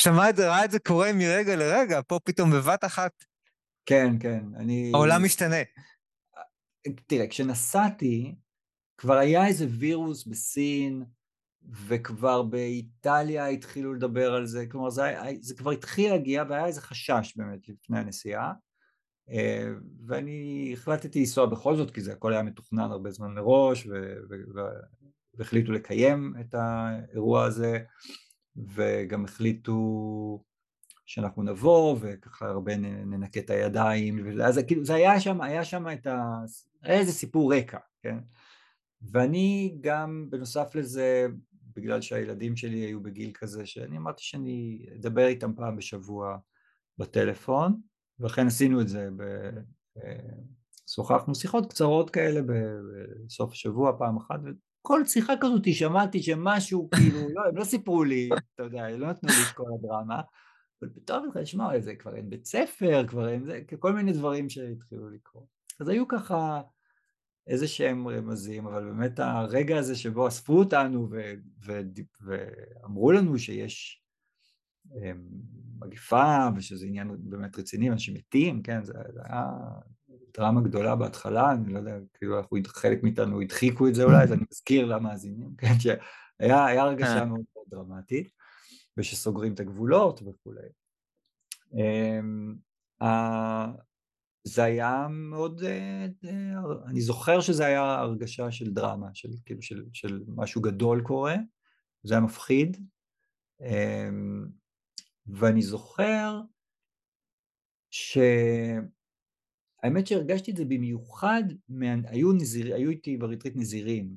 שמע 0.00 0.30
את 0.30 0.36
זה, 0.36 0.48
ראה 0.48 0.64
את 0.64 0.70
זה 0.70 0.78
קורה 0.78 1.12
מרגע 1.12 1.56
לרגע, 1.56 2.00
פה 2.06 2.18
פתאום 2.24 2.50
בבת 2.50 2.84
אחת 2.84 3.12
כן, 3.86 4.14
כן, 4.20 4.44
אני... 4.56 4.90
העולם 4.94 5.24
משתנה. 5.24 5.56
תראה, 7.06 7.28
כשנסעתי, 7.28 8.34
כבר 8.98 9.16
היה 9.18 9.46
איזה 9.46 9.66
וירוס 9.78 10.26
בסין, 10.26 11.04
וכבר 11.86 12.42
באיטליה 12.42 13.46
התחילו 13.46 13.94
לדבר 13.94 14.34
על 14.34 14.46
זה, 14.46 14.66
כלומר 14.70 14.90
זה, 14.90 15.14
זה 15.40 15.54
כבר 15.54 15.70
התחיל 15.70 16.10
להגיע 16.10 16.44
והיה 16.48 16.66
איזה 16.66 16.80
חשש 16.80 17.36
באמת 17.36 17.68
לפני 17.68 17.98
הנסיעה, 17.98 18.52
ואני 20.06 20.70
החלטתי 20.72 21.18
לנסוע 21.18 21.46
בכל 21.46 21.76
זאת, 21.76 21.90
כי 21.90 22.00
זה 22.00 22.12
הכל 22.12 22.32
היה 22.32 22.42
מתוכנן 22.42 22.90
הרבה 22.90 23.10
זמן 23.10 23.34
מראש, 23.34 23.88
והחליטו 25.38 25.72
לקיים 25.72 26.34
את 26.40 26.54
האירוע 26.54 27.44
הזה 27.44 27.78
וגם 28.56 29.24
החליטו 29.24 30.44
שאנחנו 31.06 31.42
נבוא 31.42 31.96
וככה 32.00 32.48
הרבה 32.48 32.76
ננקה 32.76 33.40
את 33.40 33.50
הידיים 33.50 34.38
ואז 34.38 34.60
כאילו 34.66 34.84
זה 34.84 34.94
היה 34.94 35.20
שם, 35.20 35.40
היה 35.40 35.64
שם 35.64 35.86
את 35.92 36.06
ה... 36.06 36.34
היה 36.82 36.98
איזה 36.98 37.12
סיפור 37.12 37.54
רקע, 37.54 37.78
כן? 38.02 38.18
ואני 39.02 39.76
גם 39.80 40.26
בנוסף 40.30 40.74
לזה 40.74 41.26
בגלל 41.76 42.00
שהילדים 42.00 42.56
שלי 42.56 42.78
היו 42.78 43.02
בגיל 43.02 43.30
כזה 43.34 43.66
שאני 43.66 43.96
אמרתי 43.96 44.22
שאני 44.22 44.86
אדבר 44.96 45.26
איתם 45.26 45.54
פעם 45.54 45.76
בשבוע 45.76 46.36
בטלפון 46.98 47.80
ולכן 48.20 48.46
עשינו 48.46 48.80
את 48.80 48.88
זה, 48.88 49.08
ב... 49.16 49.22
אה, 50.04 50.18
שוחחנו 50.86 51.34
שיחות 51.34 51.70
קצרות 51.70 52.10
כאלה 52.10 52.40
בסוף 53.26 53.52
השבוע 53.52 53.92
פעם 53.98 54.16
אחת 54.16 54.40
וכל 54.44 55.04
שיחה 55.06 55.32
כזאת 55.40 55.74
שמעתי 55.74 56.22
שמשהו 56.22 56.88
כאילו, 56.94 57.20
לא, 57.34 57.48
הם 57.48 57.56
לא 57.56 57.64
סיפרו 57.64 58.04
לי, 58.04 58.30
אתה 58.54 58.62
יודע, 58.62 58.90
לא 58.90 59.10
נתנו 59.10 59.28
לי 59.28 59.42
את 59.50 59.54
כל 59.54 59.64
הדרמה 59.78 60.20
אבל 60.82 60.90
פתאום 60.94 61.24
התחלתי 61.26 61.42
לשמוע, 61.42 61.80
זה 61.80 61.94
כבר 61.94 62.16
אין 62.16 62.30
בית 62.30 62.44
ספר, 62.44 63.06
כבר 63.08 63.28
אין 63.28 63.44
זה, 63.44 63.60
כל 63.78 63.92
מיני 63.92 64.12
דברים 64.12 64.48
שהתחילו 64.48 65.10
לקרות. 65.10 65.46
אז 65.80 65.88
היו 65.88 66.08
ככה 66.08 66.60
איזה 67.46 67.68
שהם 67.68 68.08
רמזים, 68.08 68.66
אבל 68.66 68.84
באמת 68.84 69.18
הרגע 69.18 69.78
הזה 69.78 69.96
שבו 69.96 70.28
אספו 70.28 70.58
אותנו 70.58 71.08
ו- 71.10 71.34
ו- 71.66 71.80
ואמרו 72.20 73.12
לנו 73.12 73.38
שיש 73.38 74.01
אמ, 74.96 75.28
מגיפה 75.80 76.48
ושזה 76.56 76.86
עניין 76.86 77.16
באמת 77.18 77.58
רציני, 77.58 77.90
אנשים 77.90 78.14
מתים, 78.14 78.62
כן, 78.62 78.84
זה, 78.84 78.92
זה 79.14 79.20
היה 79.24 79.44
דרמה 80.36 80.60
גדולה 80.60 80.96
בהתחלה, 80.96 81.52
אני 81.52 81.72
לא 81.72 81.78
יודע, 81.78 81.98
כאילו 82.14 82.38
אנחנו, 82.38 82.56
חלק 82.66 83.02
מאיתנו 83.02 83.40
הדחיקו 83.40 83.88
את 83.88 83.94
זה 83.94 84.04
אולי, 84.04 84.22
אז 84.22 84.32
אני 84.32 84.42
מזכיר 84.52 84.86
למאזינים, 84.86 85.50
כן, 85.58 85.74
שהיה 85.78 86.82
הרגשה 86.82 87.18
אה. 87.18 87.24
מאוד 87.24 87.40
מאוד 87.54 87.66
דרמטית, 87.68 88.30
ושסוגרים 88.96 89.54
את 89.54 89.60
הגבולות 89.60 90.22
וכולי. 90.22 90.68
אמ, 91.74 92.54
זה 94.44 94.64
היה 94.64 95.06
מאוד, 95.10 95.62
אה, 95.62 96.06
אה, 96.24 96.60
אני 96.86 97.00
זוכר 97.00 97.40
שזה 97.40 97.66
היה 97.66 97.94
הרגשה 97.94 98.50
של 98.50 98.70
דרמה, 98.70 99.08
של 99.14 99.28
כאילו 99.44 99.62
של, 99.62 99.84
של 99.92 100.22
משהו 100.28 100.60
גדול 100.60 101.02
קורה, 101.02 101.36
זה 102.02 102.14
היה 102.14 102.20
מפחיד, 102.20 102.76
אמ, 103.60 104.46
ואני 105.26 105.62
זוכר 105.62 106.40
שהאמת 107.90 108.86
שהרגשתי 110.06 110.50
את 110.50 110.56
זה 110.56 110.64
במיוחד, 110.64 111.42
היו, 112.04 112.32
נזיר, 112.32 112.74
היו 112.74 112.90
איתי 112.90 113.16
בריטריט 113.16 113.56
נזירים, 113.56 114.16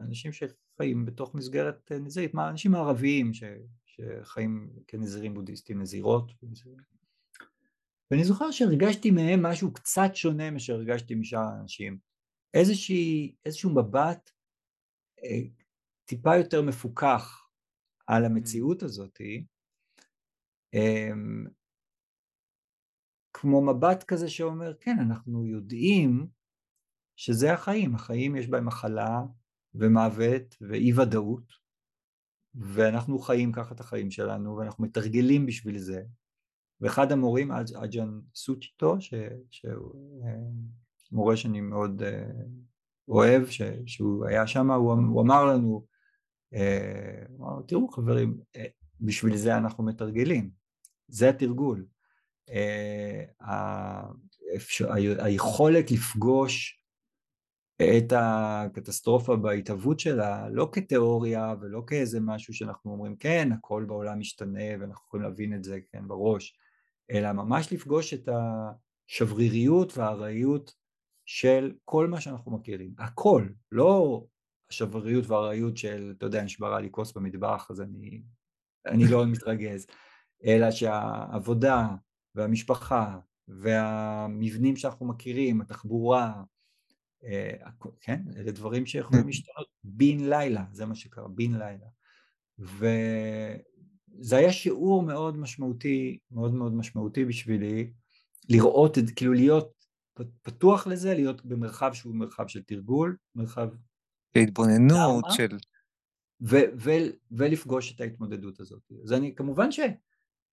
אנשים 0.00 0.32
שחיים 0.32 1.04
בתוך 1.04 1.34
מסגרת 1.34 1.92
נזירית, 1.92 2.34
אנשים 2.34 2.74
ערביים 2.74 3.34
ש, 3.34 3.42
שחיים 3.86 4.70
כנזירים 4.86 5.34
בודהיסטים, 5.34 5.82
נזירות, 5.82 6.32
ואני 8.10 8.24
זוכר 8.24 8.50
שהרגשתי 8.50 9.10
מהם 9.10 9.42
משהו 9.42 9.72
קצת 9.72 10.10
שונה 10.14 10.50
מאשר 10.50 10.74
הרגשתי 10.74 11.14
משאר 11.14 11.38
האנשים. 11.38 11.98
איזושהי, 12.54 13.34
איזשהו 13.44 13.70
מבט 13.70 14.30
אה, 15.24 15.40
טיפה 16.04 16.36
יותר 16.36 16.62
מפוכח 16.62 17.48
על 18.06 18.24
המציאות 18.24 18.82
הזאתי, 18.82 19.36
אה, 19.36 19.57
כמו 23.32 23.62
מבט 23.62 24.02
כזה 24.02 24.28
שאומר, 24.28 24.74
כן, 24.80 24.96
אנחנו 25.00 25.46
יודעים 25.46 26.26
שזה 27.16 27.52
החיים, 27.52 27.94
החיים 27.94 28.36
יש 28.36 28.48
בהם 28.48 28.66
מחלה 28.66 29.22
ומוות 29.74 30.56
ואי 30.60 30.92
ודאות, 30.92 31.52
ואנחנו 32.54 33.18
חיים 33.18 33.52
ככה 33.52 33.74
את 33.74 33.80
החיים 33.80 34.10
שלנו 34.10 34.56
ואנחנו 34.56 34.84
מתרגלים 34.84 35.46
בשביל 35.46 35.78
זה, 35.78 36.02
ואחד 36.80 37.12
המורים, 37.12 37.52
אג'אן 37.52 38.20
סוצ'יטו, 38.34 38.96
שהוא 39.50 40.24
אה, 40.26 40.38
מורה 41.12 41.36
שאני 41.36 41.60
מאוד 41.60 42.02
אה, 42.02 42.30
אוהב, 43.08 43.46
ש, 43.46 43.62
שהוא 43.86 44.26
היה 44.26 44.46
שם, 44.46 44.70
הוא, 44.70 44.92
הוא 44.92 45.22
אמר 45.22 45.44
לנו, 45.44 45.86
אה, 46.54 47.24
תראו 47.66 47.88
חברים, 47.88 48.40
בשביל 49.00 49.36
זה 49.36 49.56
אנחנו 49.56 49.84
מתרגלים, 49.84 50.57
זה 51.08 51.28
התרגול. 51.28 51.86
היכולת 55.18 55.90
לפגוש 55.90 56.82
את 57.82 58.12
הקטסטרופה 58.16 59.36
בהתהוות 59.36 60.00
שלה 60.00 60.48
לא 60.48 60.68
כתיאוריה 60.72 61.54
ולא 61.60 61.82
כאיזה 61.86 62.20
משהו 62.20 62.54
שאנחנו 62.54 62.92
אומרים 62.92 63.16
כן 63.16 63.52
הכל 63.52 63.84
בעולם 63.88 64.18
משתנה 64.18 64.64
ואנחנו 64.80 65.06
יכולים 65.06 65.24
להבין 65.24 65.54
את 65.54 65.64
זה 65.64 65.78
כן 65.92 66.08
בראש 66.08 66.58
אלא 67.10 67.32
ממש 67.32 67.72
לפגוש 67.72 68.14
את 68.14 68.28
השבריריות 69.08 69.98
והארעיות 69.98 70.74
של 71.26 71.72
כל 71.84 72.08
מה 72.08 72.20
שאנחנו 72.20 72.52
מכירים, 72.52 72.94
הכל, 72.98 73.48
לא 73.72 74.24
השבריריות 74.70 75.26
והארעיות 75.26 75.76
של, 75.76 76.14
אתה 76.18 76.26
יודע, 76.26 76.42
נשברה 76.42 76.80
לי 76.80 76.88
כוס 76.90 77.12
במטבח 77.12 77.70
אז 77.70 77.80
אני, 77.80 78.22
אני 78.86 79.04
לא 79.10 79.26
מתרגז, 79.26 79.86
אלא 80.44 80.70
שהעבודה 80.70 81.88
והמשפחה 82.34 83.18
והמבנים 83.48 84.76
שאנחנו 84.76 85.06
מכירים, 85.06 85.60
התחבורה, 85.60 86.42
אה, 87.24 87.70
כן, 88.00 88.22
אלה 88.36 88.52
דברים 88.52 88.86
שיכולים 88.86 89.26
להשתנות 89.26 89.66
בן 89.84 90.20
לילה, 90.20 90.64
זה 90.72 90.86
מה 90.86 90.94
שקרה, 90.94 91.28
בן 91.28 91.54
לילה. 91.54 91.86
זה 94.20 94.36
היה 94.36 94.52
שיעור 94.52 95.02
מאוד 95.02 95.36
משמעותי, 95.36 96.18
מאוד 96.30 96.54
מאוד 96.54 96.74
משמעותי 96.74 97.24
בשבילי, 97.24 97.92
לראות 98.48 98.98
את, 98.98 99.04
כאילו 99.16 99.32
להיות 99.32 99.78
פתוח 100.42 100.86
לזה, 100.86 101.14
להיות 101.14 101.44
במרחב 101.44 101.92
שהוא 101.92 102.14
מרחב 102.14 102.46
של 102.46 102.62
תרגול, 102.62 103.16
מרחב... 103.34 103.68
התבוננות 104.34 105.24
של... 105.30 105.56
ו- 106.40 106.70
ו- 106.78 107.10
ולפגוש 107.30 107.94
את 107.94 108.00
ההתמודדות 108.00 108.60
הזאת. 108.60 108.82
אז 109.04 109.12
אני, 109.12 109.34
כמובן 109.34 109.72
ש... 109.72 109.80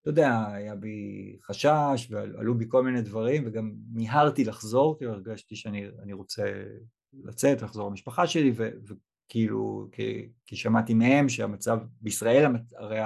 אתה 0.05 0.11
יודע, 0.11 0.45
היה 0.53 0.75
בי 0.75 1.37
חשש 1.43 2.07
ועלו 2.09 2.57
בי 2.57 2.65
כל 2.67 2.83
מיני 2.83 3.01
דברים 3.01 3.43
וגם 3.45 3.73
מיהרתי 3.91 4.43
לחזור, 4.43 4.99
כי 4.99 5.05
הרגשתי 5.05 5.55
שאני 5.55 6.13
רוצה 6.13 6.43
לצאת, 7.23 7.61
לחזור 7.61 7.89
למשפחה 7.89 8.27
שלי 8.27 8.53
וכאילו, 8.55 9.89
כי, 9.91 10.29
כי 10.45 10.55
שמעתי 10.55 10.93
מהם 10.93 11.29
שהמצב 11.29 11.79
בישראל, 12.01 12.45
הרי 12.77 12.99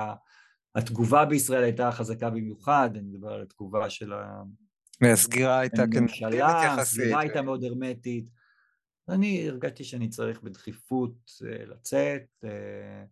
התגובה 0.76 1.26
בישראל 1.26 1.64
הייתה 1.64 1.92
חזקה 1.92 2.30
במיוחד, 2.30 2.90
אני 2.94 3.02
מדבר 3.02 3.30
על 3.30 3.42
התגובה 3.42 3.90
של 3.90 4.14
והסגירה 5.02 5.60
הייתה 5.60 5.84
כן 5.92 6.02
ממשלה, 6.02 6.74
הסגירה 6.74 7.20
הייתה 7.20 7.42
מאוד 7.42 7.64
הרמטית. 7.64 8.30
אני 9.10 9.50
הרגשתי 9.50 9.84
שאני 9.84 10.10
צריך 10.10 10.42
בדחיפות 10.42 11.16
אה, 11.46 11.66
לצאת, 11.66 12.24
אה, 12.44 13.04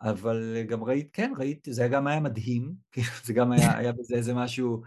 אבל 0.00 0.62
גם 0.68 0.84
ראית, 0.84 1.10
כן, 1.12 1.32
ראיתי, 1.38 1.72
זה 1.72 1.88
גם 1.88 2.06
היה 2.06 2.20
מדהים, 2.20 2.74
זה 3.26 3.32
גם 3.32 3.52
היה, 3.52 3.78
היה 3.78 3.92
בזה 3.92 4.14
איזה 4.14 4.34
משהו, 4.34 4.82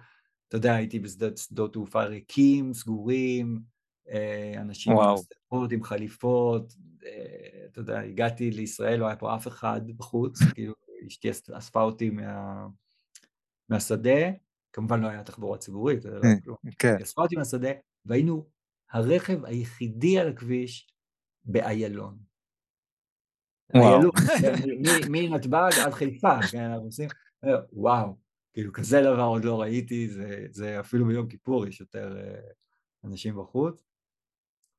אתה 0.48 0.58
יודע, 0.58 0.76
הייתי 0.76 1.00
בשדות 1.00 1.74
תעופה 1.74 2.04
ריקים, 2.04 2.74
סגורים, 2.74 3.60
אה, 4.10 4.54
אנשים 4.62 4.94
עם 4.94 5.00
עם 5.72 5.84
חליפות, 5.84 6.74
אתה 7.66 7.80
יודע, 7.80 8.00
הגעתי 8.00 8.52
לישראל, 8.52 9.00
לא 9.00 9.08
היה 9.08 9.16
פה 9.16 9.36
אף 9.36 9.48
אחד 9.48 9.82
בחוץ, 9.98 10.40
כאילו 10.56 10.74
אשתי 11.08 11.30
אספה 11.32 11.82
אותי 11.82 12.10
מה... 12.10 12.68
מהשדה, 13.70 14.32
כמובן 14.74 15.02
לא 15.02 15.08
היה 15.08 15.24
תחבורה 15.24 15.58
ציבורית, 15.58 16.06
לא 16.06 16.12
אה, 16.12 16.42
כלום. 16.44 16.58
כן. 16.80 16.96
היא 16.98 17.04
אספה 17.04 17.22
אותי 17.22 17.36
מהשדה, 17.36 17.70
והיינו 18.06 18.46
הרכב 18.92 19.46
היחידי 19.46 20.20
על 20.20 20.28
הכביש 20.28 20.88
באיילון. 21.44 22.29
איילון, 23.74 24.12
מנתב"ג 25.10 25.72
עד 25.86 25.94
חיפה, 25.94 26.40
כן, 26.52 26.62
אנחנו 26.64 26.86
עושים, 26.86 27.10
אה, 27.44 27.50
וואו, 27.74 28.16
כאילו 28.54 28.74
כזה 28.74 29.02
דבר 29.02 29.24
עוד 29.24 29.46
לא 29.46 29.62
ראיתי, 29.62 30.10
זה, 30.10 30.46
זה 30.50 30.80
אפילו 30.80 31.06
ביום 31.06 31.28
כיפור 31.28 31.68
יש 31.68 31.80
יותר 31.80 32.18
אה, 32.18 32.40
אנשים 33.04 33.36
בחוץ, 33.36 33.84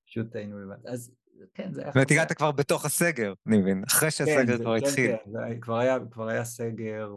פשוט 0.06 0.36
היינו 0.36 0.58
לבד. 0.58 0.86
אז 0.86 1.12
כן, 1.54 1.72
זה 1.72 1.80
היה... 1.80 1.90
זאת 1.90 1.96
אומרת, 1.96 2.10
הגעת 2.10 2.32
כבר 2.32 2.52
בתוך 2.52 2.84
הסגר, 2.84 3.32
אני 3.46 3.58
מבין, 3.58 3.82
אחרי 3.88 4.10
כן, 4.10 4.16
שהסגר 4.16 4.58
כבר 4.58 4.80
כן, 4.80 4.86
התחיל. 4.86 5.10
כן, 5.10 5.32
כן, 5.48 5.60
כבר 5.60 5.78
היה, 5.78 5.98
כבר 6.10 6.28
היה 6.28 6.44
סגר, 6.44 7.16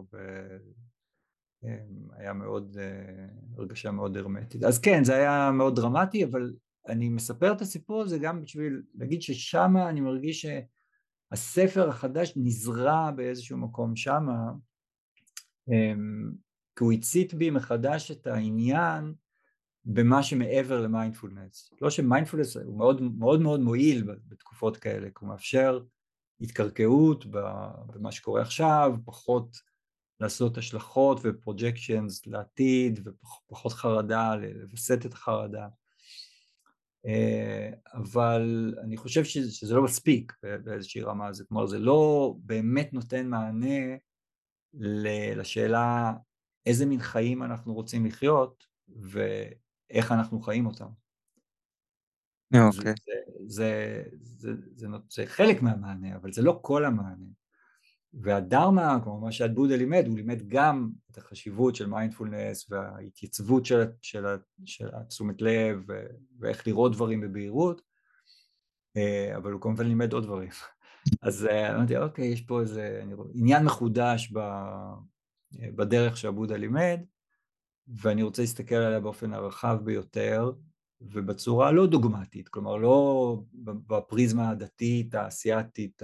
והיה 1.62 2.32
מאוד, 2.32 2.76
אה, 2.80 3.26
הרגשה 3.56 3.90
מאוד 3.90 4.16
הרמטית. 4.16 4.64
אז 4.64 4.78
כן, 4.78 5.04
זה 5.04 5.14
היה 5.14 5.50
מאוד 5.50 5.76
דרמטי, 5.76 6.24
אבל 6.24 6.52
אני 6.88 7.08
מספר 7.08 7.52
את 7.52 7.60
הסיפור 7.60 8.02
הזה 8.02 8.18
גם 8.18 8.40
בשביל 8.42 8.82
להגיד 8.94 9.22
ששמה 9.22 9.88
אני 9.88 10.00
מרגיש 10.00 10.46
שהספר 11.36 11.88
החדש 11.88 12.32
נזרע 12.36 13.10
באיזשהו 13.10 13.58
מקום 13.58 13.96
שמה, 13.96 14.52
אמ, 15.68 16.32
כי 16.76 16.84
הוא 16.84 16.92
הצית 16.92 17.34
בי 17.34 17.50
מחדש 17.50 18.10
את 18.10 18.26
העניין 18.26 19.14
במה 19.84 20.22
שמעבר 20.22 20.80
למיינדפולנס. 20.80 21.72
לא 21.80 21.90
שמיינדפולנס 21.90 22.56
הוא 22.56 22.78
מאוד 22.78 23.02
מאוד 23.02 23.40
מאוד 23.40 23.60
מועיל 23.60 24.04
בתקופות 24.28 24.76
כאלה, 24.76 25.06
כי 25.06 25.14
הוא 25.20 25.28
מאפשר 25.28 25.80
התקרקעות 26.40 27.26
במה 27.26 28.12
שקורה 28.12 28.42
עכשיו, 28.42 28.92
פחות 29.04 29.56
לעשות 30.20 30.58
השלכות 30.58 31.20
ופרוג'קשנס 31.22 32.26
לעתיד 32.26 33.00
ופחות 33.04 33.72
חרדה, 33.72 34.34
לווסת 34.36 35.06
את 35.06 35.12
החרדה. 35.12 35.68
אה, 37.06 37.70
אבל 37.94 38.74
אני 38.82 38.96
חושב 38.96 39.24
שזה 39.24 39.74
לא 39.74 39.84
מספיק 39.84 40.32
באיזושהי 40.64 41.02
רמה, 41.02 41.32
זה 41.32 41.44
כלומר 41.48 41.66
זה 41.66 41.78
לא 41.78 42.34
באמת 42.38 42.92
נותן 42.92 43.26
מענה 43.26 43.96
לשאלה 45.36 46.12
איזה 46.66 46.86
מין 46.86 47.00
חיים 47.00 47.42
אנחנו 47.42 47.74
רוצים 47.74 48.06
לחיות 48.06 48.66
ואיך 48.88 50.12
אנחנו 50.12 50.40
חיים 50.40 50.66
אותם. 50.66 50.88
אה, 52.54 52.66
אוקיי. 52.66 52.94
זה, 53.46 54.02
זה, 54.04 54.04
זה, 54.22 54.52
זה, 54.74 54.86
זה 55.08 55.26
חלק 55.26 55.62
מהמענה, 55.62 56.16
אבל 56.16 56.32
זה 56.32 56.42
לא 56.42 56.58
כל 56.62 56.84
המענה. 56.84 57.43
והדרמה, 58.20 58.98
כמו 59.04 59.20
מה 59.20 59.32
שהבודה 59.32 59.76
לימד, 59.76 60.04
הוא 60.06 60.16
לימד 60.16 60.48
גם 60.48 60.90
את 61.10 61.18
החשיבות 61.18 61.74
של 61.74 61.86
מיינדפולנס 61.86 62.70
וההתייצבות 62.70 63.66
של, 63.66 63.84
של, 64.02 64.24
של 64.64 64.88
התשומת 64.92 65.42
לב 65.42 65.82
ואיך 66.38 66.66
לראות 66.66 66.92
דברים 66.92 67.20
בבהירות, 67.20 67.82
אה, 68.96 69.36
אבל 69.36 69.52
הוא 69.52 69.60
כמובן 69.60 69.86
לימד 69.86 70.12
עוד 70.12 70.24
דברים. 70.24 70.50
אז 71.22 71.46
אה, 71.46 71.76
אמרתי, 71.76 71.96
אוקיי, 71.96 72.26
יש 72.26 72.40
פה 72.40 72.60
איזה 72.60 73.02
עניין 73.34 73.64
מחודש 73.64 74.32
בדרך 75.76 76.16
שעבודה 76.16 76.56
לימד, 76.56 77.00
ואני 77.88 78.22
רוצה 78.22 78.42
להסתכל 78.42 78.74
עליה 78.74 79.00
באופן 79.00 79.32
הרחב 79.32 79.78
ביותר, 79.84 80.52
ובצורה 81.12 81.72
לא 81.72 81.86
דוגמטית, 81.86 82.48
כלומר 82.48 82.76
לא 82.76 83.38
בפריזמה 83.62 84.50
הדתית, 84.50 85.14
האסייתית, 85.14 86.02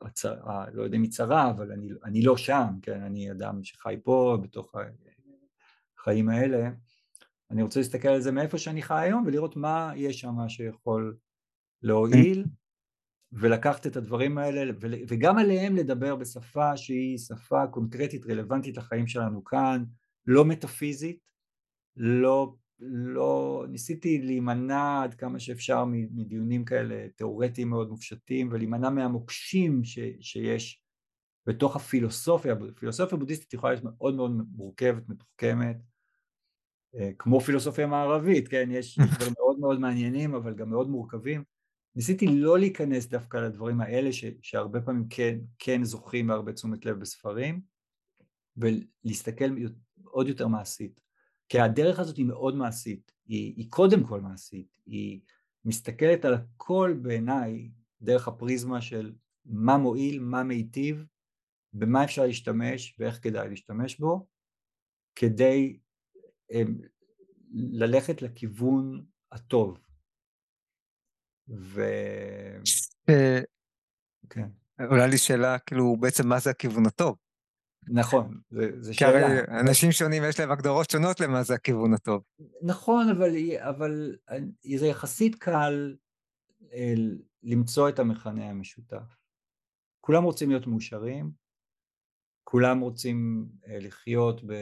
הצ... 0.00 0.24
לא 0.72 0.82
יודע 0.82 0.96
אם 0.96 1.02
היא 1.02 1.10
צרה, 1.10 1.50
אבל 1.50 1.72
אני, 1.72 1.88
אני 2.04 2.22
לא 2.22 2.36
שם, 2.36 2.68
כן, 2.82 3.02
אני 3.02 3.30
אדם 3.30 3.64
שחי 3.64 3.96
פה 4.02 4.38
בתוך 4.42 4.74
החיים 5.98 6.28
האלה, 6.28 6.70
אני 7.50 7.62
רוצה 7.62 7.80
להסתכל 7.80 8.08
על 8.08 8.20
זה 8.20 8.32
מאיפה 8.32 8.58
שאני 8.58 8.82
חי 8.82 9.00
היום 9.00 9.24
ולראות 9.26 9.56
מה 9.56 9.92
יש 9.96 10.20
שם 10.20 10.48
שיכול 10.48 11.16
להועיל 11.82 12.44
ולקחת 13.32 13.86
את 13.86 13.96
הדברים 13.96 14.38
האלה 14.38 14.72
וגם 14.80 15.38
עליהם 15.38 15.76
לדבר 15.76 16.16
בשפה 16.16 16.76
שהיא 16.76 17.18
שפה 17.18 17.66
קונקרטית 17.66 18.26
רלוונטית 18.26 18.76
לחיים 18.76 19.06
שלנו 19.06 19.44
כאן, 19.44 19.84
לא 20.26 20.44
מטאפיזית, 20.44 21.30
לא 21.96 22.54
לא, 22.84 23.64
ניסיתי 23.68 24.18
להימנע 24.18 25.02
עד 25.02 25.14
כמה 25.14 25.38
שאפשר 25.38 25.84
מדיונים 25.84 26.64
כאלה 26.64 27.08
תיאורטיים 27.16 27.70
מאוד 27.70 27.90
מופשטים 27.90 28.48
ולהימנע 28.52 28.90
מהמוקשים 28.90 29.84
ש, 29.84 29.98
שיש 30.20 30.82
בתוך 31.46 31.76
הפילוסופיה, 31.76 32.54
פילוסופיה 32.76 33.18
בודהיסטית 33.18 33.54
יכולה 33.54 33.72
להיות 33.72 33.84
מאוד 33.84 34.14
מאוד 34.14 34.30
מורכבת, 34.56 35.08
מתוחכמת, 35.08 35.76
אה, 36.94 37.10
כמו 37.18 37.40
פילוסופיה 37.40 37.86
מערבית, 37.86 38.48
כן, 38.48 38.68
יש, 38.70 38.98
דברים 39.16 39.32
מאוד 39.38 39.58
מאוד 39.58 39.80
מעניינים 39.80 40.34
אבל 40.34 40.54
גם 40.54 40.70
מאוד 40.70 40.88
מורכבים. 40.88 41.44
ניסיתי 41.96 42.26
לא 42.26 42.58
להיכנס 42.58 43.06
דווקא 43.06 43.36
לדברים 43.36 43.80
האלה 43.80 44.12
ש, 44.12 44.24
שהרבה 44.42 44.80
פעמים 44.80 45.08
כן, 45.10 45.38
כן 45.58 45.84
זוכים 45.84 46.26
בהרבה 46.26 46.52
תשומת 46.52 46.84
לב 46.84 47.00
בספרים 47.00 47.60
ולהסתכל 48.56 49.44
עוד 50.04 50.28
יותר 50.28 50.46
מעשית. 50.46 51.00
כי 51.48 51.60
הדרך 51.60 51.98
הזאת 51.98 52.16
היא 52.16 52.26
מאוד 52.26 52.56
מעשית, 52.56 53.12
היא, 53.26 53.54
היא 53.56 53.66
קודם 53.70 54.06
כל 54.06 54.20
מעשית, 54.20 54.68
היא 54.86 55.20
מסתכלת 55.64 56.24
על 56.24 56.34
הכל 56.34 56.94
בעיניי 57.02 57.70
דרך 58.02 58.28
הפריזמה 58.28 58.80
של 58.80 59.14
מה 59.44 59.78
מועיל, 59.78 60.20
מה 60.20 60.42
מיטיב, 60.42 61.04
במה 61.72 62.04
אפשר 62.04 62.26
להשתמש 62.26 62.96
ואיך 62.98 63.22
כדאי 63.22 63.48
להשתמש 63.48 63.98
בו, 63.98 64.26
כדי 65.14 65.78
הם, 66.50 66.78
ללכת 67.52 68.22
לכיוון 68.22 69.04
הטוב. 69.32 69.78
ו... 71.48 71.82
אה, 73.08 73.40
כן. 74.30 74.48
עולה 74.88 75.06
לי 75.06 75.18
שאלה, 75.18 75.58
כאילו, 75.58 75.96
בעצם 75.96 76.28
מה 76.28 76.38
זה 76.38 76.50
הכיוון 76.50 76.86
הטוב? 76.86 77.16
נכון, 77.88 78.40
זו 78.80 78.94
שאלה. 78.94 78.94
כי 78.94 79.04
הרי 79.04 79.60
אנשים 79.60 79.92
שונים 79.92 80.22
יש 80.28 80.40
להם 80.40 80.50
הגדרות 80.50 80.90
שונות 80.90 81.20
למה 81.20 81.42
זה 81.42 81.54
הכיוון 81.54 81.94
הטוב. 81.94 82.22
נכון, 82.62 83.08
אבל, 83.08 83.36
אבל 83.58 84.16
זה 84.76 84.86
יחסית 84.86 85.34
קל 85.34 85.96
למצוא 87.42 87.88
את 87.88 87.98
המכנה 87.98 88.50
המשותף. 88.50 89.16
כולם 90.00 90.24
רוצים 90.24 90.50
להיות 90.50 90.66
מאושרים, 90.66 91.30
כולם 92.44 92.80
רוצים 92.80 93.48
אה, 93.66 93.78
לחיות 93.80 94.44
ב, 94.44 94.52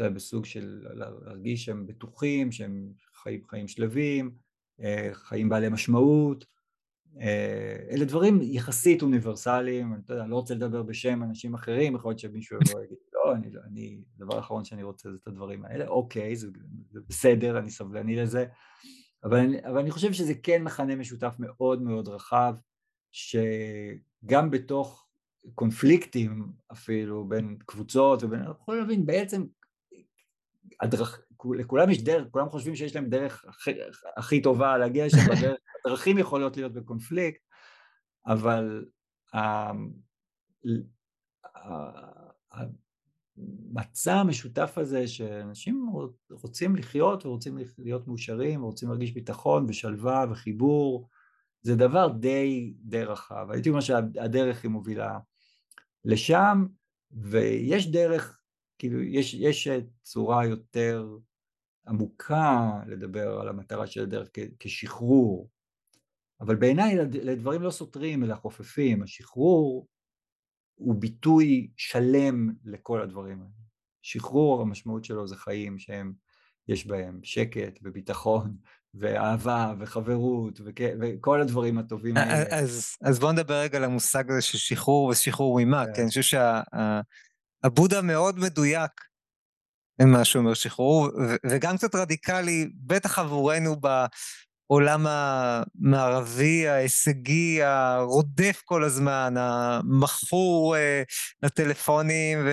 בסוג 0.00 0.44
של 0.44 0.86
להרגיש 0.94 1.64
שהם 1.64 1.86
בטוחים, 1.86 2.52
שהם 2.52 2.92
חיים 3.14 3.42
חיים 3.48 3.68
שלווים, 3.68 4.30
אה, 4.80 5.08
חיים 5.12 5.48
בעלי 5.48 5.68
משמעות, 5.68 6.44
אה, 6.44 6.48
אלה 7.90 8.04
דברים 8.04 8.38
יחסית 8.42 9.02
אוניברסליים, 9.02 9.94
אני 10.10 10.30
לא 10.30 10.36
רוצה 10.36 10.54
לדבר 10.54 10.82
בשם 10.82 11.22
אנשים 11.22 11.54
אחרים, 11.54 11.94
יכול 11.96 12.10
להיות 12.10 12.18
שמישהו 12.18 12.58
יבוא 12.64 12.80
ויגיד, 12.80 12.98
לא, 13.14 13.34
אני, 13.34 13.48
אני, 13.70 13.98
הדבר 14.16 14.36
האחרון 14.36 14.64
שאני 14.64 14.82
רוצה 14.82 15.10
זה 15.10 15.16
את 15.22 15.28
הדברים 15.28 15.64
האלה, 15.64 15.86
אוקיי, 15.86 16.36
זה, 16.36 16.48
זה 16.90 17.00
בסדר, 17.08 17.58
אני 17.58 17.70
סבלני 17.70 18.16
לזה, 18.16 18.46
אבל 19.24 19.56
אבל 19.64 19.78
אני 19.78 19.90
חושב 19.90 20.12
שזה 20.12 20.34
כן 20.34 20.62
מכנה 20.62 20.96
משותף 20.96 21.34
מאוד 21.38 21.82
מאוד 21.82 22.08
רחב, 22.08 22.54
שגם 23.12 24.50
בתוך 24.50 25.06
קונפליקטים 25.54 26.52
אפילו 26.72 27.24
בין 27.28 27.56
קבוצות 27.66 28.22
ובין, 28.22 28.40
אנחנו 28.40 28.62
יכולים 28.62 28.80
להבין 28.80 29.06
בעצם 29.06 29.44
הדרך, 30.80 31.20
לכולם 31.58 31.90
יש 31.90 32.02
דרך, 32.02 32.26
כולם 32.30 32.48
חושבים 32.50 32.76
שיש 32.76 32.96
להם 32.96 33.08
דרך 33.08 33.44
הכי, 33.48 33.70
הכי 34.16 34.42
טובה 34.42 34.78
להגיע 34.78 35.06
לשם, 35.06 35.16
הדרכים 35.84 36.18
יכולות 36.18 36.56
להיות 36.56 36.72
בקונפליקט, 36.72 37.40
אבל 38.26 38.84
המצע 43.32 44.14
המשותף 44.14 44.74
הזה 44.76 45.08
שאנשים 45.08 45.90
רוצים 46.30 46.76
לחיות 46.76 47.26
ורוצים 47.26 47.58
להיות 47.78 48.08
מאושרים 48.08 48.62
ורוצים 48.62 48.88
להרגיש 48.88 49.12
ביטחון 49.12 49.66
ושלווה 49.68 50.24
וחיבור, 50.30 51.08
זה 51.62 51.76
דבר 51.76 52.08
די, 52.08 52.74
די 52.82 53.04
רחב. 53.04 53.46
הייתי 53.50 53.68
אומר 53.68 53.80
שהדרך 53.80 54.62
היא 54.62 54.70
מובילה 54.70 55.18
לשם, 56.04 56.66
ויש 57.10 57.90
דרך, 57.90 58.37
כאילו, 58.78 59.02
יש, 59.02 59.34
יש 59.34 59.68
צורה 60.02 60.46
יותר 60.46 61.16
עמוקה 61.88 62.70
לדבר 62.86 63.40
על 63.40 63.48
המטרה 63.48 63.86
של 63.86 64.02
הדרך 64.02 64.28
כשחרור, 64.58 65.50
אבל 66.40 66.56
בעיניי 66.56 66.96
לדברים 66.96 67.62
לא 67.62 67.70
סותרים 67.70 68.24
אלא 68.24 68.34
חופפים, 68.34 69.02
השחרור 69.02 69.88
הוא 70.74 70.94
ביטוי 70.94 71.70
שלם 71.76 72.52
לכל 72.64 73.02
הדברים 73.02 73.40
האלה. 73.40 73.50
שחרור 74.02 74.62
המשמעות 74.62 75.04
שלו 75.04 75.28
זה 75.28 75.36
חיים 75.36 75.78
שהם, 75.78 76.12
יש 76.68 76.86
בהם 76.86 77.20
שקט 77.22 77.78
וביטחון 77.82 78.56
ואהבה 79.00 79.74
וחברות 79.78 80.60
וכ... 80.64 80.80
וכל 81.00 81.40
הדברים 81.40 81.78
הטובים 81.78 82.16
האלה. 82.16 82.58
אז, 82.58 82.96
אז 83.02 83.18
בואו 83.18 83.32
נדבר 83.32 83.60
רגע 83.60 83.78
על 83.78 83.84
המושג 83.84 84.30
הזה 84.30 84.42
של 84.42 84.58
שחרור 84.58 85.08
ושחרור 85.08 85.60
ממה, 85.60 85.84
כן, 85.94 86.00
אני 86.00 86.08
חושב 86.08 86.22
שהבודה 87.62 88.02
מאוד 88.02 88.38
מדויק 88.38 88.90
מה 90.06 90.24
שאומר 90.24 90.54
שחרור, 90.54 91.08
וגם 91.50 91.76
קצת 91.76 91.94
רדיקלי, 91.94 92.70
בטח 92.74 93.18
עבורנו 93.18 93.76
בעולם 93.80 95.06
המערבי, 95.06 96.68
ההישגי, 96.68 97.62
הרודף 97.62 98.62
כל 98.64 98.84
הזמן, 98.84 99.34
המכור 99.36 100.76
אה, 100.76 101.02
לטלפונים 101.42 102.38
ו, 102.38 102.50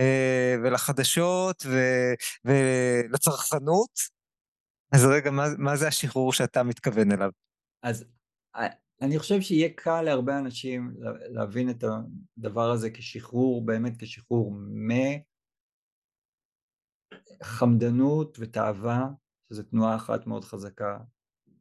אה, 0.00 0.54
ולחדשות 0.64 1.66
ו, 1.66 1.78
ולצרכנות. 2.44 3.90
אז 4.92 5.04
רגע, 5.04 5.30
מה, 5.30 5.44
מה 5.58 5.76
זה 5.76 5.88
השחרור 5.88 6.32
שאתה 6.32 6.62
מתכוון 6.62 7.12
אליו? 7.12 7.30
אז 7.82 8.04
אה, 8.56 8.68
אני 9.00 9.18
חושב 9.18 9.40
שיהיה 9.40 9.68
קל 9.76 10.02
להרבה 10.02 10.38
אנשים 10.38 10.94
להבין 11.30 11.70
את 11.70 11.84
הדבר 12.38 12.70
הזה 12.70 12.90
כשחרור, 12.90 13.66
באמת 13.66 13.92
כשחרור 13.98 14.52
מ... 14.52 14.90
חמדנות 17.42 18.36
ותאווה, 18.40 19.08
שזו 19.48 19.62
תנועה 19.62 19.96
אחת 19.96 20.26
מאוד 20.26 20.44
חזקה, 20.44 20.98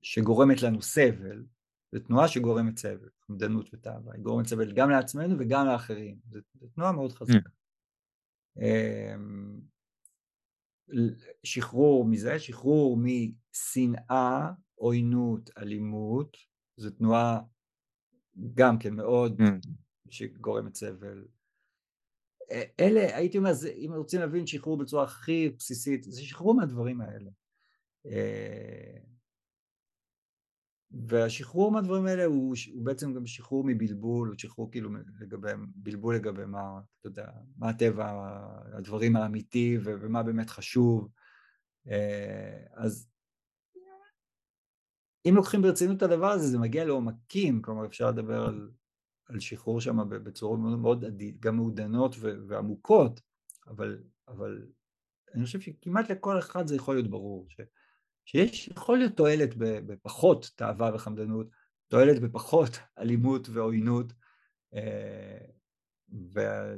שגורמת 0.01 0.61
לנו 0.61 0.81
סבל, 0.81 1.43
זו 1.91 1.99
תנועה 1.99 2.27
שגורמת 2.27 2.77
סבל, 2.77 3.09
חמדנות 3.27 3.73
ותאווה, 3.73 4.13
היא 4.13 4.21
גורמת 4.21 4.47
סבל 4.47 4.71
גם 4.73 4.89
לעצמנו 4.89 5.35
וגם 5.39 5.65
לאחרים, 5.65 6.17
זו 6.29 6.67
תנועה 6.75 6.91
מאוד 6.91 7.11
חזקה. 7.11 7.49
Mm. 8.57 8.61
שחרור 11.43 12.05
מזה, 12.05 12.39
שחרור 12.39 12.97
משנאה, 12.97 14.51
עוינות, 14.75 15.49
אלימות, 15.57 16.37
זו 16.79 16.89
תנועה 16.89 17.41
גם 18.53 18.79
כן 18.79 18.93
מאוד 18.93 19.41
mm. 19.41 19.67
שגורמת 20.09 20.75
סבל. 20.75 21.25
אלה, 22.79 23.17
הייתי 23.17 23.37
אומר, 23.37 23.51
אם 23.75 23.91
רוצים 23.95 24.19
להבין 24.19 24.47
שחרור 24.47 24.77
בצורה 24.77 25.03
הכי 25.03 25.49
בסיסית, 25.57 26.03
זה 26.03 26.21
שחרור 26.21 26.55
מהדברים 26.55 27.01
האלה. 27.01 27.31
והשחרור 30.91 31.71
מהדברים 31.71 32.05
האלה 32.05 32.25
הוא, 32.25 32.55
הוא 32.73 32.85
בעצם 32.85 33.13
גם 33.13 33.25
שחרור 33.25 33.63
מבלבול, 33.67 34.27
הוא 34.27 34.37
שחרור 34.37 34.71
כאילו 34.71 34.89
לגבי, 35.19 35.51
בלבול 35.75 36.15
לגבי 36.15 36.45
מה, 36.45 36.79
אתה 36.99 37.07
יודע, 37.07 37.27
מה 37.57 37.69
הטבע, 37.69 38.37
הדברים 38.73 39.15
האמיתי 39.15 39.77
ומה 39.83 40.23
באמת 40.23 40.49
חשוב. 40.49 41.09
אז 42.73 43.09
אם 45.25 45.35
לוקחים 45.35 45.61
ברצינות 45.61 45.97
את 45.97 46.01
הדבר 46.01 46.31
הזה, 46.31 46.47
זה 46.47 46.57
מגיע 46.57 46.85
לעומקים, 46.85 47.61
כלומר 47.61 47.85
אפשר 47.85 48.09
לדבר 48.09 48.45
על, 48.45 48.69
על 49.25 49.39
שחרור 49.39 49.81
שם 49.81 50.09
בצורות 50.09 50.59
מאוד 50.59 50.79
מאוד 50.79 51.05
עדית, 51.05 51.39
גם 51.39 51.55
מעודנות 51.55 52.15
ועמוקות, 52.47 53.21
אבל, 53.67 53.97
אבל 54.27 54.67
אני 55.35 55.45
חושב 55.45 55.59
שכמעט 55.59 56.11
לכל 56.11 56.39
אחד 56.39 56.67
זה 56.67 56.75
יכול 56.75 56.95
להיות 56.95 57.09
ברור, 57.09 57.45
ש... 57.49 57.61
שיש 58.25 58.67
יכול 58.67 58.97
להיות 58.97 59.17
תועלת 59.17 59.49
בפחות 59.57 60.51
תאווה 60.55 60.91
וחמדנות, 60.95 61.47
תועלת 61.87 62.21
בפחות 62.21 62.79
אלימות 62.99 63.49
ועוינות. 63.49 64.13
אה, 64.73 65.37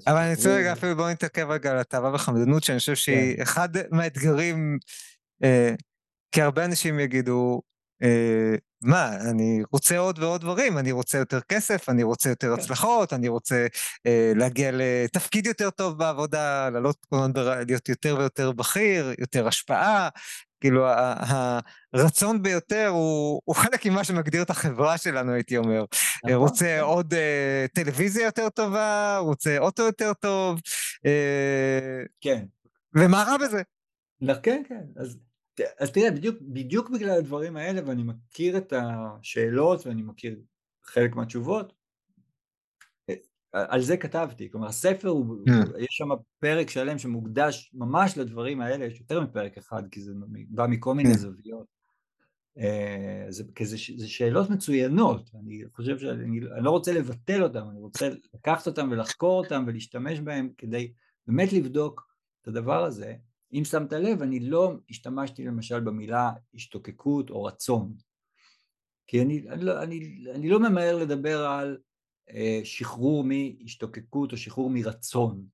אבל 0.07 0.17
אני 0.17 0.35
רוצה 0.35 0.55
רגע 0.55 0.73
אפילו 0.73 0.95
בואו 0.95 1.09
נתעכב 1.09 1.47
רגע 1.49 1.71
על 1.71 1.77
התאווה 1.77 2.15
וחמדנות, 2.15 2.63
שאני 2.63 2.79
חושב 2.79 2.95
שהיא 2.95 3.35
כן. 3.35 3.41
אחד 3.41 3.69
מהאתגרים, 3.91 4.77
אה, 5.43 5.75
כי 6.31 6.41
הרבה 6.41 6.65
אנשים 6.65 6.99
יגידו, 6.99 7.61
מה, 8.81 9.15
אני 9.29 9.63
רוצה 9.71 9.97
עוד 9.97 10.19
ועוד 10.19 10.41
דברים, 10.41 10.77
אני 10.77 10.91
רוצה 10.91 11.17
יותר 11.17 11.41
כסף, 11.41 11.89
אני 11.89 12.03
רוצה 12.03 12.29
יותר 12.29 12.55
כן. 12.55 12.61
הצלחות, 12.61 13.13
אני 13.13 13.27
רוצה 13.27 13.67
להגיע 14.35 14.71
לתפקיד 14.73 15.45
יותר 15.45 15.69
טוב 15.69 15.97
בעבודה, 15.97 16.69
לעלות, 16.69 17.07
להיות 17.67 17.89
יותר 17.89 18.15
ויותר 18.19 18.51
בכיר, 18.51 19.13
יותר 19.19 19.47
השפעה, 19.47 20.09
כאילו 20.61 20.87
הרצון 21.93 22.41
ביותר 22.41 22.87
הוא, 22.87 23.41
הוא 23.45 23.55
חלק 23.55 23.85
ממה 23.85 24.03
שמגדיר 24.03 24.41
את 24.41 24.49
החברה 24.49 24.97
שלנו, 24.97 25.33
הייתי 25.33 25.57
אומר. 25.57 25.85
נכון, 26.25 26.37
רוצה 26.37 26.65
כן. 26.65 26.79
עוד 26.79 27.13
uh, 27.13 27.17
טלוויזיה 27.73 28.25
יותר 28.25 28.49
טובה, 28.49 29.17
רוצה 29.17 29.57
אוטו 29.57 29.83
יותר 29.83 30.13
טוב. 30.13 30.59
Uh, 30.97 32.07
כן. 32.21 32.45
ומה 32.95 33.23
רע 33.23 33.37
בזה? 33.37 33.61
כן, 34.43 34.61
כן. 34.69 34.81
אז, 34.95 35.17
אז 35.79 35.91
תראה, 35.91 36.11
בדיוק, 36.11 36.35
בדיוק 36.41 36.89
בגלל 36.89 37.09
הדברים 37.09 37.57
האלה, 37.57 37.81
ואני 37.85 38.03
מכיר 38.03 38.57
את 38.57 38.73
השאלות 38.73 39.87
ואני 39.87 40.01
מכיר 40.01 40.39
חלק 40.83 41.15
מהתשובות, 41.15 41.73
על 43.53 43.81
זה 43.81 43.97
כתבתי, 43.97 44.51
כלומר 44.51 44.67
הספר 44.67 45.07
הוא, 45.07 45.45
mm. 45.49 45.77
יש 45.79 45.87
שם 45.89 46.09
פרק 46.39 46.69
שלם 46.69 46.97
שמוקדש 46.97 47.71
ממש 47.73 48.17
לדברים 48.17 48.61
האלה, 48.61 48.85
יש 48.85 48.99
יותר 48.99 49.21
מפרק 49.21 49.57
אחד 49.57 49.83
כי 49.91 50.01
זה 50.01 50.11
בא 50.49 50.67
מכל 50.67 50.93
מיני 50.93 51.13
mm. 51.13 51.17
זוויות. 51.17 51.81
אה, 52.57 53.25
זה, 53.29 53.43
זה, 53.61 53.77
זה 53.97 54.07
שאלות 54.07 54.49
מצוינות, 54.49 55.29
אני 55.39 55.63
חושב 55.73 55.99
שאני 55.99 56.23
אני 56.23 56.63
לא 56.63 56.69
רוצה 56.69 56.93
לבטל 56.93 57.43
אותן, 57.43 57.59
אני 57.71 57.79
רוצה 57.79 58.09
לקחת 58.33 58.67
אותן 58.67 58.91
ולחקור 58.91 59.43
אותן 59.43 59.63
ולהשתמש 59.67 60.19
בהן 60.19 60.49
כדי 60.57 60.93
באמת 61.27 61.53
לבדוק 61.53 62.07
את 62.41 62.47
הדבר 62.47 62.83
הזה. 62.83 63.13
אם 63.53 63.63
שמת 63.65 63.93
לב, 63.93 64.21
אני 64.21 64.39
לא 64.39 64.73
השתמשתי 64.89 65.45
למשל 65.45 65.79
במילה 65.79 66.31
השתוקקות 66.53 67.29
או 67.29 67.43
רצון, 67.43 67.93
כי 69.07 69.21
אני, 69.21 69.49
אני, 69.49 69.63
לא, 69.63 69.83
אני, 69.83 70.23
אני 70.35 70.49
לא 70.49 70.59
ממהר 70.59 70.95
לדבר 70.95 71.45
על 71.45 71.77
אה, 72.29 72.61
שחרור 72.63 73.23
מהשתוקקות 73.23 74.31
או 74.31 74.37
שחרור 74.37 74.69
מרצון, 74.69 75.45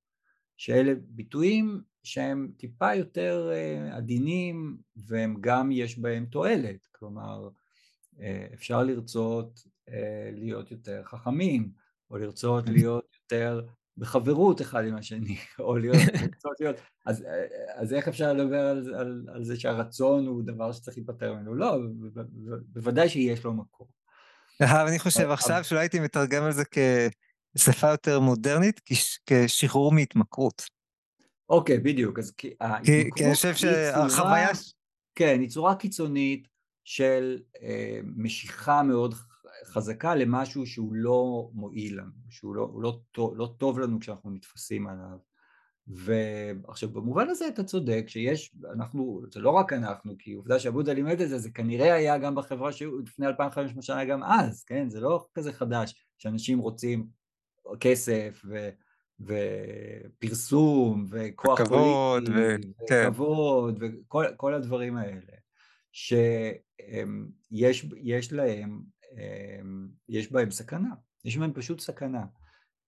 שאלה 0.58 0.93
ביטויים 1.08 1.82
שהם 2.04 2.52
טיפה 2.58 2.95
יותר 2.95 3.50
אה, 3.54 3.95
עדינים 3.98 4.78
והם 4.95 5.38
גם 5.41 5.72
יש 5.72 6.00
בהם 6.00 6.26
תועלת, 6.26 6.88
כלומר 6.91 7.50
אה, 8.20 8.48
אפשר 8.54 8.84
לרצות 8.84 9.78
להיות 10.32 10.72
יותר 10.72 11.04
חכמים 11.04 11.72
או 12.10 12.18
לרצות 12.18 12.70
להיות 12.70 13.16
יותר 13.24 13.66
בחברות 13.98 14.62
אחד 14.62 14.86
עם 14.86 14.95
השני, 14.95 15.38
או 15.60 15.78
להיות, 15.78 15.95
להיות, 16.60 16.76
אז, 17.06 17.24
אז 17.76 17.93
איך 17.93 18.08
אפשר 18.08 18.34
לדבר 18.34 18.60
על, 18.60 18.95
על, 18.95 19.26
על 19.34 19.43
זה 19.43 19.60
שהרצון 19.60 20.28
הוא 20.28 20.43
דבר 20.43 20.72
שצריך 20.72 20.98
להיפטר 20.98 21.34
ממנו? 21.34 21.56
לא, 21.56 21.78
בוודאי 22.74 23.10
שיש 23.10 23.43
לו 23.43 23.54
מקום. 23.54 23.88
אני 24.62 25.00
חושב 25.00 25.30
עכשיו 25.30 25.64
שאולי 25.64 25.84
הייתי 25.84 26.00
מתרגם 26.00 26.43
על 26.43 26.52
זה 26.52 26.64
כשפה 27.56 27.88
יותר 27.88 28.20
מודרנית, 28.20 28.82
כשחרור 29.26 29.91
מהתמכרות. 29.91 30.64
אוקיי, 31.50 31.80
בדיוק, 31.80 32.20
אז 32.20 32.32
כי 32.32 32.54
אני 32.62 33.34
חושב 33.34 33.56
שהחוויה... 33.56 34.50
כן, 35.16 35.39
היא 35.39 35.50
צורה 35.50 35.76
קיצונית 35.76 36.48
של 36.84 37.39
אה, 37.62 38.00
משיכה 38.16 38.84
מאוד 38.84 39.16
חזקה 39.66 40.16
למשהו 40.16 40.66
שהוא 40.66 40.93
לא 40.93 41.49
מועיל 41.53 41.99
לנו, 41.99 42.12
שהוא 42.30 42.55
לא, 42.55 42.70
לא, 42.82 42.99
טוב, 43.12 43.38
לא 43.38 43.53
טוב 43.58 43.80
לנו 43.80 43.99
כשאנחנו 43.99 44.32
נתפסים 44.32 44.88
עליו. 44.88 45.18
ועכשיו 45.88 46.89
במובן 46.89 47.30
הזה 47.30 47.47
אתה 47.47 47.64
צודק 47.64 48.05
שיש, 48.08 48.55
אנחנו, 48.74 49.22
זה 49.32 49.39
לא 49.39 49.49
רק 49.49 49.74
אנחנו, 49.74 50.16
כי 50.20 50.34
עובדה 50.34 50.60
שעבודה 50.60 50.93
לימד 50.93 51.22
את 51.22 51.30
זה, 51.30 51.39
זה 51.39 51.49
כנראה 51.49 51.93
היה 51.93 52.18
גם 52.18 52.36
בחברה 52.36 52.72
שהיו 52.72 52.99
לפני 52.99 53.28
2,500 53.28 53.84
שנה 53.84 54.05
גם 54.05 54.24
אז, 54.24 54.64
כן? 54.64 54.89
זה 54.89 54.99
לא 54.99 55.28
כזה 55.34 55.53
חדש 55.53 56.05
שאנשים 56.18 56.60
רוצים 56.60 57.08
כסף 57.80 58.41
ו, 58.49 58.70
ופרסום 60.20 61.05
וכוח 61.10 61.62
כבוד 61.62 62.26
פוליטי, 62.26 62.72
כן. 62.88 63.08
וכבוד 63.10 63.84
וכל 63.84 64.53
הדברים 64.53 64.97
האלה, 64.97 65.34
שיש 65.91 66.64
להם, 68.34 68.82
יש 70.10 70.32
בהם 70.32 70.51
סכנה, 70.51 70.89
יש 71.26 71.38
בהם 71.38 71.53
פשוט 71.53 71.80
סכנה. 71.80 72.26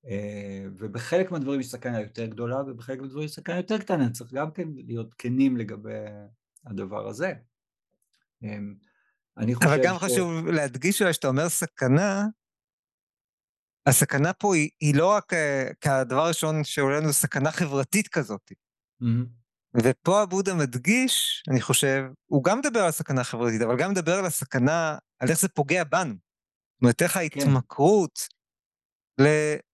אה, 0.05 0.65
ובחלק 0.77 1.31
מהדברים 1.31 1.59
יש 1.59 1.71
סכנה 1.71 2.01
יותר 2.01 2.25
גדולה 2.25 2.61
ובחלק 2.61 2.99
מהדברים 2.99 3.25
יש 3.25 3.31
סכנה 3.31 3.57
יותר 3.57 3.77
קטנה, 3.77 4.09
צריך 4.09 4.33
גם 4.33 4.51
כן 4.51 4.67
להיות 4.75 5.13
כנים 5.17 5.57
לגבי 5.57 6.05
הדבר 6.65 7.07
הזה. 7.07 7.33
אמ, 8.43 8.75
אני 9.37 9.55
חושב 9.55 9.69
אבל 9.69 9.83
גם 9.83 9.95
ש... 9.95 10.03
חשוב 10.03 10.47
להדגיש 10.47 10.97
שאתה 10.97 11.27
אומר 11.27 11.49
סכנה, 11.49 12.25
הסכנה 13.85 14.33
פה 14.33 14.55
היא, 14.55 14.69
היא 14.79 14.95
לא 14.95 15.07
רק 15.07 15.33
uh, 15.33 15.37
כדבר 15.81 16.25
הראשון 16.25 16.63
שעולה 16.63 16.99
לנו 16.99 17.13
סכנה 17.13 17.51
חברתית 17.51 18.07
כזאת. 18.07 18.51
Mm-hmm. 19.03 19.79
ופה 19.83 20.21
הבודה 20.21 20.53
מדגיש, 20.53 21.43
אני 21.51 21.61
חושב, 21.61 22.03
הוא 22.25 22.43
גם 22.43 22.59
מדבר 22.59 22.79
על 22.79 22.91
סכנה 22.91 23.23
חברתית, 23.23 23.61
אבל 23.61 23.77
גם 23.77 23.91
מדבר 23.91 24.13
על 24.13 24.25
הסכנה, 24.25 24.97
על 25.19 25.29
איך 25.29 25.39
זה 25.39 25.47
פוגע 25.47 25.83
בנו. 25.83 26.13
זאת 26.13 26.81
אומרת, 26.81 27.01
איך 27.01 27.11
כן. 27.11 27.19
ההתמכרות 27.19 28.19
כן. 29.17 29.23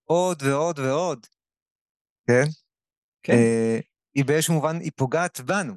עוד 0.04 0.44
ועוד 0.44 0.80
ועוד, 0.80 1.28
כן? 2.28 2.44
כן. 3.24 3.34
אה, 3.34 3.80
היא 4.16 4.26
באיזשהו 4.26 4.54
מובן, 4.54 4.76
היא 4.80 4.92
פוגעת 4.96 5.40
בנו. 5.40 5.74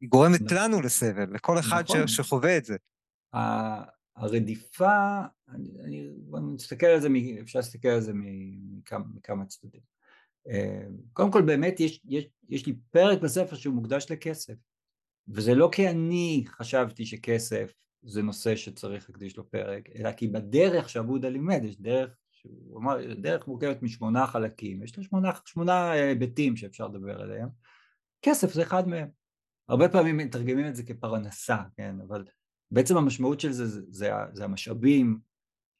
היא 0.00 0.08
גורמת 0.08 0.40
נכון. 0.40 0.58
לנו 0.58 0.80
לסבל, 0.80 1.34
לכל 1.34 1.58
אחד 1.58 1.82
נכון. 1.84 2.08
שחווה 2.08 2.56
את 2.56 2.64
זה. 2.64 2.76
הרדיפה, 4.16 5.20
אני, 5.48 5.68
אני, 5.84 6.08
אני 6.34 6.52
מסתכל 6.54 6.86
על 6.86 7.00
זה, 7.00 7.08
אפשר 7.40 7.58
להסתכל 7.58 7.88
על 7.88 8.00
זה 8.00 8.12
מכמה, 8.14 9.04
מכמה 9.14 9.46
צדדים. 9.46 9.80
אה, 10.48 10.86
קודם 11.12 11.32
כל 11.32 11.42
באמת 11.42 11.80
יש, 11.80 12.00
יש, 12.04 12.28
יש 12.48 12.66
לי 12.66 12.72
פרק 12.90 13.20
בספר 13.22 13.56
שהוא 13.56 13.74
מוקדש 13.74 14.06
לכסף, 14.10 14.54
וזה 15.28 15.54
לא 15.54 15.68
כי 15.72 15.88
אני 15.88 16.44
חשבתי 16.48 17.06
שכסף 17.06 17.72
זה 18.06 18.22
נושא 18.22 18.56
שצריך 18.56 19.10
להקדיש 19.10 19.36
לו 19.36 19.50
פרק, 19.50 19.88
אלא 19.96 20.12
כי 20.12 20.28
בדרך 20.28 20.88
שעבודה 20.88 21.28
לימד, 21.28 21.64
יש 21.64 21.80
דרך 21.80 22.16
שהוא 22.30 22.80
אמר, 22.80 23.14
דרך 23.14 23.48
מורכבת 23.48 23.82
משמונה 23.82 24.26
חלקים, 24.26 24.82
יש 24.82 24.98
לה 24.98 25.04
שמונה, 25.04 25.30
שמונה 25.44 25.90
היבטים 25.90 26.56
שאפשר 26.56 26.88
לדבר 26.88 27.22
עליהם, 27.22 27.48
כסף 28.22 28.52
זה 28.52 28.62
אחד 28.62 28.88
מהם. 28.88 29.08
הרבה 29.68 29.88
פעמים 29.88 30.16
מתרגמים 30.16 30.66
את 30.66 30.76
זה 30.76 30.82
כפרנסה, 30.82 31.56
כן, 31.76 31.96
אבל 32.08 32.24
בעצם 32.70 32.96
המשמעות 32.96 33.40
של 33.40 33.52
זה 33.52 33.66
זה, 33.66 33.80
זה, 33.90 34.10
זה 34.32 34.44
המשאבים 34.44 35.18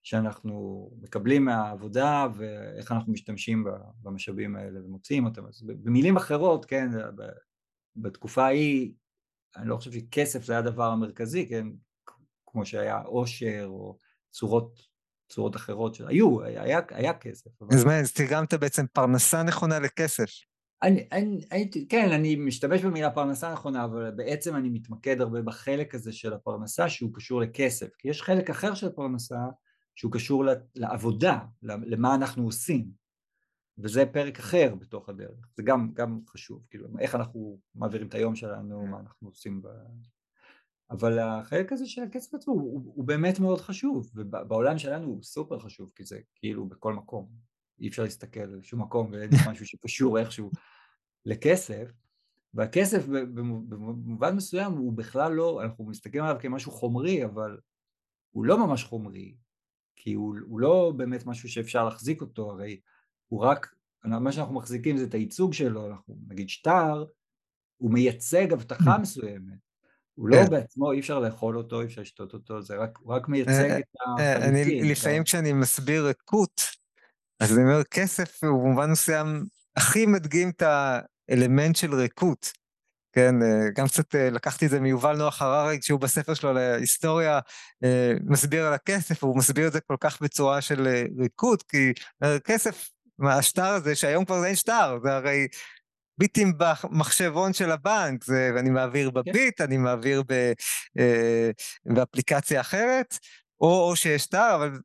שאנחנו 0.03 0.91
מקבלים 1.03 1.45
מהעבודה 1.45 2.27
ואיך 2.37 2.93
אנחנו 2.93 3.13
משתמשים 3.13 3.65
במשאבים 4.03 4.57
האלה 4.57 4.81
ומוציאים 4.85 5.25
אותם. 5.25 5.47
אז 5.47 5.63
במילים 5.63 6.17
אחרות, 6.17 6.65
כן, 6.65 6.89
בתקופה 7.97 8.45
ההיא, 8.45 8.93
אני 9.57 9.69
לא 9.69 9.77
חושב 9.77 9.93
שכסף 9.93 10.45
זה 10.45 10.59
הדבר 10.59 10.85
המרכזי, 10.85 11.49
כן, 11.49 11.67
כמו 12.57 12.67
שהיה 12.67 12.99
עושר 12.99 13.67
או 13.69 13.97
צורות 14.31 14.81
צורות 15.33 15.57
אחרות 15.57 15.95
שהיו, 15.95 16.43
היה, 16.43 16.81
היה 16.91 17.15
כסף. 17.15 17.51
אז 17.73 17.85
מה, 17.85 18.01
אז 18.01 18.13
תרגמת 18.13 18.55
בעצם 18.55 18.87
פרנסה 18.93 19.43
נכונה 19.43 19.79
לכסף. 19.79 20.25
אני, 20.83 21.09
אני, 21.13 21.41
הייתי, 21.51 21.89
כן, 21.89 22.13
אני 22.13 22.37
משתמש 22.37 22.83
במילה 22.85 23.11
פרנסה 23.11 23.53
נכונה, 23.53 23.85
אבל 23.85 24.11
בעצם 24.11 24.57
אני 24.57 24.69
מתמקד 24.69 25.21
הרבה 25.21 25.43
בחלק 25.43 25.95
הזה 25.95 26.13
של 26.13 26.33
הפרנסה 26.33 26.89
שהוא 26.89 27.15
קשור 27.15 27.41
לכסף, 27.41 27.89
כי 27.99 28.09
יש 28.09 28.23
חלק 28.23 28.51
אחר 28.51 28.75
של 28.75 28.91
פרנסה 28.91 29.39
שהוא 29.95 30.13
קשור 30.13 30.45
לעבודה, 30.75 31.39
למה 31.63 32.15
אנחנו 32.15 32.45
עושים, 32.45 32.91
וזה 33.79 34.07
פרק 34.07 34.39
אחר 34.39 34.75
בתוך 34.75 35.09
הדרך, 35.09 35.49
זה 35.57 35.63
גם, 35.63 35.91
גם 35.95 36.21
חשוב, 36.29 36.67
כאילו 36.71 36.89
איך 36.99 37.15
אנחנו 37.15 37.59
מעבירים 37.75 38.09
את 38.09 38.15
היום 38.15 38.37
שלנו, 38.37 38.87
מה 38.87 39.01
אנחנו 39.01 39.29
עושים 39.29 39.63
ב... 39.63 39.69
אבל 40.91 41.19
החלק 41.19 41.73
הזה 41.73 41.87
של 41.87 42.03
הכסף 42.03 42.35
עצמו 42.35 42.55
הוא, 42.55 42.93
הוא 42.95 43.05
באמת 43.05 43.41
מאוד 43.41 43.61
חשוב, 43.61 44.11
ובעולם 44.15 44.79
שלנו 44.79 45.07
הוא 45.07 45.23
סופר 45.23 45.59
חשוב, 45.59 45.93
כי 45.95 46.05
זה 46.05 46.21
כאילו 46.35 46.67
בכל 46.67 46.95
מקום, 46.95 47.29
אי 47.81 47.89
אפשר 47.89 48.03
להסתכל 48.03 48.41
על 48.41 48.63
שום 48.63 48.83
מקום 48.83 49.11
ואין 49.13 49.31
משהו 49.51 49.67
שקשור 49.67 50.19
איכשהו 50.19 50.51
לכסף, 51.25 51.93
והכסף 52.55 53.07
במובן 53.07 54.37
מסוים 54.37 54.73
הוא 54.73 54.93
בכלל 54.93 55.33
לא, 55.33 55.63
אנחנו 55.63 55.85
מסתכלים 55.85 56.25
עליו 56.25 56.37
כמשהו 56.41 56.73
חומרי, 56.73 57.25
אבל 57.25 57.59
הוא 58.31 58.45
לא 58.45 58.67
ממש 58.67 58.85
חומרי, 58.85 59.35
כי 59.97 60.13
הוא, 60.13 60.37
הוא 60.47 60.61
לא 60.61 60.93
באמת 60.97 61.27
משהו 61.27 61.49
שאפשר 61.49 61.85
להחזיק 61.85 62.21
אותו, 62.21 62.51
הרי 62.51 62.81
הוא 63.29 63.41
רק, 63.41 63.75
מה 64.05 64.33
שאנחנו 64.33 64.55
מחזיקים 64.55 64.97
זה 64.97 65.05
את 65.05 65.15
הייצוג 65.15 65.53
שלו, 65.53 65.87
אנחנו 65.87 66.19
נגיד 66.29 66.49
שטר, 66.49 67.05
הוא 67.77 67.93
מייצג 67.93 68.53
הבטחה 68.53 68.99
מסוימת, 69.03 69.66
הוא 70.17 70.29
לא 70.29 70.37
כן. 70.37 70.51
בעצמו, 70.51 70.93
אי 70.93 71.01
אפשר 71.01 71.19
לאכול 71.19 71.59
אותו, 71.59 71.81
אי 71.81 71.87
אפשר 71.87 72.01
לשתות 72.01 72.35
אותו, 72.35 72.63
זה 72.63 72.77
רק, 72.77 72.99
הוא 72.99 73.15
רק 73.15 73.29
מייצג 73.29 73.51
אה, 73.51 73.79
את 73.79 73.85
החלוטין. 74.01 74.27
אה, 74.27 74.49
אני 74.49 74.91
לפעמים 74.91 75.25
כשאני 75.25 75.53
מסביר 75.53 76.07
ריקות, 76.07 76.61
אז 77.41 77.53
אני 77.53 77.63
אומר, 77.63 77.85
כסף 77.85 78.45
הוא 78.45 78.63
במובן 78.63 78.91
מסוים 78.91 79.45
הכי 79.77 80.07
מדגים 80.07 80.51
את 80.51 80.63
האלמנט 80.63 81.77
של 81.77 81.95
ריקות. 81.95 82.53
כן, 83.13 83.43
אה, 83.43 83.71
גם 83.75 83.87
קצת 83.87 84.15
לקחתי 84.15 84.67
את 84.67 84.71
זה 84.71 84.81
מיובל 84.81 85.17
נוח 85.17 85.43
הררי, 85.43 85.79
כשהוא 85.81 86.01
בספר 86.01 86.35
שלו 86.35 86.53
להיסטוריה 86.53 87.41
מסביר 88.25 88.67
על 88.67 88.73
הכסף, 88.73 89.25
הוא 89.25 89.37
מסביר 89.37 89.69
את 89.69 89.73
זה 89.73 89.81
כל 89.81 89.97
כך 90.01 90.23
בצורה 90.23 90.61
של 90.61 90.89
ריקות, 91.19 91.63
כי 91.63 91.93
כסף, 92.45 92.89
השטר 93.29 93.67
הזה, 93.67 93.95
שהיום 93.95 94.25
כבר 94.25 94.45
אין 94.45 94.57
שטר, 94.57 94.99
זה 95.03 95.13
הרי 95.13 95.49
ביטים 96.19 96.53
במחשבון 96.59 97.53
של 97.53 97.71
הבנק, 97.71 98.25
זה, 98.25 98.51
ואני 98.55 98.71
מעביר 98.71 99.11
כן. 99.11 99.15
בביט, 99.15 99.61
אני 99.61 99.77
מעביר 99.77 100.23
ב, 100.29 100.53
אה, 100.99 101.51
באפליקציה 101.87 102.61
אחרת, 102.61 103.19
או, 103.61 103.89
או 103.89 103.97
שיש 103.97 104.23
שטר, 104.23 104.55
אבל 104.55 104.79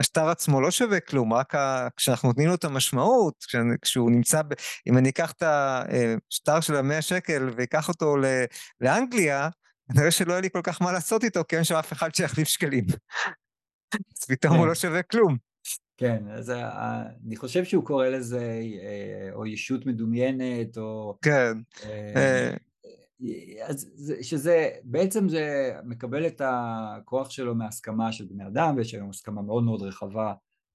השטר 0.00 0.28
עצמו 0.28 0.60
לא 0.60 0.70
שווה 0.70 1.00
כלום, 1.00 1.32
רק 1.32 1.54
ה, 1.54 1.88
כשאנחנו 1.96 2.28
נותנים 2.28 2.48
לו 2.48 2.54
את 2.54 2.64
המשמעות, 2.64 3.34
כשאני, 3.48 3.74
כשהוא 3.82 4.10
נמצא, 4.10 4.42
ב, 4.42 4.54
אם 4.86 4.98
אני 4.98 5.08
אקח 5.08 5.32
את 5.32 5.42
השטר 5.42 6.60
של 6.60 6.76
המאה 6.76 7.02
שקל 7.02 7.50
ואקח 7.56 7.88
אותו 7.88 8.16
ל, 8.16 8.24
לאנגליה, 8.80 9.48
נראה 9.94 10.10
שלא 10.10 10.32
יהיה 10.32 10.40
לי 10.40 10.50
כל 10.50 10.60
כך 10.62 10.82
מה 10.82 10.92
לעשות 10.92 11.24
איתו, 11.24 11.42
כי 11.48 11.56
אין 11.56 11.64
שם 11.64 11.74
אף 11.74 11.92
אחד 11.92 12.14
שיחליף 12.14 12.48
שקלים. 12.48 12.84
אז 14.18 14.24
פתאום 14.28 14.54
הוא 14.54 14.62
כן. 14.62 14.68
לא 14.68 14.74
שווה 14.74 15.02
כלום. 15.02 15.53
כן, 15.96 16.28
אז 16.28 16.52
אני 17.26 17.36
חושב 17.36 17.64
שהוא 17.64 17.84
קורא 17.84 18.08
לזה 18.08 18.60
אה, 18.82 19.28
או 19.32 19.46
ישות 19.46 19.86
מדומיינת, 19.86 20.78
או... 20.78 21.18
כן. 21.22 21.58
אה, 21.84 22.56
אז 23.66 24.12
שזה, 24.22 24.70
בעצם 24.84 25.28
זה 25.28 25.74
מקבל 25.84 26.26
את 26.26 26.42
הכוח 26.44 27.30
שלו 27.30 27.54
מהסכמה 27.54 28.12
של 28.12 28.24
בני 28.24 28.46
אדם, 28.46 28.74
ויש 28.76 28.94
היום 28.94 29.10
הסכמה 29.10 29.42
מאוד 29.42 29.64
מאוד 29.64 29.82
רחבה 29.82 30.34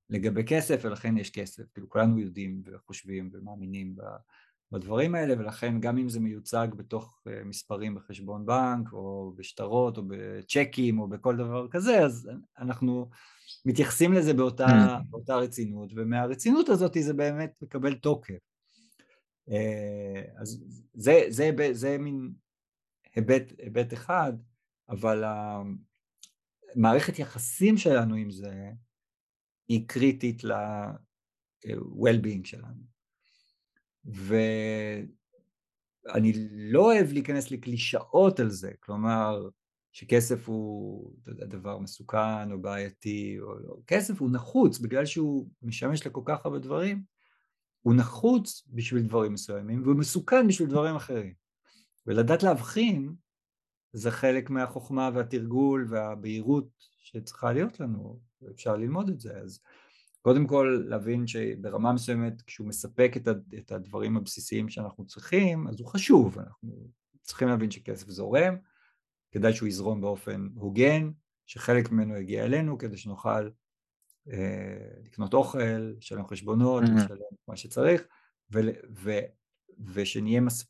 לגבי 0.10 0.44
כסף, 0.44 0.82
ולכן 0.84 1.18
יש 1.18 1.30
כסף. 1.30 1.64
כאילו 1.74 1.90
כולנו 1.90 2.20
יודעים 2.20 2.62
וחושבים 2.66 3.30
ומאמינים 3.34 3.96
בדברים 4.72 5.16
האלה, 5.16 5.34
ולכן 5.40 5.80
גם 5.80 5.98
אם 5.98 6.10
זה 6.10 6.20
מיוצג 6.20 6.68
בתוך 6.76 7.22
אה, 7.28 7.44
מספרים 7.46 7.96
בחשבון 7.96 8.46
בנק, 8.46 8.94
או 8.94 9.34
בשטרות, 9.36 9.98
או 9.98 10.04
בצ'קים, 10.08 11.00
או 11.00 11.08
בכל 11.08 11.38
דבר 11.38 11.68
כזה, 11.68 12.00
אז 12.00 12.30
אנחנו... 12.60 13.10
מתייחסים 13.66 14.14
לזה 14.14 14.34
באותה, 14.34 14.66
mm. 14.66 15.04
באותה 15.10 15.36
רצינות, 15.36 15.92
ומהרצינות 15.96 16.70
הזאת 16.70 16.98
זה 17.02 17.14
באמת 17.14 17.54
מקבל 17.62 17.96
תוקף. 17.96 18.40
אה, 19.50 20.42
אז 20.42 20.64
זה, 20.94 21.22
זה, 21.30 21.52
זה, 21.58 21.74
זה 21.74 21.98
מין 21.98 22.34
היבט, 23.16 23.44
היבט 23.58 23.94
אחד, 23.94 24.34
אבל 24.90 25.24
המערכת 26.76 27.20
יחסים 27.20 27.78
שלנו 27.78 28.16
עם 28.16 28.32
זה 28.32 28.70
היא 29.68 29.88
קריטית 29.88 30.44
ל-well-being 30.44 32.44
שלנו. 32.44 32.84
ואני 36.06 36.34
לא 36.50 36.82
אוהב 36.82 37.12
להיכנס 37.12 37.52
לקלישאות 37.52 38.40
על 38.40 38.50
זה, 38.50 38.72
כלומר, 38.80 39.50
שכסף 39.92 40.50
הוא 40.50 41.14
יודע, 41.28 41.46
דבר 41.46 41.80
מסוכן 41.80 42.52
או 42.52 42.62
בעייתי, 42.62 43.38
או 43.40 43.60
לא. 43.60 43.78
כסף 43.88 44.22
הוא 44.22 44.30
נחוץ 44.32 44.80
בגלל 44.80 45.06
שהוא 45.06 45.50
משמש 45.62 46.08
לכל 46.08 46.22
כך 46.26 46.46
הרבה 46.46 46.60
דברים, 46.60 47.04
הוא 47.82 47.94
נחוץ 47.96 48.68
בשביל 48.68 49.02
דברים 49.02 49.34
מסוימים 49.34 49.84
והוא 49.84 49.96
מסוכן 49.96 50.48
בשביל 50.48 50.70
דברים 50.70 50.96
אחרים. 50.96 51.34
ולדעת 52.08 52.44
להבחין 52.44 53.14
זה 53.94 54.12
חלק 54.12 54.50
מהחוכמה 54.50 55.10
והתרגול 55.14 55.88
והבהירות 55.90 56.68
שצריכה 57.00 57.54
להיות 57.54 57.80
לנו, 57.80 58.20
ואפשר 58.42 58.76
ללמוד 58.76 59.10
את 59.10 59.20
זה. 59.20 59.38
אז 59.38 59.60
קודם 60.22 60.48
כל 60.48 60.84
להבין 60.88 61.28
שברמה 61.28 61.94
מסוימת 61.94 62.42
כשהוא 62.42 62.68
מספק 62.68 63.14
את 63.58 63.72
הדברים 63.72 64.18
הבסיסיים 64.18 64.70
שאנחנו 64.70 65.06
צריכים, 65.06 65.68
אז 65.68 65.80
הוא 65.80 65.88
חשוב, 65.88 66.40
אנחנו 66.40 66.88
צריכים 67.22 67.48
להבין 67.48 67.72
שכסף 67.72 68.10
זורם, 68.10 68.56
כדאי 69.32 69.54
שהוא 69.54 69.68
יזרום 69.68 70.02
באופן 70.02 70.48
הוגן, 70.56 71.12
שחלק 71.46 71.92
ממנו 71.92 72.18
יגיע 72.18 72.46
אלינו 72.46 72.78
כדי 72.78 72.98
שנוכל 72.98 73.50
אה, 74.32 75.00
לקנות 75.04 75.34
אוכל, 75.34 75.94
לשלם 75.98 76.28
חשבונות, 76.28 76.84
mm-hmm. 76.84 77.04
לשלם 77.04 77.18
מה 77.48 77.56
שצריך, 77.56 78.08
ו, 78.54 78.60
ו, 78.96 79.20
ושנהיה, 79.94 80.42
מס, 80.42 80.68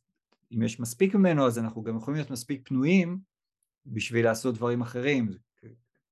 אם 0.52 0.62
יש 0.62 0.80
מספיק 0.80 1.16
ממנו 1.16 1.48
אז 1.48 1.60
אנחנו 1.60 1.84
גם 1.84 1.98
יכולים 1.98 2.16
להיות 2.16 2.32
מספיק 2.32 2.68
פנויים 2.68 3.20
בשביל 3.86 4.26
לעשות 4.26 4.56
דברים 4.56 4.82
אחרים, 4.82 5.32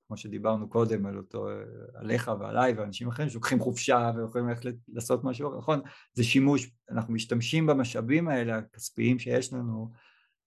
כמו 0.08 0.16
שדיברנו 0.16 0.68
קודם 0.68 1.06
על 1.06 1.16
אותו, 1.16 1.48
עליך 1.94 2.30
ועליי 2.40 2.72
ואנשים 2.72 3.08
אחרים 3.08 3.28
שלוקחים 3.28 3.60
חופשה 3.60 4.10
ויכולים 4.16 4.48
ללכת 4.48 4.62
לעשות 4.88 5.24
משהו, 5.24 5.58
נכון? 5.58 5.80
זה 6.14 6.24
שימוש, 6.24 6.70
אנחנו 6.90 7.14
משתמשים 7.14 7.66
במשאבים 7.66 8.28
האלה 8.28 8.58
הכספיים 8.58 9.18
שיש 9.18 9.52
לנו 9.52 9.90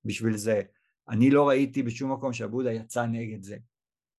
בשביל 0.05 0.37
זה. 0.37 0.61
אני 1.09 1.29
לא 1.29 1.49
ראיתי 1.49 1.83
בשום 1.83 2.13
מקום 2.13 2.33
שעבודה 2.33 2.71
יצא 2.71 3.05
נגד 3.05 3.43
זה. 3.43 3.57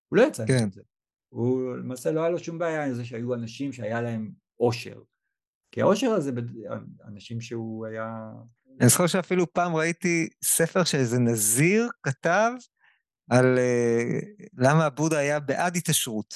הוא 0.09 0.17
לא 0.17 0.23
יצא 0.23 0.47
כן. 0.47 0.55
נגד 0.55 0.73
זה. 0.73 0.83
הוא 1.29 1.77
למעשה 1.77 2.13
לא 2.13 2.21
היה 2.21 2.31
לו 2.31 2.39
שום 2.39 2.59
בעיה 2.59 2.85
עם 2.85 2.95
זה 2.95 3.05
שהיו 3.05 3.35
אנשים 3.35 3.73
שהיה 3.73 4.03
להם 4.03 4.33
עושר. 4.57 5.03
כי 5.73 5.81
העושר 5.81 6.11
הזה, 6.11 6.33
אנשים 7.05 7.41
שהוא 7.41 7.87
היה... 7.87 8.33
אני 8.81 8.89
זוכר 8.89 9.07
שאפילו 9.07 9.53
פעם 9.53 9.75
ראיתי 9.75 10.29
ספר 10.45 10.85
שאיזה 10.85 11.19
נזיר 11.19 11.89
כתב 12.03 12.53
על 13.31 13.59
uh, 13.59 14.47
למה 14.59 14.85
הבודה 14.85 15.19
היה 15.19 15.41
בעד 15.41 15.77
התעשרות. 15.77 16.35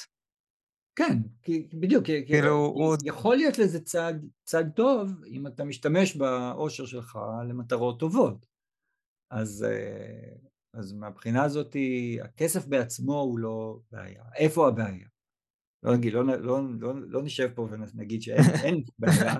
כן, 0.95 1.17
כי, 1.41 1.69
בדיוק, 1.73 2.05
כאילו, 2.05 2.27
כי 2.27 2.47
הוא... 2.47 2.95
יכול 3.05 3.35
להיות 3.35 3.57
לזה 3.59 3.79
צד, 3.79 4.13
צד 4.43 4.63
טוב 4.75 5.23
אם 5.27 5.47
אתה 5.47 5.63
משתמש 5.63 6.15
בעושר 6.15 6.85
שלך 6.85 7.19
למטרות 7.49 7.99
טובות. 7.99 8.45
אז, 9.31 9.65
אה, 9.69 10.35
אז 10.73 10.93
מהבחינה 10.93 11.43
הזאת 11.43 11.75
הכסף 12.23 12.67
בעצמו 12.67 13.19
הוא 13.19 13.39
לא 13.39 13.79
בעיה. 13.91 14.23
איפה 14.35 14.67
הבעיה? 14.67 15.07
לא 15.83 15.95
נגיד, 15.95 16.13
לא, 16.13 16.25
לא, 16.25 16.61
לא, 16.79 16.93
לא 17.07 17.23
נשב 17.23 17.49
פה 17.55 17.67
ונגיד 17.71 18.21
שאין 18.21 18.83
בעיה, 18.99 19.35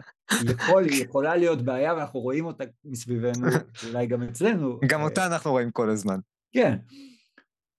יכול, 0.54 0.86
יכולה 1.04 1.36
להיות 1.36 1.62
בעיה 1.62 1.94
ואנחנו 1.94 2.20
רואים 2.20 2.46
אותה 2.46 2.64
מסביבנו, 2.84 3.48
אולי 3.88 4.08
גם 4.08 4.24
אצלנו. 4.24 4.80
גם 4.90 5.02
אותה 5.02 5.28
אנחנו 5.28 5.52
רואים 5.52 5.72
כל 5.72 5.90
הזמן. 5.90 6.20
כן. 6.52 6.78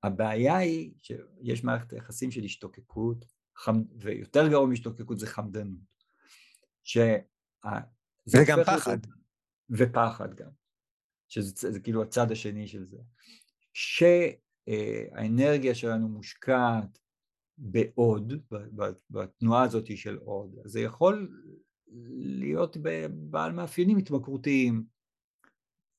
הבעיה 0.03 0.57
היא 0.57 0.93
שיש 1.03 1.65
מערכת 1.65 1.93
יחסים 1.93 2.31
של 2.31 2.45
השתוקקות, 2.45 3.25
חמ... 3.57 3.83
ויותר 3.97 4.49
גרוע 4.49 4.67
מהשתוקקות 4.67 5.19
זה 5.19 5.27
חמדנות. 5.27 6.05
ש... 6.85 6.99
זה 8.25 8.39
גם 8.49 8.59
פחד. 8.67 8.99
ופחד 9.71 10.35
גם. 10.35 10.51
שזה 11.29 11.73
זה 11.73 11.81
כאילו 11.81 12.03
הצד 12.03 12.33
השני 12.33 12.69
של 12.69 12.85
זה, 12.85 12.99
שהאנרגיה 13.73 15.75
שלנו 15.75 16.09
מושקעת 16.09 16.99
בעוד, 17.59 18.33
בתנועה 19.11 19.63
הזאת 19.63 19.97
של 19.97 20.17
עוד, 20.17 20.59
אז 20.65 20.71
זה 20.71 20.81
יכול 20.81 21.43
להיות 22.17 22.77
בעל 23.31 23.53
מאפיינים 23.53 23.99
התמכרותיים. 23.99 24.85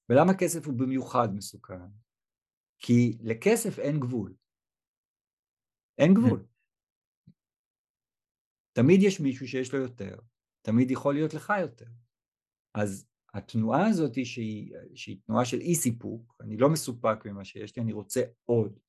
ולמה 0.09 0.31
כסף 0.39 0.67
הוא 0.67 0.79
במיוחד 0.79 1.27
מסוכן? 1.35 1.89
כי 2.77 3.17
לכסף 3.21 3.79
אין 3.79 3.99
גבול. 3.99 4.35
אין 5.97 6.13
גבול. 6.13 6.45
תמיד 8.73 8.99
יש 9.03 9.19
מישהו 9.19 9.47
שיש 9.47 9.73
לו 9.73 9.79
יותר, 9.79 10.19
תמיד 10.61 10.91
יכול 10.91 11.13
להיות 11.13 11.33
לך 11.33 11.53
יותר. 11.61 11.85
אז 12.73 13.08
התנועה 13.33 13.87
הזאת 13.87 14.25
שהיא, 14.25 14.73
שהיא 14.95 15.17
תנועה 15.25 15.45
של 15.45 15.59
אי 15.59 15.75
סיפוק, 15.75 16.35
אני 16.41 16.57
לא 16.57 16.69
מסופק 16.69 17.25
ממה 17.25 17.45
שיש 17.45 17.75
לי, 17.75 17.83
אני 17.83 17.93
רוצה 17.93 18.21
עוד. 18.45 18.79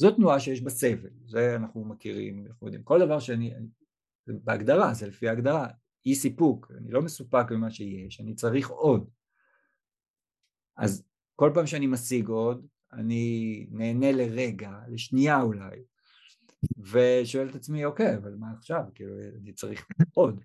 זו 0.00 0.10
תנועה 0.10 0.40
שיש 0.40 0.62
בה 0.62 0.70
סבל, 0.70 1.10
זה 1.26 1.56
אנחנו 1.56 1.84
מכירים, 1.84 2.46
אנחנו 2.46 2.66
יודעים. 2.66 2.82
כל 2.84 3.00
דבר 3.00 3.20
שאני, 3.20 3.54
בהגדרה, 4.26 4.94
זה 4.94 5.06
לפי 5.06 5.28
ההגדרה, 5.28 5.68
אי 6.06 6.14
סיפוק, 6.14 6.72
אני 6.78 6.90
לא 6.90 7.02
מסופק 7.02 7.46
ממה 7.50 7.70
שיש, 7.70 8.20
אני 8.20 8.34
צריך 8.34 8.68
עוד. 8.68 9.10
אז 10.76 11.04
כל 11.36 11.50
פעם 11.54 11.66
שאני 11.66 11.86
משיג 11.86 12.28
עוד, 12.28 12.66
אני 12.92 13.66
נהנה 13.70 14.12
לרגע, 14.12 14.70
לשנייה 14.88 15.42
אולי, 15.42 15.82
ושואל 16.78 17.50
את 17.50 17.54
עצמי, 17.54 17.84
אוקיי, 17.84 18.16
אבל 18.16 18.34
מה 18.34 18.46
עכשיו? 18.58 18.82
כאילו, 18.94 19.12
אני 19.42 19.52
צריך 19.52 19.86
עוד. 20.14 20.40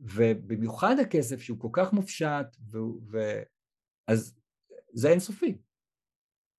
ובמיוחד 0.00 0.96
הכסף 0.98 1.40
שהוא 1.40 1.60
כל 1.60 1.68
כך 1.72 1.92
מופשט, 1.92 2.56
ו... 2.70 2.78
ו... 3.10 3.42
אז 4.06 4.38
זה 4.92 5.08
אינסופי. 5.08 5.58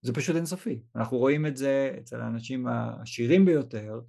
זה 0.01 0.13
פשוט 0.13 0.35
אינסופי. 0.35 0.81
אנחנו 0.95 1.17
רואים 1.17 1.45
את 1.45 1.57
זה 1.57 1.95
אצל 1.99 2.21
האנשים 2.21 2.67
העשירים 2.67 3.45
ביותר, 3.45 4.01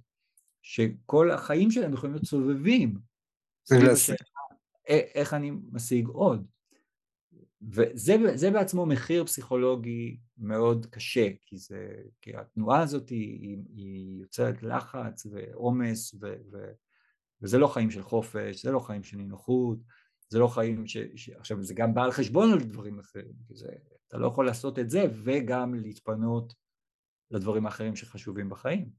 שכל 0.61 1.31
החיים 1.31 1.71
שלהם 1.71 1.93
יכולים 1.93 2.13
להיות 2.13 2.25
סובבים. 2.25 2.97
איך 4.89 5.33
אני 5.33 5.51
משיג 5.71 6.07
עוד. 6.07 6.47
וזה 7.61 8.51
בעצמו 8.53 8.85
מחיר 8.85 9.25
פסיכולוגי 9.25 10.19
מאוד 10.37 10.85
קשה, 10.85 11.29
כי, 11.45 11.57
זה, 11.57 11.95
כי 12.21 12.35
התנועה 12.35 12.81
הזאת 12.81 13.09
היא, 13.09 13.57
היא 13.75 14.21
יוצרת 14.21 14.63
לחץ 14.63 15.25
ועומס, 15.31 16.13
ו, 16.13 16.33
ו, 16.51 16.71
וזה 17.41 17.57
לא 17.57 17.67
חיים 17.67 17.91
של 17.91 18.03
חופש, 18.03 18.65
זה 18.65 18.71
לא 18.71 18.79
חיים 18.79 19.03
של 19.03 19.17
נינוחות, 19.17 19.79
זה 20.29 20.39
לא 20.39 20.47
חיים 20.47 20.87
ש... 20.87 20.97
ש... 21.15 21.29
עכשיו 21.29 21.63
זה 21.63 21.73
גם 21.73 21.93
בא 21.93 22.03
על 22.03 22.11
חשבון 22.11 22.51
על 22.51 22.59
דברים 22.59 22.99
אחרים, 22.99 23.33
כי 23.47 23.55
זה, 23.55 23.67
אתה 24.07 24.17
לא 24.17 24.27
יכול 24.27 24.45
לעשות 24.45 24.79
את 24.79 24.89
זה 24.89 25.05
וגם 25.23 25.73
להתפנות 25.73 26.53
לדברים 27.31 27.65
האחרים 27.65 27.95
שחשובים 27.95 28.49
בחיים. 28.49 28.89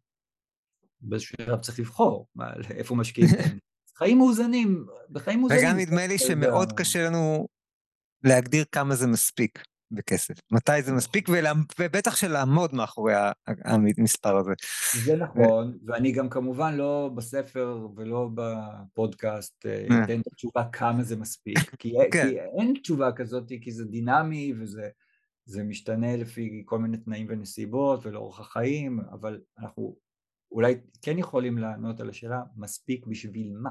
באיזשהו 1.00 1.36
שלב 1.40 1.60
צריך 1.60 1.78
לבחור, 1.78 2.28
מה, 2.34 2.52
איפה 2.70 2.94
משקיעים. 2.94 3.30
חיים 3.98 4.18
מאוזנים, 4.18 4.86
בחיים 5.10 5.40
מאוזנים. 5.40 5.60
וגם 5.62 5.76
נדמה 5.78 6.06
לי 6.06 6.18
שמאוד 6.18 6.72
קשה 6.72 7.06
לנו 7.06 7.48
להגדיר 8.24 8.64
כמה 8.72 8.94
זה 8.94 9.06
מספיק 9.06 9.62
בכסף. 9.90 10.34
מתי 10.50 10.82
זה 10.82 10.92
מספיק, 10.92 11.28
ולה, 11.28 11.52
ובטח 11.78 12.16
שלעמוד 12.16 12.74
מאחורי 12.74 13.12
המספר 13.46 14.36
הזה. 14.36 14.52
זה 15.04 15.16
נכון, 15.16 15.78
ואני 15.86 16.12
גם 16.12 16.28
כמובן 16.28 16.74
לא 16.74 17.10
בספר 17.14 17.88
ולא 17.96 18.28
בפודקאסט 18.34 19.66
אה, 19.66 19.86
אה. 19.90 20.04
אתן 20.04 20.20
תשובה 20.36 20.64
כמה 20.72 21.02
זה 21.02 21.16
מספיק, 21.16 21.58
כי, 21.80 21.92
כן. 22.12 22.28
כי 22.28 22.40
אין 22.40 22.74
תשובה 22.82 23.12
כזאת, 23.12 23.52
כי 23.60 23.72
זה 23.72 23.84
דינמי 23.84 24.54
וזה 24.60 24.88
זה 25.44 25.62
משתנה 25.64 26.16
לפי 26.16 26.62
כל 26.66 26.78
מיני 26.78 26.96
תנאים 26.96 27.26
ונסיבות 27.30 28.06
ולאורך 28.06 28.40
החיים, 28.40 29.00
אבל 29.12 29.40
אנחנו 29.58 29.96
אולי 30.52 30.74
כן 31.02 31.18
יכולים 31.18 31.58
לענות 31.58 32.00
על 32.00 32.10
השאלה 32.10 32.42
מספיק 32.56 33.06
בשביל 33.06 33.52
מה. 33.62 33.70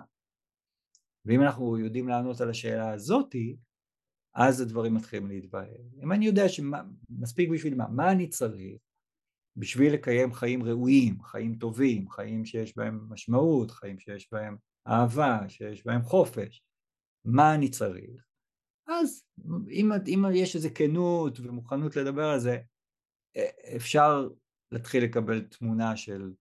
ואם 1.26 1.42
אנחנו 1.42 1.78
יודעים 1.78 2.08
לענות 2.08 2.42
על 2.42 2.50
השאלה 2.50 2.94
הזאתי, 2.94 3.58
אז 4.38 4.62
הדברים 4.62 4.94
מתחילים 4.94 5.28
להתבהר. 5.28 5.82
אם 6.04 6.12
אני 6.12 6.26
יודע 6.26 6.50
שמספיק 6.50 7.50
בשביל 7.50 7.76
מה, 7.76 7.88
מה 7.88 8.12
אני 8.12 8.30
צריך 8.30 8.82
בשביל 9.56 9.94
לקיים 9.94 10.34
חיים 10.34 10.64
ראויים, 10.64 11.24
חיים 11.24 11.56
טובים, 11.56 12.10
חיים 12.10 12.46
שיש 12.46 12.78
בהם 12.78 13.00
משמעות, 13.10 13.72
חיים 13.72 14.00
שיש 14.00 14.28
בהם 14.32 14.58
אהבה, 14.88 15.40
שיש 15.48 15.86
בהם 15.86 16.02
חופש, 16.02 16.64
מה 17.26 17.56
אני 17.56 17.70
צריך? 17.70 18.26
אז 18.88 19.24
אם, 19.70 19.92
אם 20.08 20.26
יש 20.34 20.56
איזו 20.56 20.70
כנות 20.76 21.40
ומוכנות 21.40 21.96
לדבר 21.96 22.26
על 22.26 22.40
זה, 22.40 22.58
אפשר 23.76 24.30
להתחיל 24.72 25.04
לקבל 25.04 25.42
תמונה 25.42 25.98
של 25.98 26.32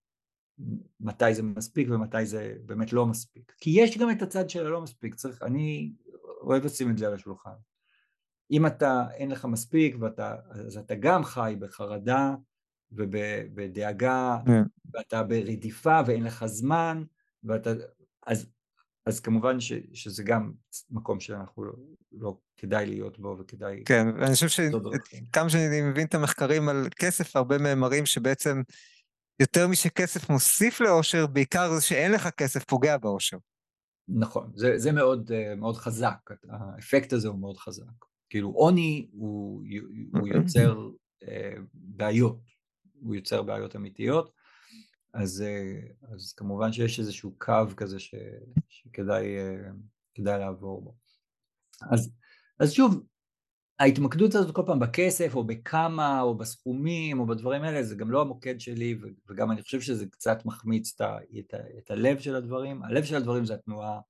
מתי 1.00 1.34
זה 1.34 1.42
מספיק 1.42 1.88
ומתי 1.90 2.26
זה 2.26 2.56
באמת 2.64 2.92
לא 2.92 3.06
מספיק. 3.06 3.52
כי 3.58 3.70
יש 3.74 3.98
גם 3.98 4.10
את 4.10 4.22
הצד 4.22 4.50
של 4.50 4.66
הלא 4.66 4.80
מספיק, 4.80 5.14
צריך, 5.14 5.42
אני 5.42 5.92
אוהב 6.40 6.64
לשים 6.64 6.90
את 6.90 6.98
זה 6.98 7.06
על 7.06 7.14
השולחן. 7.14 7.56
אם 8.50 8.66
אתה, 8.66 9.04
אין 9.14 9.30
לך 9.30 9.44
מספיק, 9.44 9.96
ואתה, 10.00 10.36
אז 10.50 10.76
אתה 10.76 10.94
גם 10.94 11.24
חי 11.24 11.56
בחרדה 11.58 12.34
ובדאגה, 12.92 14.38
yeah. 14.42 14.46
כן. 14.46 14.62
ואתה 14.92 15.22
ברדיפה 15.22 16.00
ואין 16.06 16.24
לך 16.24 16.46
זמן, 16.46 17.02
ואתה, 17.44 17.70
אז, 18.26 18.46
אז 19.06 19.20
כמובן 19.20 19.60
ש, 19.60 19.72
שזה 19.92 20.22
גם 20.22 20.52
מקום 20.90 21.20
שאנחנו 21.20 21.64
לא, 21.64 21.72
לא 22.12 22.36
כדאי 22.56 22.86
להיות 22.86 23.18
בו 23.18 23.36
וכדאי... 23.40 23.82
כן, 23.84 24.06
ואני 24.18 24.34
חושב 24.34 24.48
שכמה 24.48 25.50
שאני 25.50 25.82
מבין 25.82 26.06
את 26.06 26.14
המחקרים 26.14 26.68
על 26.68 26.88
כסף, 26.96 27.36
הרבה 27.36 27.58
מהם 27.58 27.80
מראים 27.80 28.06
שבעצם 28.06 28.62
יותר 29.40 29.68
משכסף 29.68 30.30
מוסיף 30.30 30.80
לאושר, 30.80 31.26
בעיקר 31.26 31.74
זה 31.74 31.80
שאין 31.80 32.12
לך 32.12 32.28
כסף 32.30 32.64
פוגע 32.64 32.96
באושר. 32.96 33.36
נכון, 34.08 34.52
זה, 34.54 34.72
זה 34.76 34.92
מאוד, 34.92 35.30
מאוד 35.56 35.76
חזק, 35.76 36.30
האפקט 36.50 37.12
הזה 37.12 37.28
הוא 37.28 37.38
מאוד 37.38 37.56
חזק. 37.56 37.84
כאילו 38.36 38.50
עוני 38.50 39.08
הוא, 39.12 39.62
הוא 40.12 40.28
יוצר 40.28 40.88
אה, 41.28 41.54
בעיות, 41.74 42.40
הוא 43.00 43.14
יוצר 43.14 43.42
בעיות 43.42 43.76
אמיתיות, 43.76 44.32
אז, 45.14 45.42
אה, 45.42 45.80
אז 46.12 46.32
כמובן 46.32 46.72
שיש 46.72 47.00
איזשהו 47.00 47.34
קו 47.38 47.66
כזה 47.76 47.98
ש, 47.98 48.14
שכדאי 48.68 49.24
אה, 49.38 50.38
לעבור 50.38 50.82
בו. 50.82 50.94
אז, 51.90 52.12
אז 52.60 52.72
שוב, 52.72 53.06
ההתמקדות 53.78 54.34
הזאת 54.34 54.54
כל 54.54 54.62
פעם 54.66 54.80
בכסף 54.80 55.34
או 55.34 55.44
בכמה 55.44 56.20
או 56.20 56.38
בסכומים 56.38 57.20
או 57.20 57.26
בדברים 57.26 57.62
האלה 57.62 57.82
זה 57.82 57.94
גם 57.94 58.10
לא 58.10 58.20
המוקד 58.20 58.60
שלי 58.60 58.98
וגם 59.28 59.50
אני 59.50 59.62
חושב 59.62 59.80
שזה 59.80 60.06
קצת 60.06 60.38
מחמיץ 60.44 60.92
את, 60.94 61.00
ה, 61.00 61.18
את, 61.38 61.54
ה, 61.54 61.58
את 61.78 61.90
הלב 61.90 62.18
של 62.18 62.36
הדברים, 62.36 62.82
הלב 62.82 63.04
של 63.04 63.16
הדברים 63.16 63.44
זה 63.44 63.54
התנועה, 63.54 64.00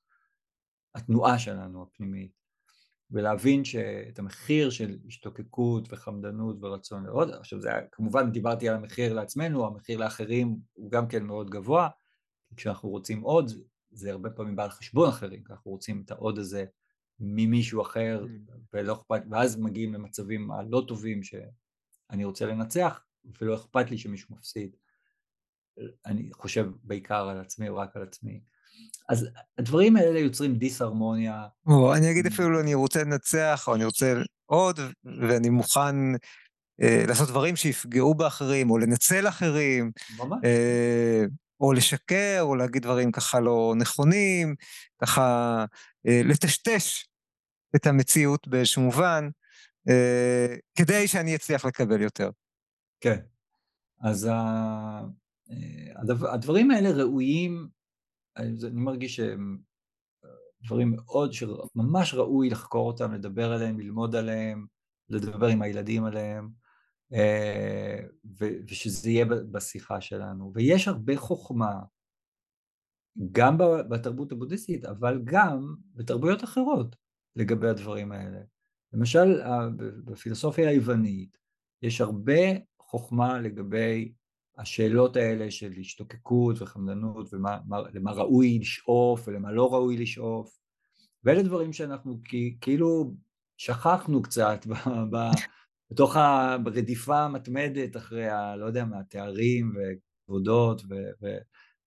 התנועה 0.94 1.38
שלנו 1.38 1.82
הפנימית 1.82 2.45
ולהבין 3.11 3.64
שאת 3.64 4.18
המחיר 4.18 4.70
של 4.70 4.98
השתוקקות 5.07 5.92
וחמדנות 5.92 6.57
ורצון 6.61 7.04
לעוד, 7.04 7.30
עכשיו 7.30 7.61
זה 7.61 7.70
היה, 7.70 7.80
כמובן 7.92 8.30
דיברתי 8.30 8.68
על 8.68 8.74
המחיר 8.74 9.12
לעצמנו, 9.14 9.66
המחיר 9.66 9.98
לאחרים 9.98 10.57
הוא 10.72 10.90
גם 10.90 11.09
כן 11.09 11.24
מאוד 11.24 11.50
גבוה, 11.50 11.88
כשאנחנו 12.57 12.88
רוצים 12.88 13.20
עוד, 13.20 13.50
זה 13.90 14.11
הרבה 14.11 14.30
פעמים 14.30 14.57
בא 14.57 14.64
על 14.64 14.70
חשבון 14.70 15.09
אחרים, 15.09 15.44
כי 15.44 15.52
אנחנו 15.52 15.70
רוצים 15.70 16.02
את 16.04 16.11
העוד 16.11 16.38
הזה 16.38 16.64
ממישהו 17.20 17.82
אחר, 17.82 18.24
mm. 18.26 18.52
ולא 18.72 18.92
אכפת, 18.92 19.22
ואז 19.30 19.57
מגיעים 19.57 19.94
למצבים 19.94 20.50
הלא 20.50 20.84
טובים 20.88 21.22
שאני 21.22 22.24
רוצה 22.24 22.46
לנצח, 22.46 23.00
ולא 23.40 23.54
אכפת 23.54 23.90
לי 23.90 23.98
שמישהו 23.98 24.34
מפסיד. 24.34 24.76
אני 26.07 26.30
חושב 26.32 26.70
בעיקר 26.82 27.28
על 27.28 27.40
עצמי 27.40 27.68
רק 27.68 27.96
על 27.96 28.02
עצמי. 28.02 28.40
אז 29.08 29.28
הדברים 29.58 29.96
האלה 29.96 30.18
יוצרים 30.18 30.54
דיסהרמוניה. 30.54 31.46
או, 31.66 31.94
אני 31.94 32.10
אגיד 32.10 32.26
אפילו 32.26 32.60
אני 32.60 32.74
רוצה 32.74 33.04
לנצח, 33.04 33.64
או 33.68 33.74
אני 33.74 33.84
רוצה 33.84 34.14
עוד, 34.46 34.80
ואני 35.04 35.50
מוכן 35.50 35.96
אה, 36.82 37.04
לעשות 37.08 37.28
דברים 37.28 37.56
שיפגעו 37.56 38.14
באחרים, 38.14 38.70
או 38.70 38.78
לנצל 38.78 39.28
אחרים. 39.28 39.90
ממש. 40.18 40.38
אה, 40.44 41.24
או 41.60 41.72
לשקר, 41.72 42.38
או 42.40 42.56
להגיד 42.56 42.82
דברים 42.82 43.12
ככה 43.12 43.40
לא 43.40 43.74
נכונים, 43.76 44.54
ככה 45.02 45.64
אה, 46.06 46.20
לטשטש 46.24 47.08
את 47.76 47.86
המציאות 47.86 48.48
באיזשהו 48.48 48.82
מובן, 48.82 49.28
אה, 49.88 50.56
כדי 50.78 51.08
שאני 51.08 51.36
אצליח 51.36 51.64
לקבל 51.64 52.00
יותר. 52.00 52.30
כן. 53.00 53.20
אז 54.00 54.24
ה... 54.24 54.34
אה, 55.50 56.00
הדבר, 56.00 56.30
הדברים 56.30 56.70
האלה 56.70 56.90
ראויים 56.90 57.68
אני 58.37 58.57
מרגיש 58.72 59.16
שהם 59.16 59.59
אה, 60.24 60.30
דברים 60.64 60.97
מאוד, 60.97 61.32
שממש 61.32 62.14
ראוי 62.14 62.51
לחקור 62.51 62.87
אותם, 62.87 63.12
לדבר 63.12 63.53
עליהם, 63.53 63.80
ללמוד 63.80 64.16
עליהם, 64.16 64.66
לדבר 65.09 65.47
עם 65.47 65.62
הילדים 65.62 66.05
עליהם, 66.05 66.51
אה, 67.12 67.99
ושזה 68.41 69.11
יהיה 69.11 69.24
בשיחה 69.24 70.01
שלנו. 70.01 70.53
ויש 70.55 70.89
הרבה 70.89 71.16
חוכמה, 71.16 71.74
גם 73.32 73.59
בתרבות 73.91 74.32
הבודהיסטית, 74.32 74.84
אבל 74.84 75.20
גם 75.24 75.74
בתרבויות 75.95 76.45
אחרות 76.45 76.97
לגבי 77.37 77.68
הדברים 77.68 78.12
האלה. 78.12 78.41
למשל, 78.93 79.41
בפילוסופיה 80.05 80.68
היוונית 80.68 81.39
יש 81.82 82.01
הרבה 82.01 82.41
חוכמה 82.80 83.41
לגבי 83.41 84.12
השאלות 84.59 85.16
האלה 85.16 85.50
של 85.50 85.72
השתוקקות 85.80 86.62
וחמדנות 86.62 87.34
ולמה 87.34 88.12
ראוי 88.12 88.59
לשאוף 88.59 89.28
ולמה 89.28 89.52
לא 89.52 89.74
ראוי 89.74 89.96
לשאוף. 89.96 90.59
ואלה 91.24 91.42
דברים 91.42 91.72
שאנחנו 91.72 92.20
כאילו 92.61 93.14
שכחנו 93.57 94.22
קצת 94.22 94.66
בתוך 95.90 96.16
הרדיפה 96.16 97.18
המתמדת 97.18 97.96
אחרי 97.96 98.28
ה... 98.28 98.57
לא 98.57 98.66
יודע 98.66 98.84
מה, 98.84 99.04
תארים 99.04 99.72
וכבודות 99.76 100.82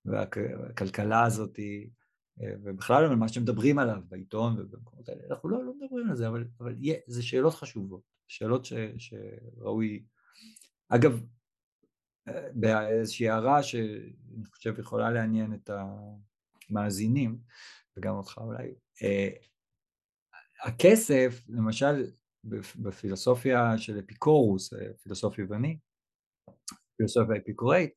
והכלכלה 0.06 1.24
הזאת 1.24 1.60
ובכלל 2.64 3.06
על 3.06 3.16
מה 3.16 3.28
שמדברים 3.28 3.80
עליו 3.80 4.02
בעיתון 4.10 4.60
ובמקומות 4.60 5.10
האלה, 5.10 5.22
אנחנו 5.30 5.50
לא, 5.50 5.64
לא 5.64 5.74
מדברים 5.82 6.10
על 6.10 6.16
זה, 6.16 6.28
אבל, 6.28 6.48
אבל 6.60 6.76
זה 7.08 7.24
שאלות 7.24 7.54
חשובות, 7.54 8.02
שאלות 8.28 8.66
ש, 8.66 8.74
שראוי, 8.98 10.04
אגב, 10.90 11.22
באיזושהי 12.54 13.30
הערה 13.30 13.64
שאני 13.64 14.46
חושב 14.46 14.80
יכולה 14.80 15.12
לעניין 15.12 15.54
את 15.54 15.70
המאזינים, 16.70 17.40
וגם 17.98 18.16
אותך 18.16 18.38
אולי, 18.38 18.74
הכסף, 20.64 21.42
למשל 21.48 22.12
בפילוסופיה 22.76 23.78
של 23.78 24.00
אפיקורוס, 24.00 24.74
פילוסוף 25.04 25.40
יווני, 25.40 25.78
פילוסופיה 26.98 27.38
אפיקוראית, 27.38 27.94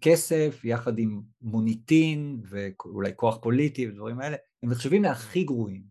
כסף 0.00 0.64
יחד 0.64 0.98
עם 0.98 1.22
מוניטין 1.40 2.42
ואולי 2.48 3.12
כוח 3.16 3.38
פוליטי 3.42 3.88
ודברים 3.88 4.20
האלה, 4.20 4.36
הם 4.62 4.70
נחשבים 4.70 5.02
להכי 5.02 5.44
גרועים, 5.44 5.84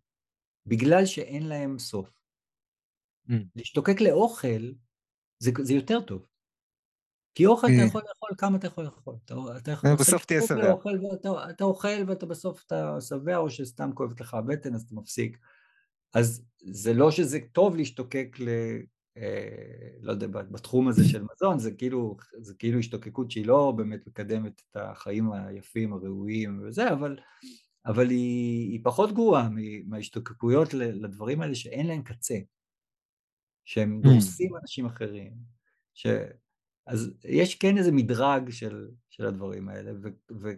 בגלל 0.65 1.05
שאין 1.05 1.47
להם 1.47 1.79
סוף. 1.79 2.09
Mm. 3.29 3.33
להשתוקק 3.55 4.01
לאוכל 4.01 4.71
זה, 5.39 5.51
זה 5.61 5.73
יותר 5.73 6.01
טוב. 6.01 6.25
כי 7.36 7.45
אוכל 7.45 7.67
אתה 7.67 7.86
יכול 7.88 8.01
לאכול 8.07 8.29
כמה 8.38 8.57
אתה 8.57 8.67
יכול 8.67 8.84
לאכול. 8.84 9.15
יכול 9.71 9.89
בסוף 9.95 10.25
תהיה 10.25 10.41
שבע. 10.41 10.75
אתה, 11.49 11.63
אוכל 11.63 11.89
ואתה 12.07 12.25
בסוף 12.25 12.63
אתה 12.67 12.97
שבע, 13.01 13.38
או 13.38 13.49
שסתם 13.49 13.89
כואבת 13.93 14.21
לך 14.21 14.34
הבטן 14.34 14.75
אז 14.75 14.82
אתה 14.82 14.95
מפסיק. 14.95 15.38
אז 16.13 16.45
זה 16.59 16.93
לא 16.93 17.11
שזה 17.11 17.39
טוב 17.51 17.75
להשתוקק 17.75 18.38
ל... 18.39 18.49
אה, 19.17 19.89
לא 20.01 20.11
יודע, 20.11 20.27
בתחום 20.27 20.88
הזה 20.88 21.03
של 21.09 21.23
מזון, 21.34 21.59
זה 21.59 21.71
כאילו, 21.71 22.17
זה 22.39 22.53
כאילו 22.53 22.79
השתוקקות 22.79 23.32
שהיא 23.32 23.45
לא 23.45 23.73
באמת 23.77 24.07
מקדמת 24.07 24.61
את 24.71 24.75
החיים 24.75 25.32
היפים, 25.32 25.93
הראויים 25.93 26.61
וזה, 26.63 26.93
אבל, 26.93 27.19
אבל 27.86 28.09
היא, 28.09 28.71
היא 28.71 28.79
פחות 28.84 29.11
גרועה 29.11 29.49
מההשתוקקויות 29.88 30.73
לדברים 30.73 31.41
האלה 31.41 31.55
שאין 31.55 31.88
להם 31.88 32.03
קצה, 32.03 32.38
שהם. 33.65 34.01
דורסים 34.01 34.51
אנשים 34.61 34.86
אחרים, 34.86 35.34
ש... 35.93 36.07
אז 36.88 37.13
יש 37.25 37.55
כן 37.55 37.77
איזה 37.77 37.91
מדרג 37.91 38.49
של, 38.49 38.88
של 39.09 39.25
הדברים 39.25 39.69
האלה, 39.69 39.91
ו, 40.03 40.07
ו, 40.32 40.49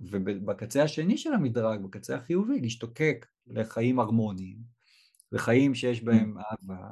ובקצה 0.00 0.82
השני 0.82 1.18
של 1.18 1.32
המדרג, 1.32 1.80
בקצה 1.82 2.16
החיובי, 2.16 2.60
להשתוקק 2.60 3.26
לחיים 3.46 4.00
הרמוניים, 4.00 4.58
לחיים 5.32 5.74
שיש 5.74 6.02
בהם 6.02 6.36
אהבה, 6.38 6.88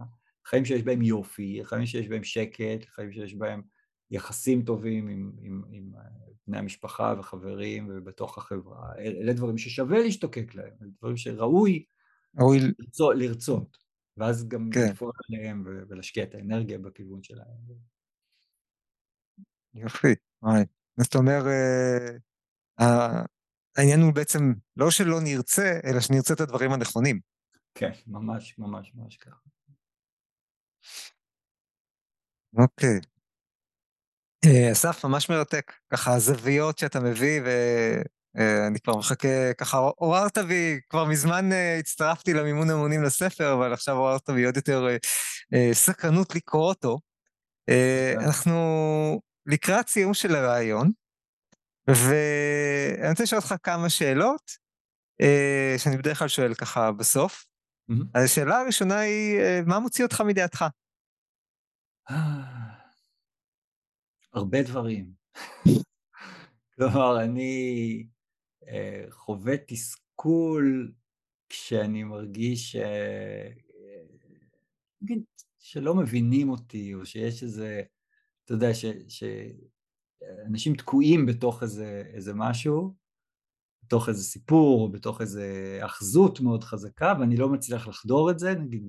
חיים 0.46 0.64
שיש 0.64 0.82
בהם 0.82 1.02
יופי, 1.02 1.60
חיים 1.64 1.86
שיש 1.86 2.08
בהם 2.08 2.24
שקט, 2.24 2.84
חיים 2.88 3.12
שיש 3.12 3.34
בהם 3.34 3.62
יחסים 4.10 4.62
טובים 4.62 5.08
עם, 5.08 5.32
עם, 5.40 5.62
עם 5.70 5.92
בני 6.46 6.58
המשפחה 6.58 7.14
וחברים 7.18 7.88
ובתוך 7.90 8.38
החברה, 8.38 8.92
אלה 8.98 9.32
דברים 9.32 9.58
ששווה 9.58 9.98
להשתוקק 9.98 10.54
להם, 10.54 10.72
אלה 10.82 10.90
דברים 10.98 11.16
שראוי 11.16 11.84
ראוי... 12.40 12.58
לרצות, 12.60 13.16
לרצות, 13.16 13.76
ואז 14.16 14.48
גם 14.48 14.70
כן. 14.72 14.90
לפעול 14.90 15.12
עליהם 15.28 15.64
ולהשקיע 15.88 16.24
את 16.24 16.34
האנרגיה 16.34 16.78
בכיוון 16.78 17.22
שלהם. 17.22 17.46
יופי, 19.74 20.14
וואי. 20.42 20.62
זאת 20.96 21.14
אומרת, 21.14 21.44
אה, 22.80 23.22
העניין 23.76 24.00
הוא 24.00 24.12
בעצם 24.12 24.52
לא 24.76 24.90
שלא 24.90 25.20
נרצה, 25.20 25.80
אלא 25.84 26.00
שנרצה 26.00 26.34
את 26.34 26.40
הדברים 26.40 26.72
הנכונים. 26.72 27.20
כן, 27.74 27.90
ממש 28.06 28.58
ממש 28.58 28.92
ממש 28.94 29.16
ככה. 29.16 29.36
אוקיי. 32.56 33.00
אה, 34.46 34.72
אסף, 34.72 35.04
ממש 35.04 35.30
מרתק. 35.30 35.72
ככה 35.92 36.14
הזוויות 36.14 36.78
שאתה 36.78 37.00
מביא, 37.00 37.40
ואני 37.44 38.80
כבר 38.80 38.96
מחכה, 38.96 39.54
ככה 39.58 39.78
עוררת 39.78 40.38
בי, 40.38 40.80
כבר 40.88 41.04
מזמן 41.04 41.52
אה, 41.52 41.78
הצטרפתי 41.78 42.32
למימון 42.32 42.70
המונים 42.70 43.02
לספר, 43.02 43.54
אבל 43.54 43.72
עכשיו 43.72 43.96
עוררת 43.96 44.30
בי 44.30 44.44
עוד 44.44 44.56
יותר 44.56 44.86
אה, 45.54 45.70
סקרנות 45.72 46.34
לקרוא 46.34 46.68
אותו. 46.68 46.98
אנחנו 48.18 49.20
לקראת 49.46 49.88
סיום 49.88 50.14
של 50.14 50.34
הרעיון, 50.34 50.90
ואני 51.88 53.10
רוצה 53.10 53.22
לשאול 53.22 53.40
אותך 53.40 53.54
כמה 53.62 53.90
שאלות, 53.90 54.50
שאני 55.78 55.96
בדרך 55.96 56.18
כלל 56.18 56.28
שואל 56.28 56.54
ככה 56.54 56.92
בסוף. 56.92 57.46
אז 58.14 58.24
השאלה 58.24 58.60
הראשונה 58.60 58.98
היא, 58.98 59.40
מה 59.66 59.78
מוציא 59.78 60.04
אותך 60.04 60.20
מדעתך? 60.20 60.64
הרבה 64.34 64.62
דברים. 64.62 65.12
כלומר, 66.74 67.24
אני 67.24 68.06
אה, 68.68 69.04
חווה 69.10 69.56
תסכול 69.66 70.92
כשאני 71.48 72.04
מרגיש 72.04 72.76
אה, 72.76 73.48
שלא 75.58 75.94
מבינים 75.94 76.50
אותי, 76.50 76.94
או 76.94 77.06
שיש 77.06 77.42
איזה, 77.42 77.82
אתה 78.44 78.54
יודע, 78.54 78.68
שאנשים 79.08 80.74
תקועים 80.74 81.26
בתוך 81.26 81.62
איזה, 81.62 82.02
איזה 82.14 82.34
משהו, 82.34 82.94
בתוך 83.82 84.08
איזה 84.08 84.24
סיפור, 84.24 84.82
או 84.82 84.92
בתוך 84.92 85.20
איזה 85.20 85.78
אחזות 85.80 86.40
מאוד 86.40 86.64
חזקה, 86.64 87.14
ואני 87.20 87.36
לא 87.36 87.48
מצליח 87.48 87.88
לחדור 87.88 88.30
את 88.30 88.38
זה, 88.38 88.54
נגיד 88.54 88.86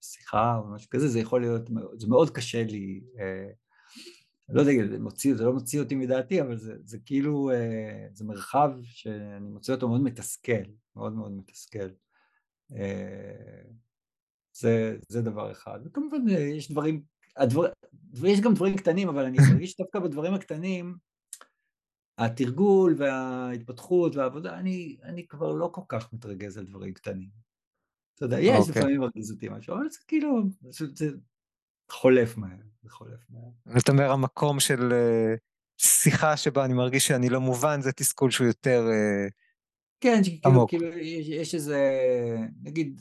בשיחה 0.00 0.56
או 0.56 0.74
משהו 0.74 0.90
כזה, 0.90 1.08
זה 1.08 1.20
יכול 1.20 1.40
להיות, 1.40 1.70
זה 1.98 2.06
מאוד 2.08 2.30
קשה 2.30 2.64
לי, 2.64 3.00
אה, 3.18 3.50
לא 4.48 4.60
יודע, 4.60 4.72
זה, 4.90 4.98
מוציא, 4.98 5.34
זה 5.34 5.44
לא 5.44 5.52
מוציא 5.52 5.80
אותי 5.80 5.94
מדעתי, 5.94 6.42
אבל 6.42 6.56
זה, 6.56 6.74
זה 6.84 6.98
כאילו, 7.06 7.50
אה, 7.50 8.06
זה 8.12 8.24
מרחב 8.24 8.70
שאני 8.82 9.48
מוצא 9.48 9.74
אותו 9.74 9.88
מאוד 9.88 10.02
מתסכל, 10.02 10.62
מאוד 10.96 11.12
מאוד 11.12 11.32
מתסכל. 11.32 11.88
אה, 12.76 13.62
זה, 14.52 14.96
זה 15.08 15.22
דבר 15.22 15.52
אחד. 15.52 15.80
וכמובן 15.84 16.28
יש 16.28 16.70
דברים, 16.70 17.02
הדבר, 17.36 17.66
יש 18.24 18.40
גם 18.40 18.54
דברים 18.54 18.76
קטנים, 18.76 19.08
אבל 19.08 19.24
אני 19.24 19.38
מרגיש 19.52 19.76
דווקא 19.76 19.98
בדברים 19.98 20.34
הקטנים, 20.34 20.96
התרגול 22.18 22.94
וההתפתחות 22.98 24.16
והעבודה, 24.16 24.58
אני, 24.58 24.96
אני 25.02 25.26
כבר 25.26 25.52
לא 25.52 25.70
כל 25.72 25.82
כך 25.88 26.12
מתרגז 26.12 26.58
על 26.58 26.64
דברים 26.64 26.94
קטנים. 26.94 27.28
אתה 28.14 28.24
יודע, 28.24 28.40
יש 28.40 28.56
okay. 28.56 28.58
אוקיי. 28.58 28.82
לפעמים 28.82 29.00
מרגיז 29.00 29.32
אותי 29.32 29.48
משהו, 29.48 29.74
אבל 29.74 29.88
זה 29.90 29.98
כאילו, 30.08 30.42
זה, 30.70 30.86
זה 30.94 31.06
חולף 31.90 32.36
מהר, 32.36 32.58
זה 32.82 32.90
חולף 32.90 33.20
מהר. 33.30 33.78
זאת 33.78 33.88
אומרת, 33.88 34.10
המקום 34.10 34.60
של 34.60 34.92
uh, 34.92 35.38
שיחה 35.78 36.36
שבה 36.36 36.64
אני 36.64 36.74
מרגיש 36.74 37.06
שאני 37.06 37.28
לא 37.28 37.40
מובן, 37.40 37.80
זה 37.80 37.92
תסכול 37.92 38.30
שהוא 38.30 38.46
יותר 38.46 38.84
uh, 38.88 39.32
כן, 40.00 40.20
עמוק. 40.44 40.70
כן, 40.70 40.78
כאילו, 40.78 40.98
יש, 40.98 41.28
יש 41.28 41.54
איזה, 41.54 41.80
נגיד, 42.62 43.00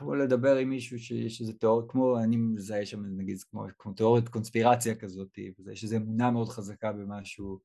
כמו 0.00 0.14
לדבר 0.14 0.56
עם 0.56 0.68
מישהו 0.68 0.98
שיש 0.98 1.40
איזה 1.40 1.52
תיאוריה, 1.52 1.88
כמו 1.88 2.18
אני 2.18 2.36
מזהה 2.36 2.86
שם 2.86 3.02
נגיד 3.04 3.38
כמו, 3.50 3.66
כמו 3.78 3.92
תיאוריית 3.92 4.28
קונספירציה 4.28 4.94
כזאת, 4.94 5.38
ויש 5.64 5.84
איזו 5.84 5.96
אמונה 5.96 6.30
מאוד 6.30 6.48
חזקה 6.48 6.92
במשהו, 6.92 7.60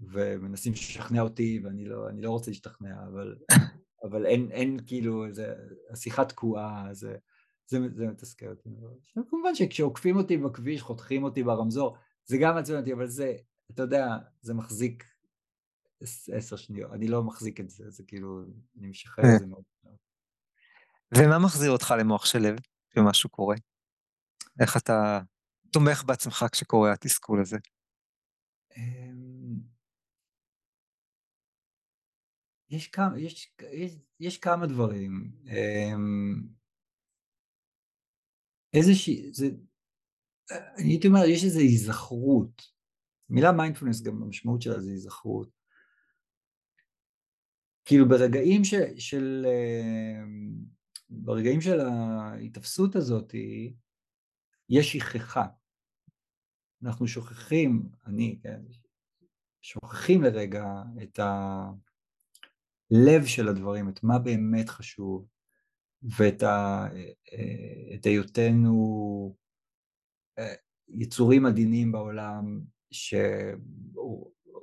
ומנסים 0.00 0.72
לשכנע 0.72 1.20
אותי 1.22 1.60
ואני 1.64 1.84
לא, 1.84 2.08
לא 2.12 2.30
רוצה 2.30 2.50
להשתכנע, 2.50 3.06
אבל, 3.06 3.36
אבל 4.04 4.26
אין, 4.26 4.50
אין 4.50 4.78
כאילו, 4.86 5.32
זה, 5.32 5.54
השיחה 5.90 6.24
תקועה, 6.24 6.88
זה, 6.92 7.16
זה, 7.66 7.78
זה 7.94 8.06
מתסכל 8.06 8.48
אותי. 8.48 8.68
כמובן 9.30 9.54
שכשעוקפים 9.54 10.16
אותי 10.16 10.36
בכביש, 10.36 10.82
חותכים 10.82 11.24
אותי 11.24 11.42
ברמזור, 11.42 11.96
זה 12.24 12.36
גם 12.40 12.54
מעצבן 12.54 12.78
אותי, 12.78 12.92
אבל 12.92 13.06
זה, 13.06 13.36
אתה 13.70 13.82
יודע, 13.82 14.06
זה 14.40 14.54
מחזיק 14.54 15.04
עשר 16.32 16.56
שניות, 16.56 16.92
אני 16.92 17.08
לא 17.08 17.22
מחזיק 17.22 17.60
את 17.60 17.70
זה, 17.70 17.90
זה 17.90 18.02
כאילו, 18.06 18.44
אני 18.78 18.88
משחרר 18.88 19.24
את 19.34 19.40
זה 19.40 19.46
מאוד. 19.46 19.62
ומה 21.14 21.38
מחזיר 21.44 21.70
אותך 21.70 21.94
למוח 22.00 22.24
של 22.24 22.38
לב 22.38 22.56
כשמשהו 22.90 23.30
קורה? 23.30 23.56
איך 24.60 24.76
אתה 24.76 25.20
תומך 25.72 26.04
בעצמך 26.06 26.44
כשקורה 26.52 26.92
התסכול 26.92 27.40
הזה? 27.40 27.56
אמ, 28.76 29.60
יש 32.70 32.88
כמה, 32.88 33.20
יש, 33.20 33.54
יש, 33.72 33.92
יש 34.20 34.38
כמה 34.38 34.66
דברים. 34.66 35.32
אמ, 35.46 36.48
איזושהי, 38.74 39.32
זה, 39.32 39.46
אני 40.50 40.88
הייתי 40.88 41.08
אומר, 41.08 41.24
יש 41.24 41.44
איזו 41.44 41.58
היזכרות. 41.58 42.76
מילה 43.28 43.52
מיינדפולנס 43.52 44.02
גם 44.02 44.22
המשמעות 44.22 44.62
שלה 44.62 44.80
זה 44.80 44.90
היזכרות. 44.90 45.50
כאילו 47.84 48.08
ברגעים 48.08 48.64
ש, 48.64 48.74
של, 48.98 49.46
אמ, 49.46 50.75
ברגעים 51.10 51.60
של 51.60 51.80
ההתאפסות 51.80 52.96
הזאת, 52.96 53.34
יש 54.68 54.92
שכחה. 54.92 55.46
אנחנו 56.82 57.06
שוכחים, 57.08 57.88
אני, 58.06 58.38
כן, 58.42 58.62
שוכחים 59.62 60.22
לרגע 60.22 60.82
את. 61.02 61.20
הלב 62.90 63.26
של 63.26 63.48
הדברים, 63.48 63.88
את 63.88 64.02
מה 64.02 64.18
באמת 64.18 64.68
חשוב, 64.68 65.28
ואת 66.02 66.42
ה, 66.42 66.86
את 67.94 68.06
היותנו 68.06 69.36
יצורים 70.88 71.46
עדינים 71.46 71.92
בעולם, 71.92 72.60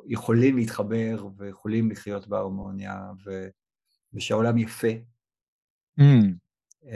יכולים 0.07 0.57
להתחבר 0.57 1.27
ויכולים 1.37 1.91
לחיות 1.91 2.27
בהרמוניה 2.27 3.11
ו, 3.25 3.47
ושהעולם 4.13 4.57
יפה. 4.57 4.87
Mm. 5.99 6.93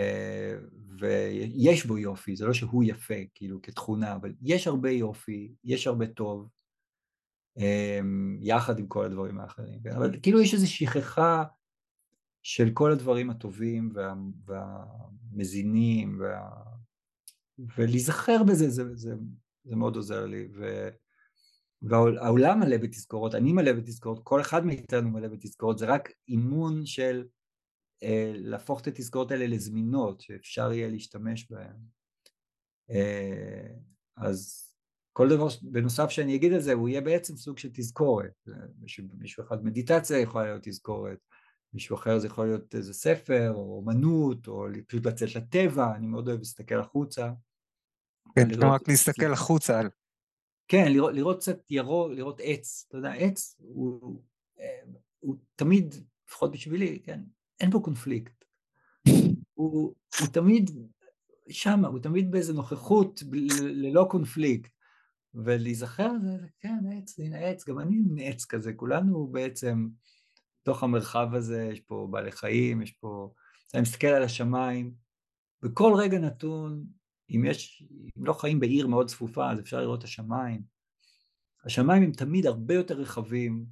ויש 1.00 1.86
בו 1.86 1.98
יופי, 1.98 2.36
זה 2.36 2.46
לא 2.46 2.54
שהוא 2.54 2.84
יפה 2.84 3.14
כאילו 3.36 3.62
כתכונה, 3.62 4.16
אבל 4.16 4.34
יש 4.42 4.68
הרבה 4.68 4.92
יופי, 4.92 5.56
יש 5.64 5.88
הרבה 5.88 6.08
טוב, 6.08 6.50
יחד 8.42 8.80
עם 8.80 8.88
כל 8.88 9.06
הדברים 9.06 9.40
האחרים, 9.40 9.80
אבל 9.96 10.20
כאילו 10.22 10.42
יש 10.42 10.54
איזו 10.54 10.72
שכחה 10.72 11.44
של 12.44 12.70
כל 12.74 12.92
הדברים 12.92 13.30
הטובים 13.30 13.90
וה, 13.94 14.14
והמזינים, 14.46 16.20
וה, 16.20 16.50
ולהיזכר 17.78 18.44
בזה, 18.44 18.70
זה, 18.70 18.96
זה, 18.96 19.14
זה 19.64 19.76
מאוד 19.76 19.96
עוזר 19.96 20.26
לי, 20.26 20.48
ו, 20.56 20.90
והעולם 21.82 22.60
מלא 22.60 22.78
בתזכורות, 22.78 23.36
אני 23.36 23.54
מלא 23.54 23.74
בתזכורות, 23.74 24.20
כל 24.24 24.42
אחד 24.42 24.66
מאיתנו 24.66 25.10
מלא 25.10 25.28
בתזכורות, 25.28 25.78
זה 25.78 25.86
רק 25.86 26.10
אימון 26.28 26.86
של 26.86 27.24
אה, 27.24 27.37
להפוך 28.34 28.82
את 28.82 28.88
התזכורות 28.88 29.32
האלה 29.32 29.48
לזמינות, 29.48 30.22
שאפשר 30.22 30.74
יהיה 30.74 30.90
להשתמש 30.90 31.52
בהן. 31.52 31.76
אה, 32.92 33.68
אז 34.18 34.68
כל 35.14 35.30
דבר 35.30 35.48
בנוסף 35.62 36.10
שאני 36.10 36.36
אגיד 36.36 36.54
על 36.54 36.60
זה, 36.60 36.74
הוא 36.74 36.90
יהיה 36.90 37.02
בעצם 37.02 37.38
סוג 37.38 37.58
של 37.58 37.70
תזכורת. 37.74 38.48
מישהו, 38.80 39.04
מישהו 39.18 39.44
אחד 39.44 39.66
מדיטציה 39.66 40.20
יכולה 40.20 40.46
להיות 40.46 40.64
תזכורת, 40.64 41.18
מישהו 41.74 41.96
אחר 41.96 42.20
זה 42.20 42.28
יכול 42.28 42.46
להיות 42.46 42.76
איזה 42.76 42.94
ספר, 42.94 43.52
או 43.54 43.78
אומנות, 43.78 44.48
או 44.48 44.66
פשוט 44.88 45.06
לצאת 45.06 45.36
לטבע, 45.36 45.96
אני 45.96 46.08
מאוד 46.08 46.28
אוהב 46.28 46.40
להסתכל 46.40 46.80
החוצה. 46.80 47.32
כן, 48.36 48.48
לראות, 48.50 48.82
רק 48.82 48.88
להסתכל 48.88 49.34
החוצה. 49.34 49.82
כן, 50.68 50.92
לראות, 50.92 51.14
לראות 51.14 51.38
קצת 51.38 51.72
ירוק, 51.72 52.12
לראות 52.12 52.40
עץ, 52.44 52.86
אתה 52.88 52.98
יודע, 52.98 53.12
עץ 53.12 53.56
הוא, 53.60 54.22
הוא 55.20 55.36
תמיד, 55.56 55.96
לפחות 56.28 56.52
בשבילי, 56.52 57.00
כן, 57.00 57.22
אין 57.60 57.72
פה 57.72 57.80
קונפליקט. 57.84 58.46
הוא, 59.54 59.96
הוא 60.20 60.28
תמיד 60.34 60.70
שם, 61.50 61.86
הוא 61.86 62.00
תמיד 62.00 62.32
באיזה 62.32 62.54
נוכחות 62.54 63.24
ללא 63.62 64.08
קונפליקט. 64.10 64.78
ולהיזכר 65.34 66.12
זה, 66.22 66.38
כן, 66.60 66.78
עץ, 66.98 67.20
הנה 67.20 67.38
עץ, 67.38 67.70
גם 67.70 67.80
אני 67.80 68.30
עץ 68.30 68.46
כזה, 68.46 68.74
כולנו 68.74 69.28
בעצם, 69.28 69.88
בתוך 70.62 70.84
המרחב 70.84 71.28
הזה, 71.34 71.70
יש 71.72 71.80
פה 71.80 72.08
בעלי 72.12 72.32
חיים, 72.32 72.82
יש 72.82 72.92
פה... 72.92 73.32
אני 73.74 73.82
מסתכל 73.82 74.08
על 74.08 74.24
השמיים, 74.24 74.94
בכל 75.62 75.94
רגע 75.98 76.20
נתון, 76.20 76.86
אם 77.30 77.46
יש, 77.46 77.84
אם 78.18 78.26
לא 78.26 78.34
חיים 78.34 78.60
בעיר 78.60 78.88
מאוד 78.88 79.08
צפופה, 79.08 79.52
אז 79.52 79.60
אפשר 79.60 79.82
לראות 79.82 80.00
את 80.00 80.04
השמיים. 80.04 80.62
השמיים 81.66 82.04
הם 82.04 82.12
תמיד 82.12 82.46
הרבה 82.46 82.74
יותר 82.74 82.96
רחבים 82.96 83.66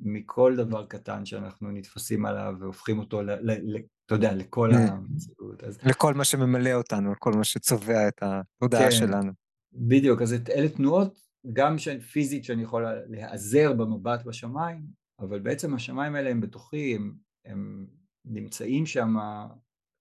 מכל 0.00 0.56
דבר 0.56 0.86
קטן 0.86 1.24
שאנחנו 1.24 1.70
נתפסים 1.70 2.26
עליו 2.26 2.54
והופכים 2.60 2.98
אותו, 2.98 3.22
ל, 3.22 3.30
ל, 3.30 3.50
ל, 3.50 3.76
אתה 4.06 4.14
יודע, 4.14 4.34
לכל 4.34 4.70
המציאות. 4.74 5.64
אז... 5.64 5.78
לכל 5.84 6.14
מה 6.14 6.24
שממלא 6.24 6.72
אותנו, 6.72 7.12
לכל 7.12 7.32
מה 7.32 7.44
שצובע 7.44 8.08
את 8.08 8.22
התודעה 8.22 8.82
כן, 8.82 8.90
שלנו. 8.90 9.32
בדיוק, 9.72 10.22
אז 10.22 10.34
אלה 10.50 10.68
תנועות 10.68 11.20
גם 11.52 11.76
פיזית 12.12 12.44
שאני 12.44 12.62
יכול 12.62 12.86
להיעזר 13.06 13.72
במבט 13.72 14.24
בשמיים, 14.24 14.86
אבל 15.18 15.40
בעצם 15.40 15.74
השמיים 15.74 16.14
האלה 16.14 16.30
הם 16.30 16.40
בתוכי, 16.40 16.94
הם, 16.94 17.14
הם 17.44 17.86
נמצאים 18.24 18.86
שם 18.86 19.14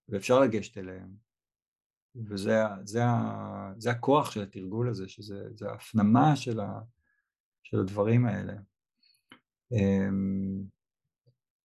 ואפשר 0.10 0.40
לגשת 0.40 0.78
אליהם. 0.78 1.30
וזה 2.16 2.64
זה, 2.84 3.02
זה 3.78 3.92
הכוח 3.92 4.32
של 4.32 4.42
התרגול 4.42 4.90
הזה, 4.90 5.08
שזה 5.08 5.70
ההפנמה 5.70 6.36
של, 6.36 6.60
ה, 6.60 6.80
של 7.64 7.80
הדברים 7.80 8.26
האלה. 8.26 8.54
אמ, 9.72 10.64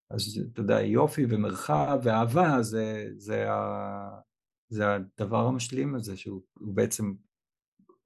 אז 0.09 0.41
אתה 0.53 0.61
יודע, 0.61 0.81
יופי 0.81 1.25
ומרחב 1.29 1.99
ואהבה 2.03 2.61
זה, 2.61 3.07
זה, 3.17 3.51
ה, 3.51 4.21
זה 4.69 4.83
הדבר 4.95 5.47
המשלים 5.47 5.95
הזה, 5.95 6.17
שהוא 6.17 6.41
בעצם 6.55 7.13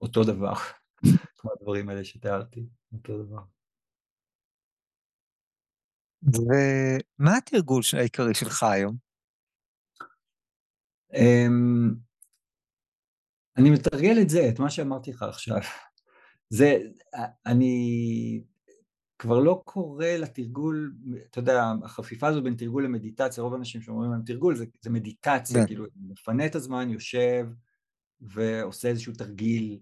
אותו 0.01 0.23
דבר, 0.23 0.53
כמו 1.37 1.51
הדברים 1.51 1.89
האלה 1.89 2.03
שתיארתי, 2.03 2.65
אותו 2.93 3.23
דבר. 3.23 3.41
ומה 6.23 7.37
התרגול 7.37 7.81
העיקרי 7.97 8.33
שלך 8.33 8.63
היום? 8.63 8.97
אמ, 11.13 11.95
אני 13.57 13.69
מתרגל 13.69 14.21
את 14.21 14.29
זה, 14.29 14.39
את 14.53 14.59
מה 14.59 14.69
שאמרתי 14.69 15.11
לך 15.11 15.23
עכשיו. 15.23 15.59
זה, 16.49 16.77
אני 17.45 18.43
כבר 19.19 19.39
לא 19.39 19.61
קורא 19.65 20.05
לתרגול, 20.05 20.95
אתה 21.29 21.39
יודע, 21.39 21.73
החפיפה 21.83 22.27
הזו 22.27 22.43
בין 22.43 22.55
תרגול 22.55 22.85
למדיטציה, 22.85 23.43
רוב 23.43 23.53
האנשים 23.53 23.81
שאומרים 23.81 24.11
להם 24.11 24.21
תרגול 24.25 24.55
זה, 24.55 24.65
זה 24.81 24.89
מדיטציה, 24.89 25.61
כן. 25.61 25.67
כאילו, 25.67 25.85
מפנה 25.95 26.45
את 26.45 26.55
הזמן, 26.55 26.89
יושב 26.89 27.47
ועושה 28.21 28.87
איזשהו 28.87 29.13
תרגיל 29.13 29.79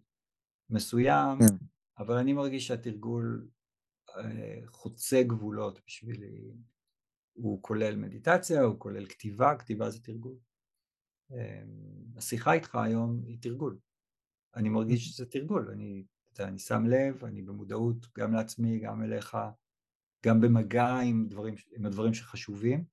מסוים, 0.69 1.39
כן. 1.39 1.65
אבל 1.99 2.15
אני 2.15 2.33
מרגיש 2.33 2.67
שהתרגול 2.67 3.47
אה, 4.17 4.59
חוצה 4.67 5.23
גבולות 5.23 5.79
בשבילי. 5.87 6.51
הוא 7.33 7.61
כולל 7.61 7.95
מדיטציה, 7.95 8.61
הוא 8.61 8.79
כולל 8.79 9.05
כתיבה, 9.05 9.55
כתיבה 9.59 9.89
זה 9.89 9.99
תרגול. 9.99 10.35
אה, 11.31 11.63
השיחה 12.17 12.53
איתך 12.53 12.75
היום 12.75 13.21
היא 13.25 13.37
תרגול. 13.41 13.77
אני 14.55 14.69
מרגיש 14.69 15.05
שזה 15.05 15.25
תרגול, 15.25 15.69
אני, 15.69 16.03
אני 16.39 16.59
שם 16.59 16.85
לב, 16.85 17.25
אני 17.25 17.41
במודעות 17.41 18.07
גם 18.17 18.33
לעצמי, 18.33 18.79
גם 18.79 19.03
אליך, 19.03 19.37
גם 20.25 20.41
במגע 20.41 20.99
עם, 20.99 21.27
דברים, 21.29 21.55
עם 21.75 21.85
הדברים 21.85 22.13
שחשובים. 22.13 22.83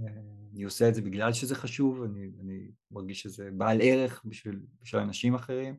אה, 0.00 0.06
אני 0.52 0.62
עושה 0.62 0.88
את 0.88 0.94
זה 0.94 1.02
בגלל 1.02 1.32
שזה 1.32 1.54
חשוב, 1.54 2.02
אני, 2.02 2.30
אני 2.40 2.70
מרגיש 2.90 3.22
שזה 3.22 3.50
בעל 3.50 3.78
ערך 3.82 4.22
בשביל, 4.24 4.60
בשביל 4.82 5.02
אנשים 5.02 5.34
אחרים. 5.34 5.76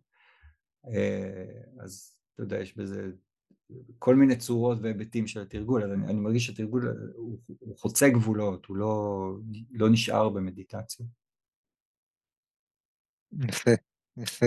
אה, 0.87 1.83
אז 1.83 2.15
אתה 2.33 2.43
יודע, 2.43 2.59
יש 2.59 2.77
בזה 2.77 3.11
כל 3.99 4.15
מיני 4.15 4.37
צורות 4.37 4.77
והיבטים 4.81 5.27
של 5.27 5.41
התרגול, 5.41 5.83
אז 5.83 5.91
אני, 5.91 6.05
אני 6.05 6.19
מרגיש 6.19 6.45
שהתרגול 6.45 6.87
הוא, 7.15 7.39
הוא 7.59 7.77
חוצה 7.77 8.09
גבולות, 8.09 8.65
הוא 8.65 8.77
לא, 8.77 9.25
לא 9.71 9.89
נשאר 9.89 10.29
במדיטציה. 10.29 11.05
יפה, 13.47 13.71
יפה. 14.17 14.45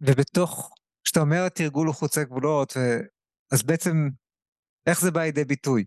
ובתוך, 0.00 0.74
כשאתה 1.10 1.20
אומר 1.20 1.44
התרגול 1.46 1.86
הוא 1.86 1.94
חוצה 1.94 2.24
גבולות, 2.24 2.72
אז 3.52 3.62
בעצם 3.62 4.08
איך 4.86 5.00
זה 5.00 5.10
בא 5.10 5.20
לידי 5.20 5.44
ביטוי? 5.44 5.84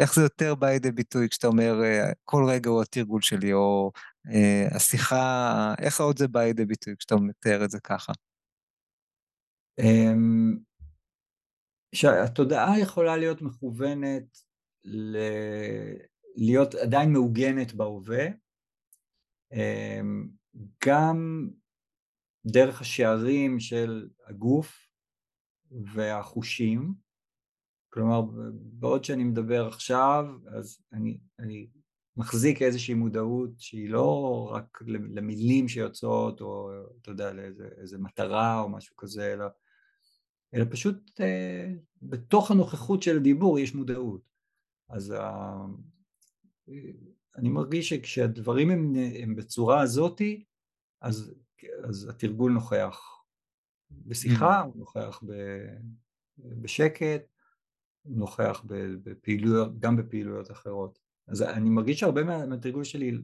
איך 0.00 0.14
זה 0.14 0.22
יותר 0.22 0.54
בא 0.54 0.66
לידי 0.66 0.92
ביטוי 0.92 1.28
כשאתה 1.28 1.46
אומר 1.46 1.82
אה, 1.84 2.12
כל 2.24 2.44
רגע 2.48 2.70
הוא 2.70 2.82
התרגול 2.82 3.22
שלי, 3.22 3.52
או 3.52 3.92
אה, 4.34 4.76
השיחה, 4.76 5.74
איך 5.78 6.00
עוד 6.00 6.18
זה 6.18 6.28
בא 6.28 6.40
לידי 6.40 6.64
ביטוי 6.64 6.94
כשאתה 6.98 7.16
מתאר 7.16 7.64
את 7.64 7.70
זה 7.70 7.80
ככה? 7.80 8.12
אמ, 9.80 10.58
שהתודעה 11.94 12.80
יכולה 12.80 13.16
להיות 13.16 13.42
מכוונת 13.42 14.38
ל... 14.84 15.16
להיות 16.36 16.74
עדיין 16.74 17.12
מעוגנת 17.12 17.72
בהווה, 17.72 18.26
אמ, 19.52 20.28
גם 20.86 21.48
דרך 22.46 22.80
השערים 22.80 23.60
של 23.60 24.08
הגוף 24.26 24.88
והחושים, 25.94 26.94
כלומר 27.90 28.22
בעוד 28.54 29.04
שאני 29.04 29.24
מדבר 29.24 29.66
עכשיו 29.66 30.26
אז 30.46 30.82
אני, 30.92 31.18
אני 31.38 31.68
מחזיק 32.16 32.62
איזושהי 32.62 32.94
מודעות 32.94 33.50
שהיא 33.58 33.90
לא 33.90 34.48
רק 34.52 34.82
למילים 34.88 35.68
שיוצאות 35.68 36.40
או 36.40 36.70
אתה 37.02 37.10
יודע 37.10 37.32
לאיזה 37.32 37.98
מטרה 37.98 38.60
או 38.60 38.68
משהו 38.68 38.96
כזה 38.96 39.32
אלא, 39.32 39.46
אלא 40.54 40.64
פשוט 40.70 41.20
אה, 41.20 41.72
בתוך 42.02 42.50
הנוכחות 42.50 43.02
של 43.02 43.16
הדיבור 43.16 43.58
יש 43.58 43.74
מודעות. 43.74 44.20
אז 44.88 45.12
אה, 45.12 45.64
אני 47.36 47.48
מרגיש 47.48 47.88
שכשהדברים 47.88 48.70
הם, 48.70 48.94
הם 49.22 49.36
בצורה 49.36 49.80
הזאתי 49.80 50.44
אז, 51.00 51.34
אז 51.84 52.08
התרגול 52.08 52.52
נוכח 52.52 53.00
בשיחה, 53.90 54.60
הוא 54.60 54.76
נוכח 54.76 55.22
ב, 55.26 55.32
בשקט, 56.38 57.22
הוא 58.02 58.18
נוכח 58.18 58.62
בפעילויות, 59.02 59.78
גם 59.78 59.96
בפעילויות 59.96 60.50
אחרות. 60.50 60.98
אז 61.28 61.42
אני 61.42 61.70
מרגיש 61.70 62.00
שהרבה 62.00 62.46
מהתרגול 62.46 62.84
שלי, 62.84 63.18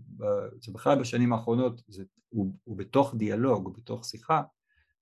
זה 0.61 0.73
בכלל 0.73 1.01
בשנים 1.01 1.33
האחרונות, 1.33 1.83
זה, 1.89 2.05
הוא, 2.29 2.55
הוא 2.65 2.77
בתוך 2.77 3.15
דיאלוג, 3.15 3.65
הוא 3.65 3.75
בתוך 3.75 4.05
שיחה, 4.05 4.43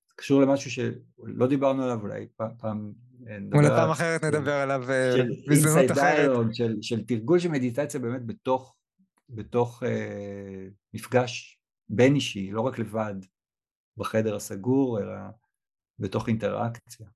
זה 0.09 0.15
קשור 0.17 0.41
למשהו 0.43 0.71
שלא 0.71 1.47
דיברנו 1.47 1.83
עליו, 1.83 2.01
אולי 2.03 2.27
פעם, 2.37 2.51
פעם 2.59 2.93
אולי 3.55 3.69
פעם 3.69 3.91
אחרת 3.91 4.25
נדבר 4.25 4.53
עליו 4.53 4.91
אה, 4.91 5.15
בהזדמנות 5.47 5.91
אחרת. 5.91 6.55
של, 6.55 6.77
של 6.81 7.05
תרגול 7.05 7.39
של 7.39 7.49
מדיטציה 7.49 8.01
באמת 8.01 8.27
בתוך, 8.27 8.77
בתוך 9.29 9.83
אה, 9.83 10.69
מפגש 10.95 11.58
בין 11.89 12.15
אישי, 12.15 12.51
לא 12.51 12.61
רק 12.61 12.79
לבד 12.79 13.15
בחדר 13.97 14.37
הסגור, 14.37 15.01
אלא 15.01 15.15
בתוך 15.99 16.29
אינטראקציה. 16.29 17.07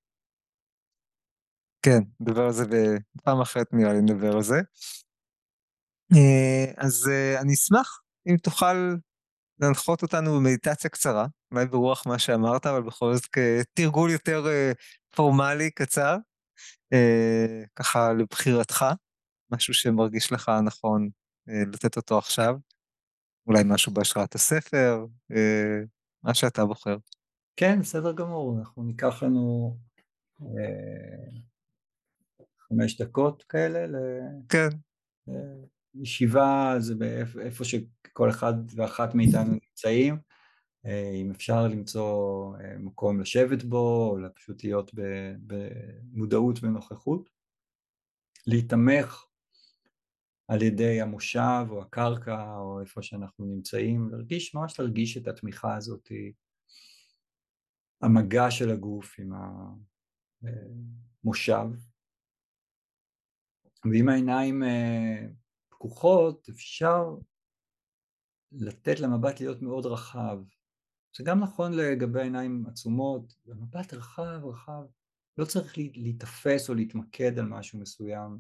כן, 1.82 1.98
נדבר 2.20 2.42
על 2.42 2.52
זה 2.52 2.64
בפעם 2.64 3.40
אחרת 3.40 3.66
נראה 3.72 3.92
לי 3.92 4.00
נדבר 4.00 4.36
על 4.36 4.42
זה. 4.42 4.60
אה, 6.12 6.72
אז 6.76 7.08
אה, 7.12 7.40
אני 7.40 7.54
אשמח 7.54 8.02
אם 8.28 8.36
תוכל 8.36 8.96
להנחות 9.58 10.02
אותנו 10.02 10.36
במדיטציה 10.36 10.90
קצרה, 10.90 11.26
אולי 11.52 11.66
ברוח 11.66 12.06
מה 12.06 12.18
שאמרת, 12.18 12.66
אבל 12.66 12.82
בכל 12.82 13.14
זאת 13.14 13.26
כתרגול 13.26 14.10
יותר 14.10 14.46
אה, 14.46 14.72
פורמלי, 15.16 15.70
קצר, 15.70 16.16
ככה 17.76 18.12
לבחירתך, 18.12 18.84
משהו 19.52 19.74
שמרגיש 19.74 20.32
לך 20.32 20.50
נכון 20.64 21.08
לתת 21.46 21.96
אותו 21.96 22.18
עכשיו, 22.18 22.54
אולי 23.46 23.62
משהו 23.66 23.92
בהשראת 23.92 24.34
הספר, 24.34 25.06
מה 26.22 26.34
שאתה 26.34 26.64
בוחר. 26.64 26.96
כן, 27.56 27.80
בסדר 27.80 28.12
גמור, 28.12 28.58
אנחנו 28.58 28.82
ניקח 28.82 29.22
לנו 29.22 29.76
חמש 32.60 33.00
דקות 33.00 33.42
כאלה. 33.42 33.98
כן. 34.48 34.68
ישיבה 35.94 36.74
זה 36.78 36.94
באיפה 36.94 37.64
שכל 37.64 38.30
אחד 38.30 38.54
ואחת 38.76 39.14
מאיתנו 39.14 39.52
נמצאים, 39.52 40.18
אה, 40.86 41.10
אם 41.14 41.30
אפשר 41.30 41.66
למצוא 41.66 42.56
אה, 42.56 42.78
מקום 42.78 43.20
לשבת 43.20 43.62
בו, 43.62 44.10
או 44.10 44.34
פשוט 44.34 44.64
להיות 44.64 44.90
במודעות 45.46 46.58
ונוכחות, 46.62 47.30
להיתמך 48.46 49.24
על 50.52 50.62
ידי 50.62 51.00
המושב 51.00 51.66
או 51.70 51.82
הקרקע 51.82 52.56
או 52.56 52.80
איפה 52.80 53.02
שאנחנו 53.02 53.44
נמצאים, 53.44 54.08
להרגיש, 54.10 54.54
ממש 54.54 54.80
להרגיש 54.80 55.16
את 55.16 55.28
התמיכה 55.28 55.76
הזאת, 55.76 56.12
המגע 58.02 58.50
של 58.50 58.70
הגוף 58.70 59.16
עם 59.18 59.32
המושב, 61.24 61.66
ועם 63.92 64.08
העיניים 64.08 64.62
אה, 64.62 65.26
פקוחות 65.68 66.48
אפשר 66.48 67.04
לתת 68.52 69.00
למבט 69.00 69.40
להיות 69.40 69.62
מאוד 69.62 69.86
רחב. 69.86 70.38
זה 71.16 71.24
גם 71.24 71.40
נכון 71.40 71.72
לגבי 71.72 72.22
עיניים 72.22 72.64
עצומות, 72.66 73.34
במבט 73.46 73.94
רחב 73.94 74.40
רחב, 74.44 74.82
לא 75.38 75.44
צריך 75.44 75.78
להיתפס 75.78 76.68
או 76.68 76.74
להתמקד 76.74 77.38
על 77.38 77.46
משהו 77.46 77.78
מסוים. 77.78 78.38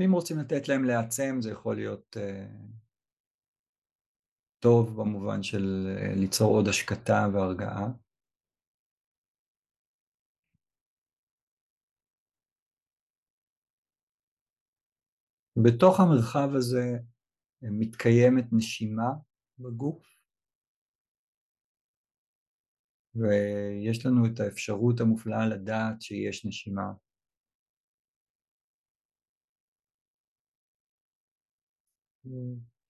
ואם 0.00 0.12
רוצים 0.12 0.38
לתת 0.38 0.68
להם 0.68 0.84
להעצם 0.84 1.36
זה 1.40 1.50
יכול 1.50 1.76
להיות 1.76 2.16
uh, 2.16 2.20
טוב 4.58 4.96
במובן 4.96 5.42
של 5.42 5.86
uh, 5.96 6.20
ליצור 6.20 6.56
עוד 6.56 6.68
השקטה 6.68 7.28
והרגעה. 7.32 7.86
בתוך 15.64 16.00
המרחב 16.00 16.48
הזה 16.56 16.98
מתקיימת 17.62 18.44
נשימה 18.52 19.10
בגוף 19.58 20.02
ויש 23.14 24.06
לנו 24.06 24.26
את 24.26 24.40
האפשרות 24.40 25.00
המופלאה 25.00 25.46
לדעת 25.46 26.02
שיש 26.02 26.46
נשימה. 26.46 26.92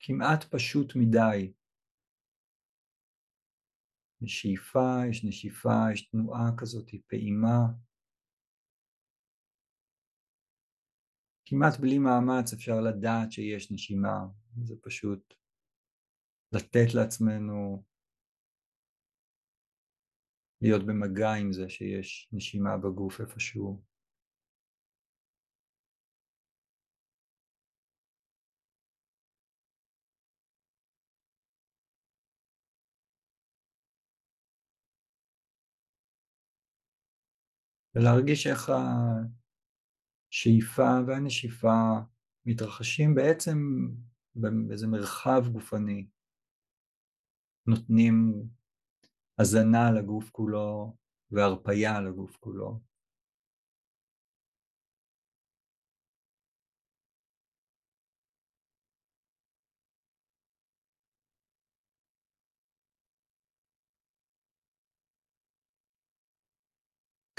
כמעט 0.00 0.44
פשוט 0.50 0.92
מדי. 0.96 1.52
יש 4.22 4.40
שאיפה, 4.40 5.06
יש 5.10 5.24
נשיפה, 5.24 5.92
יש 5.92 6.10
תנועה 6.10 6.50
כזאת, 6.58 6.90
פעימה. 7.06 7.60
כמעט 11.44 11.80
בלי 11.80 11.98
מאמץ 11.98 12.52
אפשר 12.52 12.80
לדעת 12.80 13.32
שיש 13.32 13.72
נשימה, 13.72 14.18
זה 14.64 14.74
פשוט 14.82 15.34
לתת 16.52 16.94
לעצמנו 16.94 17.84
להיות 20.62 20.86
במגע 20.86 21.32
עם 21.32 21.52
זה 21.52 21.68
שיש 21.68 22.28
נשימה 22.32 22.76
בגוף 22.76 23.20
איפשהו. 23.20 23.89
ולהרגיש 37.94 38.46
איך 38.46 38.72
השאיפה 40.30 41.00
והנשיפה 41.06 41.98
מתרחשים 42.46 43.14
בעצם 43.14 43.58
באיזה 44.34 44.86
מרחב 44.86 45.42
גופני, 45.52 46.06
נותנים 47.66 48.42
הזנה 49.38 49.90
לגוף 49.92 50.30
כולו 50.30 50.96
והרפייה 51.30 52.00
לגוף 52.00 52.36
כולו. 52.36 52.89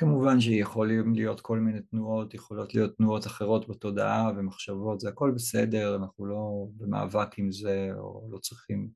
כמובן 0.01 0.39
שיכולים 0.39 1.13
להיות 1.15 1.41
כל 1.41 1.59
מיני 1.59 1.81
תנועות, 1.81 2.33
יכולות 2.33 2.75
להיות 2.75 2.97
תנועות 2.97 3.25
אחרות 3.25 3.69
בתודעה 3.69 4.31
ומחשבות, 4.37 4.99
זה 4.99 5.09
הכל 5.09 5.31
בסדר, 5.35 5.95
אנחנו 5.95 6.25
לא 6.25 6.67
במאבק 6.77 7.39
עם 7.39 7.51
זה 7.51 7.89
או 7.97 8.27
לא 8.31 8.37
צריכים 8.37 8.89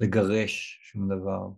לגרש 0.00 0.80
שום 0.82 1.08
דבר. 1.08 1.48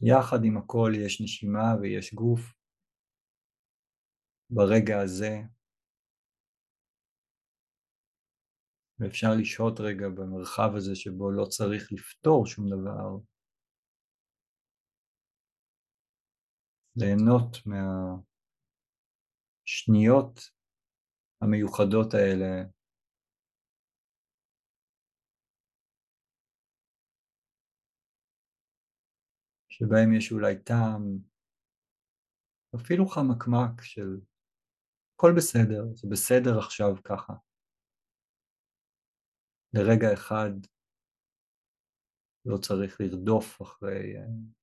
יחד 0.00 0.44
עם 0.44 0.56
הכל 0.56 0.92
יש 0.96 1.20
נשימה 1.20 1.74
ויש 1.80 2.14
גוף. 2.14 2.40
ברגע 4.50 5.00
הזה 5.00 5.40
ואפשר 8.98 9.28
לשהות 9.40 9.80
רגע 9.80 10.08
במרחב 10.08 10.70
הזה 10.76 10.96
שבו 10.96 11.30
לא 11.30 11.44
צריך 11.44 11.92
לפתור 11.92 12.46
שום 12.46 12.70
דבר, 12.70 13.31
ליהנות 16.96 17.56
מהשניות 19.66 20.40
המיוחדות 21.40 22.14
האלה 22.14 22.64
שבהם 29.68 30.14
יש 30.16 30.32
אולי 30.32 30.62
טעם, 30.62 31.18
אפילו 32.76 33.06
חמקמק 33.06 33.82
של 33.82 34.20
הכל 35.14 35.32
בסדר, 35.36 35.82
זה 35.94 36.08
בסדר 36.10 36.58
עכשיו 36.58 37.02
ככה. 37.04 37.32
לרגע 39.74 40.14
אחד 40.14 40.50
לא 42.44 42.56
צריך 42.56 43.00
לרדוף 43.00 43.62
אחרי 43.62 44.16
אה, 44.16 44.61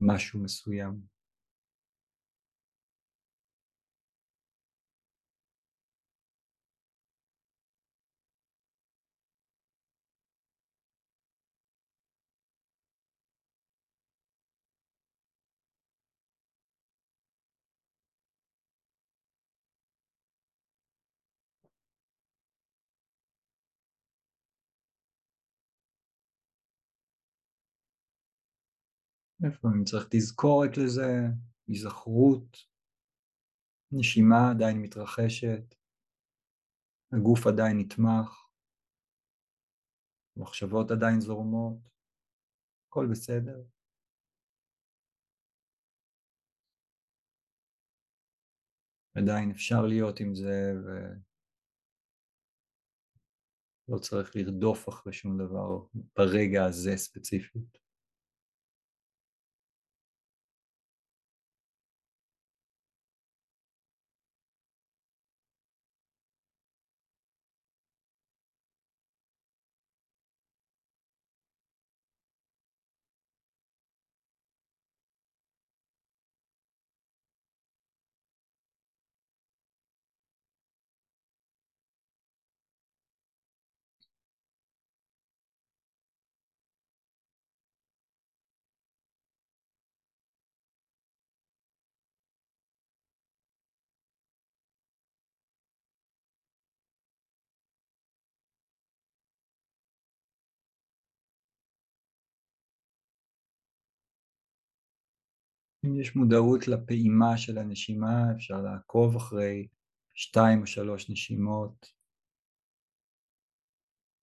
משהו 0.00 0.40
מסוים. 0.40 1.15
אני 29.74 29.84
צריך 29.84 30.08
תזכורת 30.10 30.76
לזה, 30.76 31.08
היזכרות, 31.68 32.56
נשימה 33.92 34.50
עדיין 34.50 34.82
מתרחשת, 34.82 35.74
הגוף 37.12 37.46
עדיין 37.46 37.78
נתמך, 37.78 38.48
מחשבות 40.36 40.90
עדיין 40.90 41.20
זורמות, 41.20 41.78
הכל 42.88 43.06
בסדר. 43.10 43.62
עדיין 49.14 49.50
אפשר 49.50 49.86
להיות 49.88 50.20
עם 50.20 50.34
זה 50.34 50.72
לא 53.88 53.98
צריך 53.98 54.36
לרדוף 54.36 54.88
אחרי 54.88 55.12
שום 55.12 55.38
דבר 55.38 55.86
ברגע 56.16 56.64
הזה 56.64 56.96
ספציפית. 56.96 57.85
אם 105.86 106.00
יש 106.00 106.16
מודעות 106.16 106.68
לפעימה 106.68 107.36
של 107.36 107.58
הנשימה, 107.58 108.32
אפשר 108.36 108.60
לעקוב 108.62 109.16
אחרי 109.16 109.68
שתיים 110.14 110.60
או 110.60 110.66
שלוש 110.66 111.10
נשימות, 111.10 111.92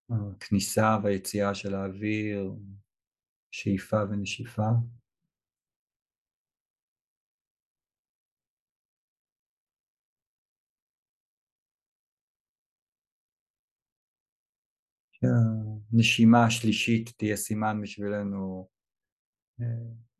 הכניסה 0.10 0.98
והיציאה 1.04 1.56
של 1.56 1.76
האוויר, 1.76 2.54
שאיפה 3.52 3.98
ונשיפה. 4.10 4.70
שהנשימה 15.12 16.46
השלישית 16.46 17.10
תהיה 17.18 17.36
סימן 17.36 17.82
בשבילנו 17.82 18.70
אה, 19.62 19.66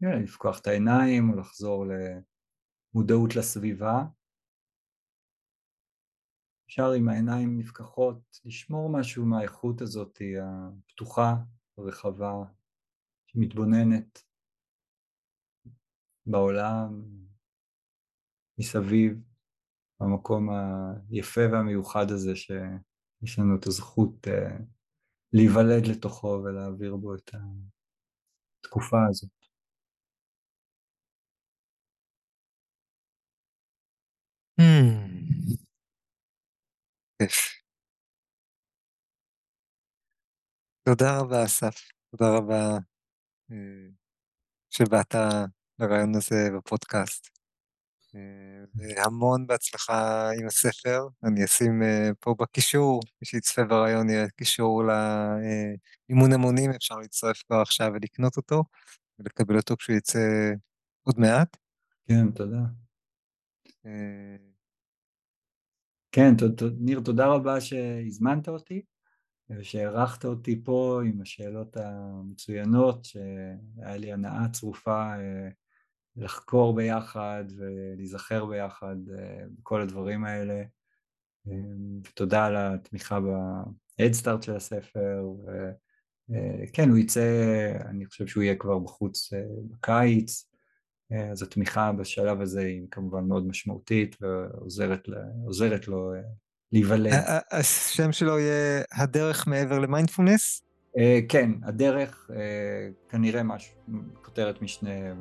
לפקוח 0.10 0.60
את 0.60 0.68
העיניים 0.68 1.30
או 1.30 1.36
לחזור 1.40 1.86
למודעות 2.94 3.36
לסביבה. 3.36 4.04
אפשר 6.68 6.92
עם 6.92 7.10
העיניים 7.10 7.60
נפקחות 7.60 8.40
לשמור 8.46 8.90
משהו 9.00 9.26
מהאיכות 9.26 9.82
הזאת 9.82 10.22
הפתוחה, 10.42 11.36
הרחבה, 11.78 12.34
שמתבוננת 13.28 14.24
בעולם, 16.26 17.02
מסביב, 18.60 19.18
במקום 20.00 20.50
היפה 21.10 21.42
והמיוחד 21.52 22.06
הזה 22.12 22.36
שיש 22.36 23.40
לנו 23.40 23.56
את 23.60 23.68
הזכות 23.68 24.28
uh, 24.28 24.64
להיוולד 25.34 25.88
לתוכו 25.88 26.42
ולהעביר 26.44 26.96
בו 26.96 27.16
את 27.16 27.32
התקופה 28.64 28.98
הזאת. 29.10 29.43
Hmm. 34.64 35.14
תודה 40.84 41.20
רבה, 41.20 41.46
אסף. 41.46 41.76
תודה 42.12 42.38
רבה 42.38 42.78
אה, 43.52 43.58
שבאת 44.70 45.16
לרעיון 45.80 46.16
הזה 46.16 46.50
בפודקאסט. 46.58 47.30
אה, 48.16 48.20
והמון 48.76 49.48
בהצלחה 49.48 50.30
עם 50.40 50.48
הספר. 50.48 51.08
אני 51.24 51.46
אשים 51.46 51.84
אה, 51.84 52.10
פה 52.20 52.36
בקישור, 52.40 53.02
מי 53.22 53.26
שיצפה 53.26 53.64
ברעיון 53.64 54.10
יהיה 54.10 54.30
קישור 54.30 54.84
לאימון 54.84 56.34
המונים, 56.34 56.72
אפשר 56.72 56.96
להצטרף 56.96 57.44
כבר 57.48 57.62
עכשיו 57.62 57.92
ולקנות 57.94 58.38
אותו, 58.38 58.64
ולקבל 59.20 59.58
אותו 59.58 59.78
כשהוא 59.78 59.98
יצא 59.98 60.20
עוד 61.04 61.20
מעט. 61.20 61.58
כן, 62.08 62.32
תודה. 62.32 62.60
כן, 66.16 66.34
ניר, 66.80 67.00
תודה 67.00 67.28
רבה 67.28 67.62
שהזמנת 67.62 68.50
אותי. 68.50 68.82
ושאירחת 69.50 70.26
אותי 70.26 70.64
פה 70.64 71.02
עם 71.06 71.22
השאלות 71.22 71.78
המצוינות, 71.78 73.06
שהיה 73.06 73.98
לי 73.98 74.14
הנאה 74.14 74.50
צרופה 74.52 75.14
אה, 75.16 75.50
לחקור 76.16 76.76
ביחד 76.76 77.44
ולהיזכר 77.58 78.46
ביחד 78.46 78.96
אה, 79.18 79.44
בכל 79.60 79.82
הדברים 79.82 80.26
האלה. 80.26 80.64
אה, 81.48 81.54
ותודה 82.08 82.46
על 82.46 82.56
התמיכה 82.58 83.20
ב-Head 83.20 84.42
של 84.42 84.56
הספר. 84.56 85.24
כן, 86.74 86.90
הוא 86.90 86.98
יצא, 86.98 87.22
אני 87.86 88.06
חושב 88.06 88.28
שהוא 88.28 88.44
יהיה 88.44 88.56
כבר 88.56 88.80
בחוץ 88.80 89.34
בקיץ, 89.72 90.53
אז 91.32 91.44
התמיכה 91.44 91.92
בשלב 91.92 92.42
הזה 92.42 92.62
היא 92.62 92.82
כמובן 92.92 93.24
מאוד 93.24 93.48
משמעותית 93.48 94.16
ועוזרת 94.22 95.88
לו 95.88 96.14
להיוולד. 96.72 97.14
השם 97.52 98.12
שלו 98.12 98.40
יהיה 98.40 98.84
הדרך 98.92 99.48
מעבר 99.48 99.80
למיינדפולנס? 99.80 100.62
אה, 100.98 101.20
כן, 101.30 101.52
הדרך 101.64 102.32
אה, 102.36 102.90
כנראה 103.10 103.44
משהו, 103.44 103.76
כותרת 104.22 104.62
משנה 104.62 104.90
אה, 104.90 105.14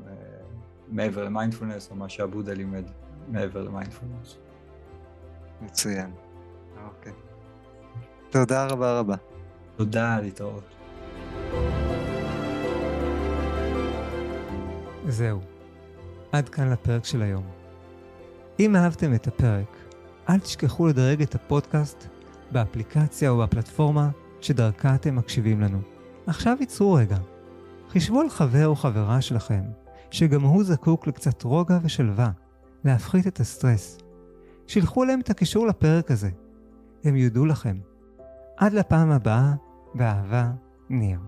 מעבר 0.89 1.25
למיינדפולנס, 1.25 1.91
או 1.91 1.97
מה 1.97 2.09
שעבודה 2.09 2.55
לימד 2.55 2.85
מעבר 3.29 3.63
למיינדפולנס. 3.63 4.39
מצוין. 5.61 6.11
אוקיי. 6.85 7.13
תודה 8.31 8.67
רבה 8.67 8.99
רבה. 8.99 9.17
תודה, 9.77 10.21
להתראות. 10.21 10.65
זהו. 15.09 15.52
עד 16.33 16.49
כאן 16.49 16.71
לפרק 16.71 17.05
של 17.05 17.23
היום. 17.23 17.45
אם 18.61 18.77
אהבתם 18.77 19.15
את 19.15 19.27
הפרק, 19.27 19.77
אל 20.29 20.39
תשכחו 20.39 20.87
לדרג 20.87 21.23
את 21.23 21.35
הפודקאסט 21.35 22.07
באפליקציה 22.53 23.31
או 23.31 23.39
בפלטפורמה 23.39 24.11
שדרכה 24.41 24.95
אתם 24.95 25.17
מקשיבים 25.17 25.61
לנו. 25.61 25.79
עכשיו 26.27 26.57
ייצרו 26.61 26.93
רגע. 26.93 27.17
חישבו 27.89 28.21
על 28.21 28.31
חבר 28.31 28.67
או 28.67 28.77
חברה 28.77 29.21
שלכם, 29.21 29.63
שגם 30.11 30.43
הוא 30.43 30.65
זקוק 30.65 31.07
לקצת 31.07 31.43
רוגע 31.43 31.79
ושלווה, 31.83 32.31
להפחית 32.85 33.27
את 33.27 33.41
הסטרס. 33.41 33.99
שילחו 34.67 35.05
להם 35.05 35.21
את 35.21 35.31
הקישור 35.31 35.67
לפרק 35.67 36.11
הזה. 36.11 36.31
הם 37.05 37.17
יודו 37.17 37.47
לכם. 37.47 37.77
עד 38.57 38.73
לפעם 38.73 39.11
הבאה, 39.11 39.53
באהבה, 39.95 40.51
ניר. 40.91 41.19